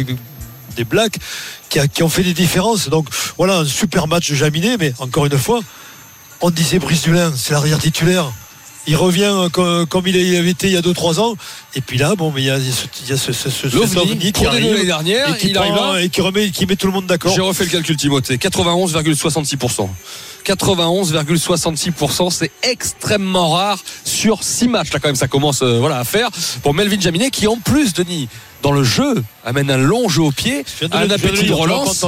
des 0.76 0.84
Blacks, 0.84 1.18
qui, 1.70 1.80
a- 1.80 1.88
qui 1.88 2.04
ont 2.04 2.10
fait 2.10 2.24
des 2.24 2.34
différences. 2.34 2.90
Donc 2.90 3.08
voilà, 3.38 3.60
un 3.60 3.66
super 3.66 4.08
match 4.08 4.30
de 4.30 4.36
Jaminet, 4.36 4.76
mais 4.78 4.94
encore 5.00 5.26
une 5.26 5.38
fois, 5.38 5.62
on 6.42 6.50
disait 6.50 6.80
Brice 6.80 7.04
Dulin, 7.04 7.32
c'est 7.36 7.54
l'arrière 7.54 7.80
titulaire. 7.80 8.32
Il 8.88 8.95
revient 8.95 9.24
euh, 9.34 9.50
co- 9.50 9.86
comme, 9.88 10.08
il 10.08 10.15
avait 10.38 10.50
été 10.50 10.67
il 10.67 10.74
y 10.74 10.78
a 10.78 10.82
2-3 10.82 11.19
ans. 11.19 11.36
Et 11.76 11.82
puis 11.82 11.98
là, 11.98 12.15
bon, 12.15 12.32
mais 12.34 12.41
il 12.41 12.45
y 12.45 12.50
a, 12.52 12.60
ce- 12.60 12.86
il 13.04 13.10
y 13.10 13.13
a 13.13 13.17
ce, 13.17 13.32
qui 13.32 14.32
Pro 14.32 14.45
D2 14.45 14.48
arrive 14.50 14.71
l'année 14.74 14.86
dernière, 14.86 15.36
et 15.36 15.38
qui, 15.39 15.50
il 15.50 15.58
arrive 15.58 15.74
prend- 15.74 15.93
là. 15.93 16.02
et 16.04 16.10
qui 16.10 16.21
remet, 16.21 16.50
qui 16.52 16.65
met 16.65 16.76
tout 16.76 16.88
le 16.88 16.93
monde 16.93 17.08
d'accord. 17.08 17.34
J'ai 17.36 17.41
refait 17.41 17.63
le 17.65 17.71
calcul, 17.71 17.95
Timothée. 17.98 18.38
91,66%. 18.38 19.89
91,66%, 20.45 22.30
c'est 22.30 22.52
extrêmement 22.63 23.50
rare 23.52 23.80
sur 24.04 24.43
6 24.43 24.67
matchs. 24.67 24.91
Là, 24.93 25.00
quand 25.00 25.08
même, 25.10 25.15
ça 25.15 25.28
commence 25.28 25.62
euh, 25.63 25.80
voilà, 25.80 25.98
à 25.98 26.04
faire. 26.04 26.30
Pour 26.62 26.74
Melvin 26.76 27.00
Jaminet, 27.00 27.32
qui 27.32 27.48
en 27.48 27.58
plus, 27.58 27.93
Denis, 27.93 28.28
dans 28.62 28.71
le 28.71 28.84
jeu, 28.84 29.24
amène 29.43 29.71
un 29.71 29.78
long 29.78 30.08
jeu 30.10 30.21
au 30.21 30.32
pied, 30.32 30.63
de 30.82 30.88
un 30.95 31.08
de 31.08 31.13
appétit 31.13 31.45
de 31.45 31.54
relance. 31.54 32.06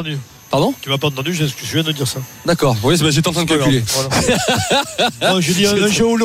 Pardon 0.49 0.73
Tu 0.81 0.89
m'as 0.89 0.97
pas 0.97 1.07
entendu, 1.07 1.33
je, 1.33 1.43
je 1.45 1.73
viens 1.73 1.83
de 1.83 1.91
dire 1.91 2.07
ça. 2.07 2.19
D'accord. 2.45 2.77
Oui, 2.83 2.97
c'est- 2.97 3.03
bah, 3.03 3.09
j'étais 3.11 3.27
en 3.27 3.33
train 3.33 3.43
de 3.43 3.49
calculer. 3.49 3.81
grave, 3.81 4.09
voilà. 5.19 5.33
Non, 5.33 5.41
j'ai 5.41 5.53
dit 5.53 5.65
un, 5.67 5.87
jeu 5.87 6.05
au, 6.05 6.15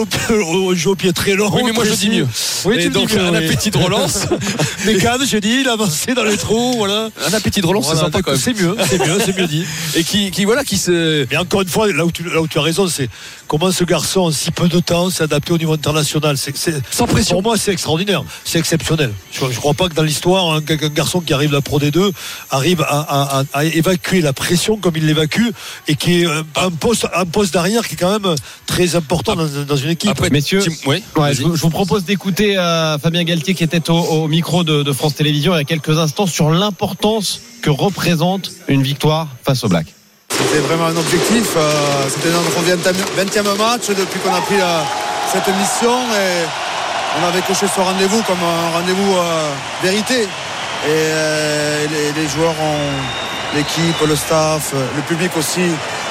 un 0.71 0.75
jeu 0.77 0.91
au 0.91 0.95
pied 0.95 1.13
très 1.13 1.35
long. 1.35 1.51
Oui, 1.53 1.63
mais 1.65 1.73
moi, 1.73 1.85
je 1.85 1.93
dis 1.95 2.09
mieux. 2.11 2.29
Oui, 2.65 2.77
Et 2.79 2.83
tu 2.85 2.91
donc, 2.91 3.09
dis 3.09 3.17
mieux, 3.17 3.23
un 3.25 3.31
oui. 3.33 3.45
appétit 3.45 3.71
de 3.73 3.79
relance. 3.79 4.27
Des 4.85 4.97
cannes, 4.99 5.23
j'ai 5.27 5.41
dit, 5.41 5.59
il 5.63 5.69
a 5.69 5.73
avancé 5.73 6.15
dans 6.15 6.23
les 6.25 6.37
trous, 6.37 6.75
voilà. 6.77 7.09
un 7.29 7.33
appétit 7.35 7.61
de 7.61 7.67
relance, 7.67 7.85
Voilà, 7.87 7.99
c'est 8.01 8.05
sympa 8.07 8.23
quand 8.23 8.31
même. 8.31 8.41
C'est 8.41 8.55
mieux, 8.61 8.77
c'est 8.89 8.99
mieux, 9.05 9.19
c'est 9.25 9.37
mieux 9.37 9.47
dit. 9.49 9.65
Et 9.97 10.05
qui, 10.05 10.31
qui, 10.31 10.45
voilà, 10.45 10.63
qui 10.65 10.79
se. 10.79 11.27
Mais 11.31 11.37
encore 11.37 11.63
une 11.63 11.69
fois, 11.69 11.93
là 11.93 12.05
où 12.07 12.13
tu, 12.13 12.23
là 12.23 12.41
où 12.41 12.47
tu 12.47 12.59
as 12.59 12.63
raison, 12.63 12.87
c'est 12.87 13.09
comment 13.49 13.73
ce 13.73 13.83
garçon, 13.83 14.21
en 14.21 14.31
si 14.31 14.53
peu 14.53 14.69
de 14.69 14.79
temps, 14.79 15.11
s'est 15.11 15.25
adapté 15.25 15.53
au 15.53 15.59
niveau 15.59 15.73
international. 15.73 16.37
Sans 16.39 17.07
pression. 17.07 17.35
Pour 17.37 17.43
moi, 17.43 17.57
c'est 17.59 17.73
extraordinaire. 17.73 18.23
C'est 18.45 18.59
exceptionnel. 18.61 19.13
Je 19.33 19.45
ne 19.47 19.53
crois 19.53 19.75
pas 19.75 19.89
que 19.89 19.95
dans 19.95 20.03
l'histoire, 20.05 20.53
un, 20.53 20.59
un 20.59 20.89
garçon 20.89 21.21
qui 21.21 21.33
arrive 21.33 21.53
la 21.53 21.61
Pro 21.61 21.81
D2 21.81 22.13
arrive 22.51 22.83
à, 22.83 23.01
à- 23.01 23.41
à- 23.41 23.45
à 23.53 23.65
évacuer 23.65 24.12
la 24.21 24.33
pression 24.33 24.77
comme 24.77 24.97
il 24.97 25.07
l'évacue 25.07 25.49
et 25.89 25.95
qui 25.97 26.23
est 26.23 26.27
un, 26.27 26.45
un 26.57 26.71
poste, 26.71 27.07
un 27.15 27.25
poste 27.25 27.55
d'arrière 27.55 27.87
qui 27.87 27.95
est 27.95 27.97
quand 27.99 28.19
même 28.19 28.35
très 28.67 28.95
important 28.97 29.35
dans, 29.37 29.47
dans 29.67 29.77
une 29.77 29.91
équipe. 29.91 30.11
Après, 30.11 30.31
Messieurs, 30.31 30.63
oui, 30.87 31.03
Ouais, 31.17 31.35
je, 31.35 31.43
vous- 31.43 31.57
je 31.57 31.63
vous 31.63 31.71
propose 31.71 32.05
d'écouter 32.05 32.59
euh, 32.59 32.99
Fabien 32.99 33.25
Galtier 33.25 33.55
qui 33.55 33.65
était 33.65 33.89
au, 33.91 33.95
au 33.99 34.29
micro 34.29 34.65
de, 34.65 34.83
de 34.83 34.93
France 34.93 35.15
Télévisions 35.15 35.55
il 35.55 35.59
y 35.59 35.61
a 35.61 35.65
quelques 35.65 35.99
instants 35.99 36.27
sur 36.27 36.51
l'importance 36.51 37.41
que 37.63 37.71
représente 37.71 38.51
une 38.69 38.83
victoire 38.83 39.29
face 39.45 39.63
au 39.65 39.69
Black. 39.69 39.87
C'était 40.31 40.59
vraiment 40.61 40.87
un 40.87 40.97
objectif. 40.97 41.45
euh, 41.57 42.09
C'était 42.09 42.31
notre 42.31 42.51
20e, 42.63 42.93
20e 43.17 43.57
match 43.59 43.89
depuis 43.89 44.19
qu'on 44.21 44.35
a 44.35 44.41
pris 44.41 44.57
la- 44.59 44.85
cette 45.33 45.47
mission 45.57 45.93
et 45.93 46.45
on 47.23 47.29
avait 47.29 47.43
coché 47.43 47.67
ce 47.67 47.81
rendez-vous 47.81 48.23
comme 48.23 48.39
un 48.43 48.79
rendez-vous 48.79 49.13
euh, 49.17 49.51
vérité. 49.83 50.23
Et 50.23 50.89
euh, 50.89 51.87
les, 51.93 52.21
les 52.23 52.29
joueurs 52.29 52.55
ont, 52.61 53.22
l'équipe, 53.55 53.97
le 54.07 54.17
staff, 54.17 54.73
euh, 54.75 54.87
le 54.97 55.03
public 55.03 55.31
aussi 55.37 55.61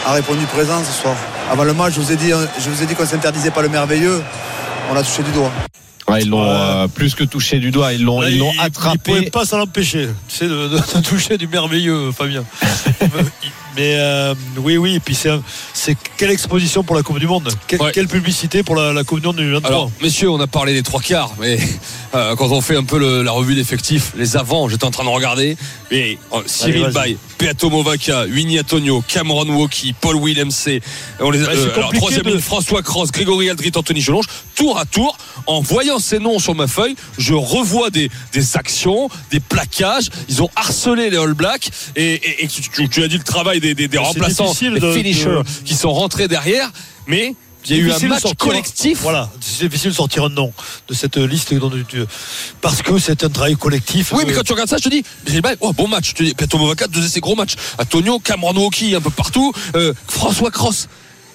a 0.05 0.13
répondu 0.13 0.45
présent 0.45 0.83
ce 0.83 1.01
soir. 1.01 1.15
Avant 1.51 1.63
le 1.63 1.73
match, 1.73 1.93
je 1.95 2.01
vous 2.01 2.11
ai 2.11 2.15
dit, 2.15 2.31
je 2.59 2.69
vous 2.69 2.83
ai 2.83 2.85
dit 2.85 2.95
qu'on 2.95 3.05
s'interdisait 3.05 3.51
pas 3.51 3.61
le 3.61 3.69
merveilleux. 3.69 4.21
On 4.89 4.93
l'a 4.93 5.03
touché 5.03 5.23
du 5.23 5.31
doigt. 5.31 5.51
Ouais, 6.07 6.21
ils 6.23 6.29
l'ont 6.29 6.43
euh, 6.45 6.87
plus 6.87 7.13
que 7.15 7.23
touché 7.23 7.59
du 7.59 7.71
doigt, 7.71 7.93
ils 7.93 8.03
l'ont 8.03 8.19
Là, 8.21 8.29
ils 8.29 8.39
l'ont 8.39 8.51
ne 8.53 8.59
attrapé. 8.59 8.97
pouvait 8.99 9.29
pas 9.29 9.45
s'en 9.45 9.59
empêcher. 9.61 10.09
C'est 10.27 10.47
de, 10.47 10.67
de- 10.67 10.77
de 10.77 11.01
toucher 11.07 11.37
du 11.37 11.47
merveilleux, 11.47 12.11
Fabien. 12.11 12.43
Mais 13.77 13.95
euh, 13.95 14.35
oui, 14.57 14.75
oui. 14.75 14.95
Et 14.95 14.99
puis 14.99 15.15
c'est, 15.15 15.95
quelle 16.17 16.29
exposition 16.31 16.83
pour 16.83 16.93
la 16.95 17.03
Coupe 17.03 17.19
du 17.19 17.27
Monde? 17.27 17.49
Quelle, 17.67 17.81
Ouais. 17.81 17.91
quelle 17.93 18.09
publicité 18.09 18.63
pour 18.63 18.75
la, 18.75 18.91
la 18.91 19.05
Coupe 19.05 19.21
du 19.21 19.27
Monde 19.27 19.37
du 19.37 19.49
23. 19.49 19.69
Alors, 19.69 19.91
messieurs, 20.01 20.29
on 20.29 20.39
a 20.41 20.47
parlé 20.47 20.73
des 20.73 20.83
trois 20.83 20.99
quarts, 20.99 21.31
mais 21.39 21.57
euh, 22.13 22.35
quand 22.35 22.49
on 22.51 22.59
fait 22.59 22.75
un 22.75 22.83
peu 22.83 22.99
le- 22.99 23.23
la 23.23 23.31
revue 23.31 23.55
d'effectifs, 23.55 24.11
les 24.17 24.35
avants, 24.35 24.67
j'étais 24.67 24.83
en 24.83 24.91
train 24.91 25.05
de 25.05 25.09
regarder, 25.09 25.55
et 25.89 26.17
euh, 26.33 26.41
Cyril. 26.47 26.89
Bay, 26.93 27.15
Beato 27.39 27.69
Movaca, 27.69 28.25
Winnie 28.25 28.59
Antonio, 28.59 29.01
Cameron 29.07 29.47
Woki, 29.47 29.93
Paul 29.93 30.17
Willemc, 30.17 30.49
on 31.21 31.31
les, 31.31 31.39
Ouais, 31.41 31.45
c'est 31.53 31.61
alors, 31.61 31.73
compliqué 31.85 31.97
troisième 31.97 32.23
de- 32.25 32.39
François 32.39 32.81
Cross, 32.83 33.11
Grégory 33.13 33.49
Aldrit, 33.49 33.71
Anthony 33.73 34.01
Gelonge, 34.01 34.25
tour 34.53 34.77
à 34.77 34.83
tour, 34.85 35.17
en 35.47 35.61
voyant 35.61 35.97
ces 35.99 36.19
noms 36.19 36.39
sur 36.39 36.55
ma 36.55 36.67
feuille, 36.67 36.95
je 37.17 37.33
revois 37.33 37.89
des, 37.89 38.11
des 38.33 38.57
actions, 38.57 39.09
des 39.31 39.39
plaquages, 39.39 40.09
ils 40.27 40.43
ont 40.43 40.49
harcelé 40.57 41.09
les 41.09 41.17
All 41.17 41.33
Blacks, 41.33 41.69
et, 41.95 42.15
et- 42.15 42.43
et 42.43 42.47
tu, 42.49 42.61
tu- 42.69 42.89
tu 42.91 43.03
as 43.03 43.07
dit 43.07 43.17
le 43.17 43.23
travail 43.23 43.59
des, 43.59 43.73
des- 43.73 43.87
des 43.87 43.97
remplaçants, 43.97 44.53
des 44.73 44.79
de- 44.79 44.93
finishers, 44.93 45.25
de- 45.25 45.43
qui 45.65 45.75
sont 45.75 45.91
rentrés 45.91 46.27
derrière, 46.27 46.71
mais 47.07 47.35
il 47.65 47.71
y 47.75 47.79
a 47.79 47.83
eu 47.83 47.91
un 47.91 47.99
match 48.07 48.21
collectif. 48.37 48.99
Voilà, 49.01 49.29
c'est 49.39 49.67
difficile 49.67 49.91
de 49.91 49.95
sortir 49.95 50.23
un 50.25 50.29
nom 50.29 50.51
de 50.87 50.93
cette 50.93 51.17
liste 51.17 51.53
parce 52.61 52.81
que 52.81 52.97
c'est 52.99 53.23
un 53.23 53.29
travail 53.29 53.55
collectif. 53.55 54.11
Oui, 54.13 54.23
mais 54.25 54.33
Euh, 54.33 54.35
quand 54.37 54.43
tu 54.43 54.51
regardes 54.53 54.69
ça, 54.69 54.77
je 54.77 54.83
te 54.83 54.89
dis, 54.89 55.03
oh, 55.59 55.73
bon 55.73 55.87
match. 55.87 56.09
Je 56.09 56.15
te 56.15 56.23
dis, 56.23 56.33
Pietro 56.33 56.57
Movaca 56.57 56.85
faisait 56.91 57.07
ses 57.07 57.19
gros 57.19 57.35
matchs. 57.35 57.53
Antonio, 57.77 58.19
Cameron 58.19 58.55
Woki, 58.55 58.95
un 58.95 59.01
peu 59.01 59.09
partout. 59.11 59.53
Euh, 59.75 59.93
François 60.07 60.49
Cross. 60.51 60.87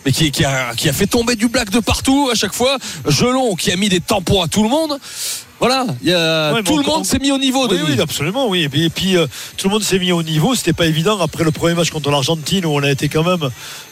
Mais 0.04 0.12
qui, 0.12 0.30
qui, 0.30 0.44
a, 0.44 0.72
qui 0.76 0.88
a 0.88 0.92
fait 0.92 1.06
tomber 1.08 1.34
du 1.34 1.48
black 1.48 1.70
de 1.70 1.80
partout 1.80 2.28
à 2.30 2.34
chaque 2.36 2.54
fois. 2.54 2.78
Gelon 3.08 3.54
qui 3.56 3.72
a 3.72 3.76
mis 3.76 3.88
des 3.88 4.00
tampons 4.00 4.42
à 4.42 4.46
tout 4.48 4.62
le 4.62 4.68
monde. 4.68 4.98
Voilà, 5.58 5.86
il 6.02 6.08
y 6.08 6.12
a, 6.12 6.52
Ouais, 6.52 6.60
mais 6.60 6.62
tout 6.62 6.76
le 6.76 6.84
monde 6.84 7.06
s'est 7.06 7.18
mis 7.18 7.32
au 7.32 7.38
niveau. 7.38 7.66
Oui, 7.66 7.78
oui, 7.88 7.98
absolument, 8.00 8.46
oui. 8.48 8.64
Et 8.64 8.68
puis, 8.68 8.84
et 8.84 8.90
puis, 8.90 9.16
euh, 9.16 9.26
tout 9.56 9.68
le 9.68 9.72
monde 9.72 9.82
s'est 9.82 9.98
mis 9.98 10.12
au 10.12 10.22
niveau. 10.22 10.54
C'était 10.54 10.74
pas 10.74 10.86
évident 10.86 11.18
après 11.20 11.44
le 11.44 11.50
premier 11.50 11.74
match 11.74 11.90
contre 11.90 12.10
l'Argentine 12.10 12.66
où 12.66 12.70
on 12.70 12.82
a 12.82 12.90
été 12.90 13.08
quand 13.08 13.24
même 13.24 13.48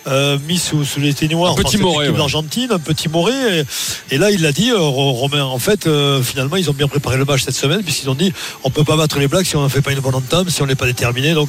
euh, 0.06 0.38
mis 0.46 0.58
sous, 0.58 0.84
sous 0.84 1.00
les 1.00 1.14
ténoirs. 1.14 1.52
Un 1.52 1.62
petit 1.62 1.78
Moré, 1.78 2.10
ouais. 2.10 2.16
d'Argentine, 2.16 2.68
un 2.70 2.78
petit 2.78 3.08
Moré. 3.08 3.32
Et, 3.60 4.14
et 4.14 4.18
là, 4.18 4.30
il 4.30 4.42
l'a 4.42 4.52
dit, 4.52 4.70
euh, 4.72 4.78
Romain. 4.78 5.44
En 5.44 5.58
fait, 5.58 5.88
finalement, 6.22 6.56
ils 6.56 6.68
ont 6.68 6.74
bien 6.74 6.88
préparé 6.88 7.16
le 7.16 7.24
match 7.24 7.42
cette 7.44 7.54
semaine 7.54 7.82
puisqu'ils 7.82 8.10
ont 8.10 8.14
dit, 8.14 8.32
on 8.62 8.70
peut 8.70 8.84
pas 8.84 8.96
battre 8.96 9.18
les 9.18 9.28
Blacks 9.28 9.46
si 9.46 9.56
on 9.56 9.62
ne 9.62 9.68
fait 9.68 9.80
pas 9.82 9.92
une 9.92 10.00
bonne 10.00 10.14
entame, 10.14 10.50
si 10.50 10.60
on 10.60 10.66
n'est 10.66 10.74
pas 10.74 10.86
déterminé. 10.86 11.32
Donc, 11.32 11.48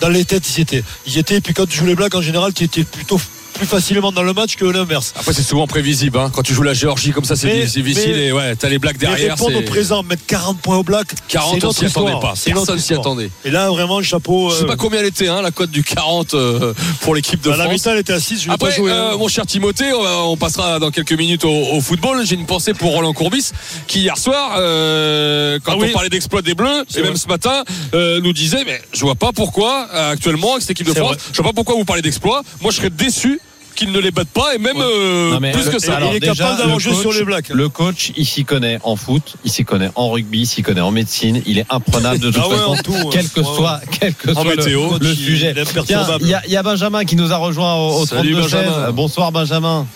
dans 0.00 0.08
les 0.08 0.24
têtes, 0.24 0.48
ils 0.48 0.58
y 0.60 0.62
étaient. 0.62 0.84
Ils 1.06 1.16
y 1.16 1.18
étaient. 1.18 1.36
Et 1.36 1.40
puis, 1.40 1.54
quand 1.54 1.66
tu 1.66 1.76
joues 1.78 1.86
les 1.86 1.96
Blacks, 1.96 2.14
en 2.14 2.22
général, 2.22 2.52
tu 2.54 2.62
étais 2.62 2.84
plutôt 2.84 3.20
plus 3.56 3.66
facilement 3.66 4.12
dans 4.12 4.22
le 4.22 4.32
match 4.32 4.56
que 4.56 4.64
l'inverse. 4.64 5.12
Après, 5.16 5.32
c'est 5.32 5.42
souvent 5.42 5.66
prévisible. 5.66 6.18
Hein. 6.18 6.30
Quand 6.32 6.42
tu 6.42 6.52
joues 6.54 6.62
la 6.62 6.74
Géorgie 6.74 7.12
comme 7.12 7.24
ça, 7.24 7.36
c'est 7.36 7.64
difficile. 7.64 8.16
et 8.16 8.32
ouais, 8.32 8.54
t'as 8.56 8.68
les 8.68 8.78
blacks 8.78 8.96
Mais 9.00 9.06
derrière. 9.08 9.36
répondre 9.36 9.58
au 9.58 9.62
présent, 9.62 10.02
mettre 10.02 10.24
40 10.26 10.58
points 10.60 10.76
au 10.76 10.82
Black, 10.82 11.08
40, 11.28 11.56
c'est 11.60 11.66
on 11.66 11.72
s'y 11.72 11.84
attendait 11.86 12.12
pas. 12.20 12.34
Personne 12.44 12.78
s'y 12.78 12.94
attendait. 12.94 13.30
Et 13.44 13.50
là, 13.50 13.68
vraiment, 13.70 14.02
chapeau. 14.02 14.50
Je 14.50 14.56
sais 14.56 14.64
euh, 14.64 14.66
pas 14.66 14.76
combien 14.76 15.00
elle 15.00 15.06
était, 15.06 15.28
hein, 15.28 15.42
la 15.42 15.50
cote 15.50 15.70
du 15.70 15.82
40 15.82 16.34
euh, 16.34 16.74
pour 17.00 17.14
l'équipe 17.14 17.40
de 17.42 17.50
la 17.50 17.56
France. 17.56 17.72
mi-temps, 17.72 17.90
elle 17.92 17.98
était 17.98 18.12
à 18.12 18.20
6, 18.20 18.42
je 18.42 18.50
Après, 18.50 18.68
pas 18.70 18.74
joué. 18.76 18.90
euh, 18.90 19.12
hein. 19.12 19.16
mon 19.16 19.28
cher 19.28 19.46
Timothée, 19.46 19.92
on, 19.92 20.32
on 20.32 20.36
passera 20.36 20.78
dans 20.78 20.90
quelques 20.90 21.12
minutes 21.12 21.44
au, 21.44 21.50
au 21.50 21.80
football. 21.80 22.24
J'ai 22.26 22.34
une 22.34 22.46
pensée 22.46 22.74
pour 22.74 22.92
Roland 22.92 23.12
Courbis, 23.12 23.50
qui 23.86 24.00
hier 24.00 24.16
soir, 24.18 24.56
euh, 24.58 25.58
quand 25.64 25.72
Ah 25.72 25.76
on 25.78 25.82
oui. 25.82 25.92
parlait 25.92 26.08
d'exploit 26.08 26.42
des 26.42 26.54
Bleus, 26.54 26.84
et 26.96 27.02
même 27.02 27.16
ce 27.16 27.28
matin, 27.28 27.64
euh, 27.94 28.20
nous 28.20 28.32
disait, 28.32 28.64
mais 28.66 28.80
je 28.92 29.00
vois 29.00 29.14
pas 29.14 29.32
pourquoi 29.32 29.88
euh, 29.92 30.12
actuellement 30.12 30.52
avec 30.52 30.62
cette 30.62 30.72
équipe 30.72 30.86
de 30.86 30.92
France, 30.94 31.14
vrai. 31.14 31.18
je 31.32 31.36
vois 31.42 31.50
pas 31.52 31.54
pourquoi 31.56 31.74
vous 31.74 31.84
parlez 31.84 32.02
d'exploit. 32.02 32.42
Moi, 32.60 32.70
je 32.70 32.76
serais 32.76 32.90
déçu 32.90 33.40
qu'ils 33.76 33.92
ne 33.92 34.00
les 34.00 34.10
battent 34.10 34.26
pas, 34.28 34.54
et 34.54 34.58
même 34.58 34.76
euh, 34.80 35.30
Non, 35.38 35.38
plus 35.52 35.66
le- 35.66 35.70
que 35.70 35.78
ça. 35.78 35.96
alors, 35.96 36.10
il 36.12 36.16
est 36.16 36.20
capable 36.20 36.58
d'avoir 36.58 36.76
le 36.76 36.82
joué 36.82 36.94
sur 36.94 37.12
les 37.12 37.22
Blacks. 37.24 37.50
Le 37.50 37.68
coach, 37.68 38.10
il 38.16 38.26
s'y 38.26 38.44
connaît 38.44 38.78
en 38.82 38.96
foot, 38.96 39.34
il 39.44 39.50
s'y 39.52 39.64
connaît 39.64 39.90
en 39.94 40.10
rugby, 40.10 40.40
il 40.40 40.46
s'y 40.46 40.62
connaît 40.62 40.80
en 40.80 40.90
médecine, 40.90 41.42
il 41.46 41.58
est 41.58 41.66
imprenable 41.70 42.18
de 42.18 42.30
toute 42.30 42.42
Ah 42.44 42.48
ouais, 42.48 42.56
façon, 42.56 42.76
tout, 42.82 43.08
quel 43.12 43.28
que 43.28 43.40
Ouais, 43.40 43.46
soit, 43.56 43.80
quel 44.00 44.14
que 44.14 44.30
En 44.32 44.42
soit 44.42 44.44
le- 44.44 44.56
météo, 44.56 44.82
le, 44.84 44.88
coach, 44.98 45.02
il- 45.04 45.16
sujet. 45.16 45.54
il 45.56 46.26
y, 46.28 46.34
a- 46.34 46.42
il 46.46 46.52
y 46.52 46.56
a 46.56 46.62
Benjamin 46.62 47.04
qui 47.04 47.14
nous 47.14 47.32
a 47.32 47.36
rejoint 47.36 47.74
au, 47.74 48.00
au 48.00 48.06
Salut, 48.06 48.32
32 48.32 48.40
Benjamin. 48.42 48.90
Bonsoir 48.90 49.30
Benjamin. 49.30 49.86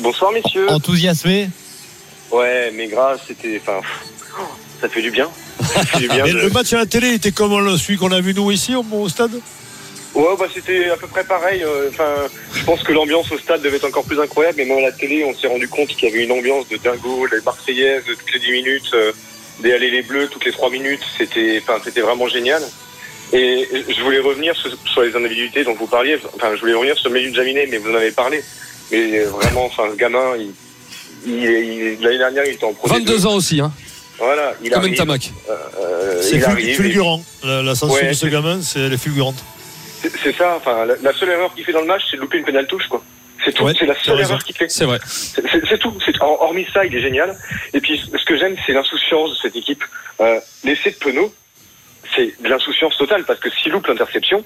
Bonsoir 0.00 0.32
messieurs. 0.32 0.70
Enthousiasmé 0.70 1.48
Ouais, 2.32 2.72
mais 2.74 2.88
grave, 2.88 3.20
c'était. 3.26 3.60
Enfin, 3.62 3.80
ça 4.80 4.88
fait 4.88 5.00
du 5.02 5.10
bien. 5.10 5.28
Ça 5.62 5.84
fait 5.84 6.00
du 6.00 6.08
bien. 6.08 6.24
Mais 6.24 6.32
de- 6.32 6.38
le 6.38 6.50
match 6.50 6.72
à 6.72 6.78
la 6.78 6.86
télé 6.86 7.14
était 7.14 7.30
comme 7.30 7.78
celui 7.78 7.96
qu'on 7.96 8.10
a 8.12 8.20
vu 8.20 8.34
nous 8.34 8.50
ici 8.50 8.74
au, 8.74 8.84
au 8.92 9.08
stade? 9.08 9.30
Ouais, 10.16 10.34
bah 10.38 10.46
c'était 10.52 10.88
à 10.88 10.96
peu 10.96 11.06
près 11.06 11.24
pareil. 11.24 11.62
euh, 11.62 11.90
Enfin, 11.90 12.08
je 12.54 12.64
pense 12.64 12.82
que 12.82 12.92
l'ambiance 12.92 13.30
au 13.30 13.38
stade 13.38 13.60
devait 13.62 13.76
être 13.76 13.84
encore 13.86 14.04
plus 14.04 14.18
incroyable, 14.18 14.56
mais 14.58 14.64
même 14.64 14.78
à 14.78 14.88
la 14.88 14.92
télé, 14.92 15.24
on 15.24 15.34
s'est 15.34 15.46
rendu 15.46 15.68
compte 15.68 15.88
qu'il 15.88 16.08
y 16.08 16.12
avait 16.12 16.24
une 16.24 16.32
ambiance 16.32 16.66
de 16.68 16.76
dingo, 16.78 17.26
les 17.30 17.40
Marseillaises 17.42 18.02
toutes 18.06 18.32
les 18.32 18.40
10 18.40 18.50
minutes, 18.52 18.90
euh, 18.94 19.12
des 19.60 19.72
allées 19.74 19.90
les 19.90 20.02
bleus 20.02 20.28
toutes 20.28 20.44
les 20.46 20.52
3 20.52 20.70
minutes. 20.70 21.02
C'était, 21.18 21.62
enfin, 21.62 21.78
c'était 21.84 22.00
vraiment 22.00 22.28
génial. 22.28 22.62
Et 23.32 23.68
je 23.88 24.02
voulais 24.02 24.20
revenir 24.20 24.54
sur, 24.56 25.02
les 25.02 25.14
individualités 25.14 25.64
dont 25.64 25.74
vous 25.74 25.86
parliez. 25.88 26.16
Enfin, 26.34 26.52
je 26.54 26.60
voulais 26.60 26.74
revenir 26.74 26.96
sur 26.96 27.10
Melvin 27.10 27.34
Jaminet, 27.34 27.66
mais 27.70 27.76
vous 27.78 27.90
en 27.90 27.96
avez 27.96 28.12
parlé. 28.12 28.42
Mais 28.90 29.18
euh, 29.18 29.28
vraiment, 29.30 29.66
enfin, 29.66 29.82
ce 29.90 29.96
gamin, 29.96 30.34
il, 30.38 30.50
il, 31.26 31.42
il- 31.44 32.00
l'année 32.00 32.18
dernière, 32.18 32.44
il 32.46 32.52
était 32.54 32.64
en 32.64 32.72
Pro 32.72 32.88
D2. 32.88 32.92
22 33.00 33.26
ans 33.26 33.34
aussi, 33.34 33.60
hein. 33.60 33.72
Voilà, 34.18 34.54
il 34.62 34.70
Comme 34.70 34.80
arrive. 34.84 34.94
Ntamak. 34.94 35.30
euh, 35.50 36.22
C'est 36.22 36.40
fulgurant. 36.74 37.22
La- 37.44 37.62
L'ascension 37.62 37.96
Ouais, 37.96 38.08
de 38.08 38.12
ce 38.14 38.20
c'est- 38.26 38.30
gamin, 38.30 38.60
c'est 38.62 38.80
elle 38.80 38.92
est 38.94 38.96
fulgurante. 38.98 39.36
C'est 40.22 40.34
ça, 40.36 40.54
enfin, 40.56 40.84
la, 40.84 40.94
la 41.02 41.12
seule 41.12 41.30
erreur 41.30 41.54
qu'il 41.54 41.64
fait 41.64 41.72
dans 41.72 41.80
le 41.80 41.86
match, 41.86 42.02
c'est 42.10 42.16
de 42.16 42.22
louper 42.22 42.38
une 42.38 42.44
pénale 42.44 42.66
touche, 42.66 42.86
quoi. 42.88 43.02
C'est 43.44 43.52
tout, 43.52 43.64
Ouais, 43.64 43.72
c'est 43.78 43.86
la 43.86 43.94
seule 44.02 44.20
erreur 44.20 44.42
qu'il 44.42 44.56
fait. 44.56 44.68
C'est 44.70 44.84
vrai. 44.86 44.98
C'est 45.06 45.78
tout. 45.78 45.94
Hormis 46.20 46.66
ça, 46.72 46.84
il 46.84 46.94
est 46.94 47.00
génial. 47.00 47.36
Et 47.74 47.80
puis, 47.80 47.98
ce 47.98 48.24
que 48.24 48.36
j'aime, 48.36 48.56
c'est 48.66 48.72
l'insouciance 48.72 49.30
de 49.30 49.36
cette 49.36 49.56
équipe. 49.56 49.84
Euh, 50.20 50.40
L'essai 50.64 50.90
de 50.90 50.96
Penaud, 50.96 51.32
c'est 52.14 52.34
de 52.42 52.48
l'insouciance 52.48 52.96
totale, 52.96 53.24
parce 53.24 53.38
que 53.38 53.50
s'il 53.50 53.72
loupe 53.72 53.86
l'interception, 53.86 54.44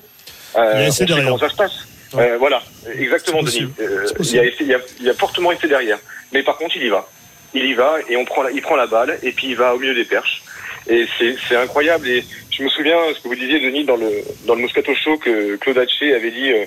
euh, 0.57 0.87
on 0.89 0.91
sait 0.91 1.07
comment 1.07 1.39
ça 1.39 1.49
se 1.49 1.55
passe. 1.57 1.73
Euh, 2.17 2.37
voilà, 2.39 2.61
exactement, 2.99 3.43
Denis. 3.45 3.69
Euh, 3.81 4.05
il, 4.19 4.35
y 4.35 4.39
a 4.41 4.45
essai- 4.45 4.57
il, 4.63 4.67
y 4.67 4.75
a, 4.75 4.79
il 4.99 5.07
y 5.07 5.11
a 5.11 5.15
fortement 5.15 5.53
essai 5.53 5.69
derrière. 5.69 5.99
Mais 6.33 6.43
par 6.43 6.57
contre, 6.57 6.77
il 6.77 6.83
y 6.83 6.89
va. 6.89 7.09
Il 7.55 7.65
y 7.67 7.75
va 7.75 7.99
et 8.09 8.17
on 8.17 8.25
prend 8.25 8.43
la, 8.43 8.51
il 8.51 8.61
prend 8.61 8.75
la 8.77 8.87
balle 8.89 9.17
et 9.23 9.31
puis 9.31 9.49
il 9.51 9.57
va 9.57 9.75
au 9.75 9.79
milieu 9.79 9.95
des 9.95 10.05
perches. 10.05 10.43
Et 10.89 11.07
c'est 11.19 11.37
c'est 11.49 11.55
incroyable. 11.57 12.09
Et 12.09 12.25
je 12.61 12.65
me 12.65 12.69
souviens 12.71 12.97
ce 13.17 13.21
que 13.23 13.29
vous 13.29 13.35
disiez, 13.35 13.59
Denis, 13.61 13.85
dans 13.85 13.97
le, 13.97 14.11
dans 14.47 14.55
le 14.55 14.61
Moscato 14.63 14.95
Show, 14.95 15.17
que 15.19 15.57
Claude 15.57 15.79
Haché 15.79 16.15
avait 16.15 16.31
dit 16.31 16.53
euh, 16.53 16.65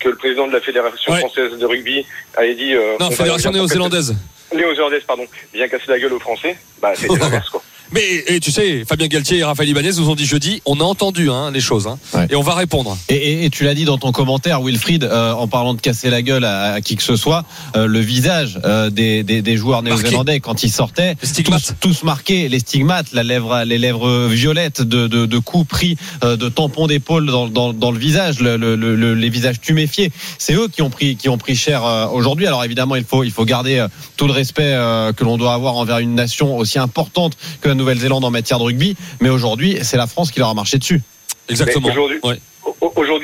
que 0.00 0.08
le 0.10 0.16
président 0.16 0.46
de 0.46 0.52
la 0.52 0.60
Fédération 0.60 1.12
Ouais. 1.12 1.20
française 1.20 1.52
de 1.58 1.64
rugby 1.66 2.04
avait 2.36 2.54
dit. 2.54 2.74
euh, 2.74 2.96
on 3.00 3.04
Non, 3.04 3.10
Fédération 3.10 3.50
néo-zélandaise. 3.50 4.14
Néo-zélandaise, 4.54 5.02
pardon. 5.06 5.26
Bien 5.52 5.68
casser 5.68 5.84
la 5.88 5.98
gueule 5.98 6.12
aux 6.12 6.18
Français. 6.20 6.56
Bah, 6.82 6.92
c'était 6.94 7.16
l'inverse, 7.20 7.48
quoi. 7.50 7.62
Mais 7.92 8.24
et 8.26 8.40
tu 8.40 8.50
sais, 8.50 8.84
Fabien 8.86 9.06
Galtier 9.06 9.38
et 9.38 9.44
Raphaël 9.44 9.68
Ibanez 9.68 9.90
nous 9.96 10.08
ont 10.10 10.14
dit 10.14 10.26
jeudi, 10.26 10.60
on 10.66 10.78
a 10.80 10.84
entendu 10.84 11.30
hein, 11.30 11.50
les 11.50 11.60
choses 11.60 11.86
hein, 11.86 11.98
Ouais. 12.14 12.26
et 12.30 12.36
on 12.36 12.42
va 12.42 12.54
répondre. 12.54 12.96
Et, 13.08 13.14
et- 13.14 13.44
et 13.46 13.50
tu 13.50 13.64
l'as 13.64 13.74
dit 13.74 13.84
dans 13.84 13.96
ton 13.98 14.12
commentaire, 14.12 14.60
Wilfried, 14.62 15.04
euh, 15.04 15.32
en 15.32 15.48
parlant 15.48 15.72
de 15.74 15.80
casser 15.80 16.10
la 16.10 16.20
gueule 16.22 16.44
à, 16.44 16.72
à 16.74 16.80
qui 16.82 16.96
que 16.96 17.02
ce 17.02 17.16
soit, 17.16 17.44
euh, 17.76 17.86
le 17.86 18.00
visage 18.00 18.58
euh, 18.64 18.90
des, 18.90 19.22
des, 19.22 19.40
des 19.42 19.56
joueurs 19.56 19.82
néo-zélandais 19.82 20.40
quand 20.40 20.62
ils 20.62 20.70
sortaient, 20.70 21.16
tous, 21.44 21.72
tous 21.80 22.02
marqués, 22.04 22.48
les 22.48 22.58
stigmates, 22.58 23.12
la 23.12 23.22
lèvre, 23.22 23.62
les 23.64 23.78
lèvres 23.78 24.26
violettes 24.26 24.82
de, 24.82 25.06
de, 25.06 25.24
de 25.26 25.38
coups 25.38 25.66
pris, 25.68 25.96
de 26.22 26.48
tampons 26.48 26.86
d'épaule 26.88 27.26
dans, 27.26 27.48
dans, 27.48 27.72
dans 27.72 27.90
le 27.90 27.98
visage, 27.98 28.40
le, 28.40 28.56
le- 28.56 28.76
le- 28.76 29.14
les 29.14 29.28
visages 29.30 29.60
tuméfiés. 29.60 30.10
C'est 30.38 30.54
eux 30.54 30.68
qui 30.68 30.82
ont 30.82 30.90
pris, 30.90 31.16
qui 31.16 31.28
ont 31.28 31.38
pris 31.38 31.56
cher 31.56 32.10
aujourd'hui. 32.12 32.46
Alors 32.46 32.64
évidemment, 32.64 32.96
il 32.96 33.04
faut, 33.04 33.24
il 33.24 33.30
faut 33.30 33.44
garder 33.44 33.86
tout 34.16 34.26
le 34.26 34.32
respect 34.32 34.76
que 35.16 35.24
l'on 35.24 35.36
doit 35.38 35.54
avoir 35.54 35.76
envers 35.76 35.98
une 35.98 36.14
nation 36.14 36.56
aussi 36.58 36.78
importante 36.78 37.36
que 37.60 37.68
Nouvelle-Zélande 37.78 38.24
en 38.24 38.30
matière 38.30 38.58
de 38.58 38.64
rugby. 38.64 38.96
Mais 39.20 39.30
aujourd'hui, 39.30 39.78
c'est 39.82 39.96
la 39.96 40.06
France 40.06 40.30
qui 40.30 40.38
leur 40.38 40.48
a 40.48 40.54
marché 40.54 40.78
dessus. 40.78 41.00
Exactement. 41.48 41.88
Aujourd'hui- 41.88 42.20
Ouais. 42.22 42.38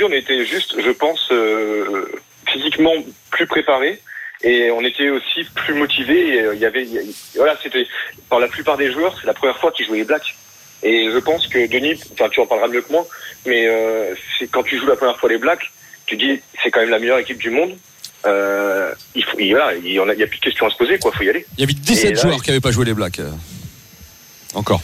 On 0.07 0.13
était 0.13 0.45
juste, 0.45 0.75
je 0.85 0.91
pense, 0.91 1.29
euh, 1.31 2.05
physiquement 2.53 2.93
plus 3.31 3.47
préparés. 3.47 4.01
Et 4.43 4.71
on 4.71 4.83
était 4.83 5.09
aussi 5.09 5.45
plus 5.55 5.75
motivés. 5.75 6.37
Et, 6.37 6.43
euh, 6.43 6.55
Il 6.55 6.61
y 6.61 6.67
avait, 6.67 6.87
voilà, 7.37 7.57
c'était 7.63 7.87
par 8.29 8.41
la 8.41 8.49
plupart 8.49 8.77
des 8.77 8.93
joueurs, 8.93 9.17
c'est 9.19 9.27
la 9.27 9.33
première 9.35 9.59
fois 9.59 9.73
qu'ils 9.73 9.87
jouaient 9.87 9.99
les 9.99 10.05
Blacks. 10.05 10.35
Et 10.83 11.09
je 11.11 11.19
pense 11.19 11.47
que 11.47 11.67
Denis, 11.67 11.99
enfin, 12.13 12.29
tu 12.29 12.41
en 12.41 12.47
parleras 12.47 12.69
mieux 12.69 12.83
que 12.83 12.93
moi, 12.93 13.07
mais 13.47 13.67
euh, 13.67 14.15
quand 14.51 14.63
tu 14.63 14.79
joues 14.79 14.87
la 14.87 14.97
première 14.97 15.19
fois 15.19 15.31
les 15.31 15.39
Blacks, 15.39 15.71
tu 16.05 16.17
dis 16.17 16.41
c'est 16.63 16.71
quand 16.71 16.81
même 16.81 16.91
la 16.91 16.99
meilleure 16.99 17.19
équipe 17.19 17.39
du 17.39 17.51
monde. 17.51 17.75
Euh, 18.27 18.93
il 19.15 19.25
faut, 19.25 19.39
il, 19.39 19.51
voilà, 19.51 19.75
il 19.75 19.93
y 19.93 20.01
en 20.01 20.09
a, 20.09 20.15
plus 20.15 20.27
de 20.39 20.45
questions 20.45 20.67
à 20.67 20.71
se 20.71 20.77
poser, 20.77 20.99
quoi. 20.99 21.13
Faut 21.13 21.23
y 21.23 21.31
aller. 21.31 21.47
Il 21.57 21.61
y 21.61 21.65
avait 21.65 21.73
17 21.73 22.11
Et 22.11 22.15
là, 22.15 22.21
joueurs 22.21 22.43
qui 22.43 22.51
n'avaient 22.51 22.61
pas 22.61 22.73
joué 22.73 22.85
les 22.85 22.95
Blacks. 22.95 23.21
Euh. 24.55 24.59
Encore. 24.59 24.81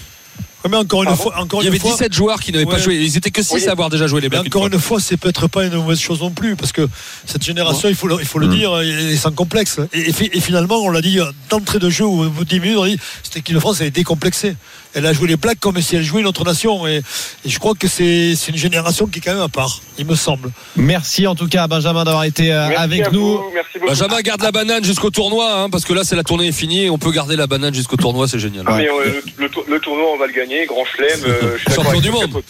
Mais 0.69 0.77
encore 0.77 1.03
une 1.05 1.09
Ah 1.09 1.17
fois, 1.17 1.39
encore 1.39 1.63
Il 1.63 1.65
y 1.65 1.69
une 1.69 1.73
avait 1.73 1.79
fois, 1.81 1.93
17 1.93 2.13
joueurs 2.13 2.39
qui 2.39 2.53
n'avaient 2.53 2.67
pas 2.67 2.77
joué. 2.79 2.97
Ils 2.97 3.17
étaient 3.17 3.31
que 3.31 3.43
6 3.43 3.55
Oui. 3.55 3.67
à 3.69 3.73
avoir 3.73 3.89
déjà 3.89 4.07
joué 4.07 4.21
les 4.21 4.27
Mais 4.29 4.37
Blacks. 4.37 4.47
encore 4.49 4.67
une 4.67 4.75
une 4.75 4.79
fois, 4.79 5.01
c'est 5.01 5.17
peut-être 5.17 5.49
pas 5.49 5.65
une 5.65 5.75
mauvaise 5.75 5.99
chose 5.99 6.21
non 6.21 6.31
plus, 6.33 6.55
parce 6.55 6.71
que 6.71 6.87
cette 7.25 7.43
génération, 7.43 7.89
il 7.89 7.95
faut 7.95 8.07
le, 8.09 8.17
il 8.21 8.27
faut 8.27 8.39
le 8.39 8.47
Mm. 8.47 8.55
dire, 8.55 8.79
est 8.81 9.17
sans 9.17 9.33
complexe. 9.33 9.81
Et, 9.95 10.11
et 10.11 10.13
fi- 10.13 10.29
et 10.31 10.41
finalement, 10.41 10.77
on 10.83 10.91
l'a 10.91 11.01
dit 11.01 11.19
d'entrée 11.49 11.79
de 11.79 11.89
jeu, 11.89 12.05
au 12.05 12.29
bout 12.29 12.45
de 12.45 12.49
10 12.51 12.61
minutes, 12.61 12.77
on 12.79 12.83
a 12.83 12.89
dit 12.89 12.99
cette 13.23 13.39
équipe 13.39 13.55
de 13.55 13.61
France, 13.61 13.81
elle 13.81 13.87
est 13.87 13.91
décomplexée. 13.91 14.55
Elle 14.95 15.07
a 15.07 15.13
joué 15.13 15.29
les 15.29 15.37
plaques 15.37 15.61
comme 15.61 15.81
si 15.81 15.97
elle 15.97 16.03
jouait 16.03 16.21
une 16.21 16.27
autre 16.27 16.45
nation. 16.45 16.87
Et, 16.87 16.97
et 17.45 17.49
je 17.49 17.59
crois 17.59 17.75
que 17.75 17.87
c'est 17.89 18.35
c'est 18.37 18.51
une 18.51 18.57
génération 18.59 19.07
qui 19.07 19.19
est 19.19 19.23
quand 19.23 19.33
même 19.35 19.43
à 19.43 19.49
part, 19.49 19.81
il 19.99 20.07
me 20.07 20.15
semble. 20.15 20.51
Merci 20.77 21.27
en 21.27 21.35
tout 21.35 21.47
cas 21.49 21.65
à 21.65 21.67
Benjamin 21.69 22.05
d'avoir 22.05 22.25
été 22.25 22.53
euh, 22.53 22.69
Merci 22.69 22.83
avec 22.83 23.07
à 23.07 23.11
nous. 23.11 23.21
vous, 23.39 23.43
merci 23.55 23.79
beaucoup. 23.79 23.87
Benjamin 23.89 24.21
garde 24.23 24.43
la 24.43 24.53
banane 24.53 24.85
jusqu'au 24.85 25.11
tournoi, 25.11 25.61
hein, 25.63 25.71
parce 25.71 25.85
que 25.85 25.93
là 25.93 26.03
c'est 26.05 26.17
la 26.17 26.25
tournée 26.25 26.49
est 26.49 26.53
finie 26.53 26.85
et 26.87 26.91
on 26.91 26.99
peut 26.99 27.13
garder 27.13 27.37
la 27.37 27.47
banane 27.47 27.75
jusqu'au 27.75 27.97
tournoi, 27.97 28.27
c'est 28.29 28.39
génial. 28.39 28.65
Mais 28.77 28.89
euh, 28.89 29.21
le, 29.39 29.45
le 29.45 29.49
tour- 29.49 29.65
le 29.69 29.79
tournoi, 29.81 30.07
on 30.15 30.19
va 30.19 30.27
le 30.27 30.33
gagner. 30.33 30.67
Grand 30.67 30.85
chelem. 30.85 31.21
euh, 31.25 31.57
Champion 31.69 31.91
avec 31.91 32.03
du 32.03 32.09
vous, 32.11 32.21
monde. 32.21 32.43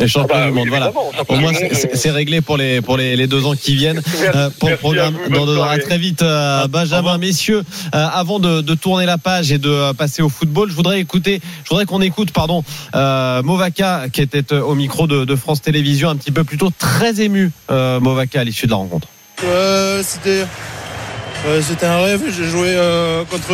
Ah 0.00 0.24
bah 0.28 0.44
du 0.46 0.50
oui, 0.50 0.58
monde, 0.58 0.68
voilà. 0.68 0.92
champion 1.16 1.34
Au 1.36 1.40
moins, 1.40 1.52
du 1.52 1.58
c'est- 1.94 2.10
réglé 2.10 2.40
pour 2.40 2.56
les 2.56 2.80
pour 2.80 2.96
les, 2.96 3.16
les 3.16 3.26
deux 3.26 3.44
ans 3.44 3.54
qui 3.54 3.74
viennent. 3.74 4.00
Merci- 4.20 4.38
Euh, 4.38 4.50
pour 4.58 4.68
le 4.70 4.76
programme 4.76 5.16
à 5.16 5.28
vous, 5.38 5.46
dans 5.56 5.78
très 5.78 5.98
vite, 5.98 6.22
euh, 6.22 6.66
Benjamin, 6.68 7.18
messieurs. 7.18 7.62
Euh, 7.94 8.06
avant 8.12 8.38
de, 8.38 8.60
de 8.60 8.74
tourner 8.74 9.06
la 9.06 9.18
page 9.18 9.50
et 9.52 9.58
de 9.58 9.92
passer 9.92 10.22
au 10.22 10.28
football, 10.28 10.70
je 10.70 10.74
voudrais 10.74 11.00
écouter, 11.00 11.40
je 11.68 11.74
voudrais 11.74 11.84
qu'on 11.84 12.00
écoute, 12.00 12.30
pardon, 12.30 12.64
euh, 12.94 13.42
Movaca 13.42 14.08
qui 14.10 14.22
était 14.22 14.54
euh, 14.54 14.62
au 14.62 14.74
micro 14.74 15.06
de, 15.06 15.26
de 15.26 15.36
France 15.36 15.60
Télévisions 15.60 16.08
un 16.08 16.16
petit 16.16 16.30
peu 16.30 16.42
plus 16.42 16.56
tôt, 16.56 16.70
très 16.78 17.20
ému, 17.20 17.52
euh, 17.70 18.00
Movaca 18.00 18.40
à 18.40 18.44
l'issue 18.44 18.64
de 18.64 18.70
la 18.70 18.78
rencontre. 18.78 19.06
Euh, 19.44 20.02
c'était 20.02 20.46
c'était 21.60 21.84
un 21.86 21.98
rêve. 21.98 22.22
J'ai 22.34 22.44
joué 22.48 22.74
contre 23.30 23.52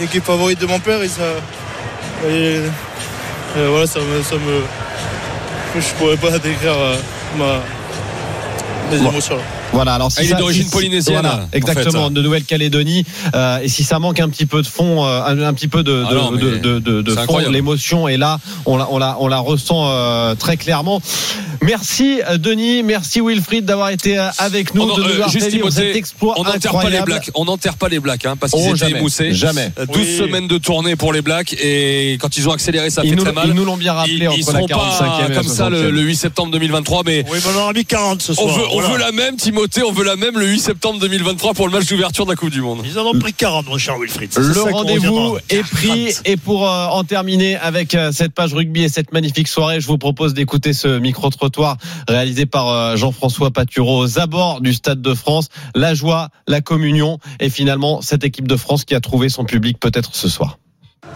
l'équipe 0.00 0.24
favorite 0.24 0.58
de 0.58 0.64
mon 0.66 0.78
père 0.80 1.02
et 1.02 1.08
ça. 1.08 1.22
et- 2.26 2.60
et 3.56 3.66
voilà, 3.68 3.86
ça 3.86 4.00
me, 4.00 4.22
ça 4.22 4.36
me. 4.36 4.62
Je 5.80 5.86
pourrais 5.98 6.16
pas 6.16 6.38
décrire 6.38 6.74
ma, 7.38 7.60
mes 8.90 9.06
émotions. 9.06 9.36
là. 9.36 9.42
Voilà, 9.72 9.94
alors 9.94 10.12
si 10.12 10.18
Ah, 10.20 10.22
il 10.24 10.30
est 10.30 10.34
d'origine 10.36 10.64
si- 10.66 10.70
polynésienne, 10.70 11.20
voilà, 11.20 11.46
en 11.52 11.56
exactement, 11.56 12.06
fait. 12.08 12.14
de 12.14 12.22
Nouvelle-Calédonie. 12.22 13.04
Euh, 13.34 13.58
et 13.60 13.68
si 13.68 13.82
ça 13.82 13.98
manque 13.98 14.20
un 14.20 14.28
petit 14.28 14.46
peu 14.46 14.62
de 14.62 14.66
fond, 14.68 15.04
euh, 15.04 15.22
un, 15.24 15.40
un 15.40 15.52
petit 15.52 15.66
peu 15.66 15.82
de, 15.82 16.04
Ah 16.06 16.10
de, 16.12 16.16
non, 16.16 16.30
mais 16.30 16.40
de, 16.40 16.58
de, 16.58 16.78
de- 16.78 17.02
de 17.02 17.14
c'est 17.14 17.24
fond, 17.24 17.38
l'émotion 17.50 18.06
est 18.06 18.16
là, 18.16 18.38
on 18.66 18.76
la, 18.76 18.86
on 18.92 18.98
la, 18.98 19.16
on 19.18 19.26
la 19.26 19.38
ressent 19.40 19.88
euh, 19.88 20.36
très 20.36 20.56
clairement. 20.56 21.02
Merci 21.60 22.20
Denis, 22.38 22.82
merci 22.84 23.20
Wilfried 23.20 23.64
d'avoir 23.64 23.88
été 23.90 24.16
avec 24.38 24.74
nous, 24.74 24.82
On 24.82 24.90
en- 24.90 24.96
de 24.96 25.02
nous 25.02 25.08
euh, 25.08 25.12
avoir 25.14 25.28
juste 25.30 25.50
vivre 25.50 25.70
cet 25.70 25.96
exploit 25.96 26.34
on 26.36 26.44
n'enterre 26.44 26.60
pas 26.72 26.78
les 26.82 26.96
incroyable. 26.98 27.06
Blacks. 27.12 27.30
On 27.34 27.44
n'enterre 27.46 27.76
pas 27.76 27.88
les 27.88 27.98
Blacks, 28.00 28.26
hein, 28.26 28.36
parce 28.38 28.52
qu'ils 28.52 28.62
Oh, 28.64 28.68
étaient 28.76 28.86
jamais, 28.86 28.98
émoussés. 28.98 29.32
jamais. 29.34 29.72
Euh, 29.78 29.86
12 29.86 29.96
Oui. 29.96 30.16
semaines 30.18 30.46
de 30.46 30.58
tournée 30.58 30.94
pour 30.94 31.12
les 31.12 31.22
Blacks 31.22 31.52
et 31.54 32.16
quand 32.20 32.36
ils 32.36 32.48
ont 32.48 32.52
accéléré, 32.52 32.90
ça 32.90 33.02
Ils 33.02 33.10
fait 33.10 33.16
nous, 33.16 33.24
très 33.24 33.32
mal. 33.32 33.48
ils 33.48 33.54
nous 33.54 33.64
l'ont 33.64 33.76
bien 33.76 33.92
rappelé 33.94 34.14
ils, 34.14 34.22
ils 34.40 34.42
entre 34.44 34.52
la 34.52 34.58
seront 34.60 34.66
45e 34.66 34.98
pas 34.98 35.24
et 35.24 35.28
la 35.30 35.34
comme 35.34 35.48
ça 35.48 35.68
le, 35.70 35.88
60e. 35.88 35.90
le 35.90 36.00
8 36.02 36.16
septembre 36.16 36.52
2023, 36.52 37.02
mais 37.06 37.24
Oui, 37.30 37.38
mais 37.42 37.50
on 37.56 37.64
en 37.64 37.68
a 37.68 37.72
mis 37.72 37.84
40 37.84 38.22
ce 38.22 38.32
on 38.32 38.34
soir. 38.34 38.58
veut, 38.58 38.64
on 38.70 38.80
voilà. 38.80 38.88
veut 38.90 38.98
la 38.98 39.12
même, 39.12 39.36
Timothée, 39.54 39.84
on 39.84 39.92
veut 39.92 40.04
la 40.04 40.16
même 40.16 40.36
le 40.36 40.48
8 40.48 40.58
septembre 40.58 40.98
2023 40.98 41.54
pour 41.54 41.68
le 41.68 41.72
match 41.72 41.86
d'ouverture 41.86 42.24
de 42.24 42.30
la 42.30 42.34
Coupe 42.34 42.50
du 42.50 42.60
Monde. 42.60 42.82
Ils 42.84 42.98
en 42.98 43.06
ont 43.06 43.16
pris 43.16 43.32
40, 43.32 43.68
mon 43.68 43.78
cher 43.78 43.96
Wilfried. 44.00 44.36
Le 44.36 44.72
rendez-vous 44.72 45.38
est 45.48 45.62
pris 45.62 46.12
et 46.24 46.36
pour 46.36 46.68
euh, 46.68 46.86
en 46.86 47.04
terminer 47.04 47.54
avec 47.54 47.94
euh, 47.94 48.10
cette 48.10 48.32
page 48.32 48.52
rugby 48.52 48.82
et 48.82 48.88
cette 48.88 49.12
magnifique 49.12 49.46
soirée, 49.46 49.80
je 49.80 49.86
vous 49.86 49.96
propose 49.96 50.34
d'écouter 50.34 50.72
ce 50.72 50.98
micro-trottoir 50.98 51.76
réalisé 52.08 52.46
par 52.46 52.68
euh, 52.68 52.96
Jean-François 52.96 53.52
Patureau 53.52 54.02
aux 54.02 54.18
abords 54.18 54.60
du 54.60 54.74
Stade 54.74 55.00
de 55.00 55.14
France. 55.14 55.50
La 55.76 55.94
joie, 55.94 56.30
la 56.48 56.60
communion 56.60 57.20
et 57.38 57.48
finalement 57.48 58.00
cette 58.00 58.24
équipe 58.24 58.48
de 58.48 58.56
France 58.56 58.84
qui 58.84 58.96
a 58.96 59.00
trouvé 59.00 59.28
son 59.28 59.44
public 59.44 59.78
peut-être 59.78 60.16
ce 60.16 60.28
soir. 60.28 60.58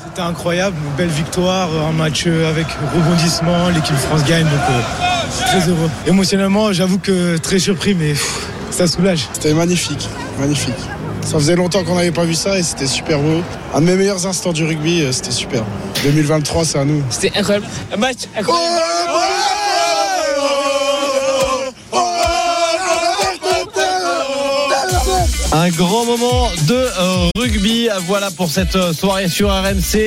C'était 0.05 0.21
incroyable, 0.21 0.77
une 0.85 0.97
belle 0.97 1.09
victoire, 1.09 1.69
un 1.89 1.93
match 1.93 2.25
euh, 2.27 2.49
avec 2.49 2.67
rebondissement, 2.95 3.69
l'équipe 3.69 3.97
France 3.97 4.25
gagne, 4.25 4.45
donc 4.45 4.61
euh, 4.71 5.47
très 5.47 5.69
heureux. 5.69 5.91
Émotionnellement, 6.07 6.73
j'avoue 6.73 6.99
que 6.99 7.37
très 7.37 7.59
surpris, 7.59 7.95
mais 7.95 8.11
pff, 8.11 8.49
ça 8.71 8.87
soulage. 8.87 9.29
C'était 9.33 9.55
magnifique, 9.55 10.09
magnifique. 10.39 10.75
Ça 11.23 11.35
faisait 11.35 11.57
longtemps 11.57 11.85
qu'on 11.85 11.97
n'avait 11.97 12.13
pas 12.13 12.25
vu 12.25 12.35
ça 12.35 12.59
et 12.59 12.63
c'était 12.63 12.87
super 12.87 13.19
beau. 13.19 13.43
Un 13.75 13.81
de 13.81 13.87
mes 13.87 13.97
meilleurs 13.97 14.27
instants 14.27 14.53
du 14.53 14.65
rugby, 14.65 15.03
euh, 15.03 15.13
c'était 15.13 15.33
super. 15.33 15.63
2023, 16.05 16.65
c'est 16.65 16.79
à 16.79 16.85
nous. 16.85 17.03
C'était 17.11 17.37
incroyable. 17.37 17.67
Un 17.93 17.97
match 17.97 18.19
incroyable. 18.37 18.77
Un 25.61 25.71
grand 25.71 26.05
moment 26.05 26.53
de 26.69 26.75
euh, 26.77 27.31
rugby. 27.37 27.89
Voilà 28.07 28.31
pour 28.31 28.49
cette 28.49 28.77
euh, 28.77 28.93
soirée 28.93 29.27
sur 29.27 29.49
RMC. 29.49 29.99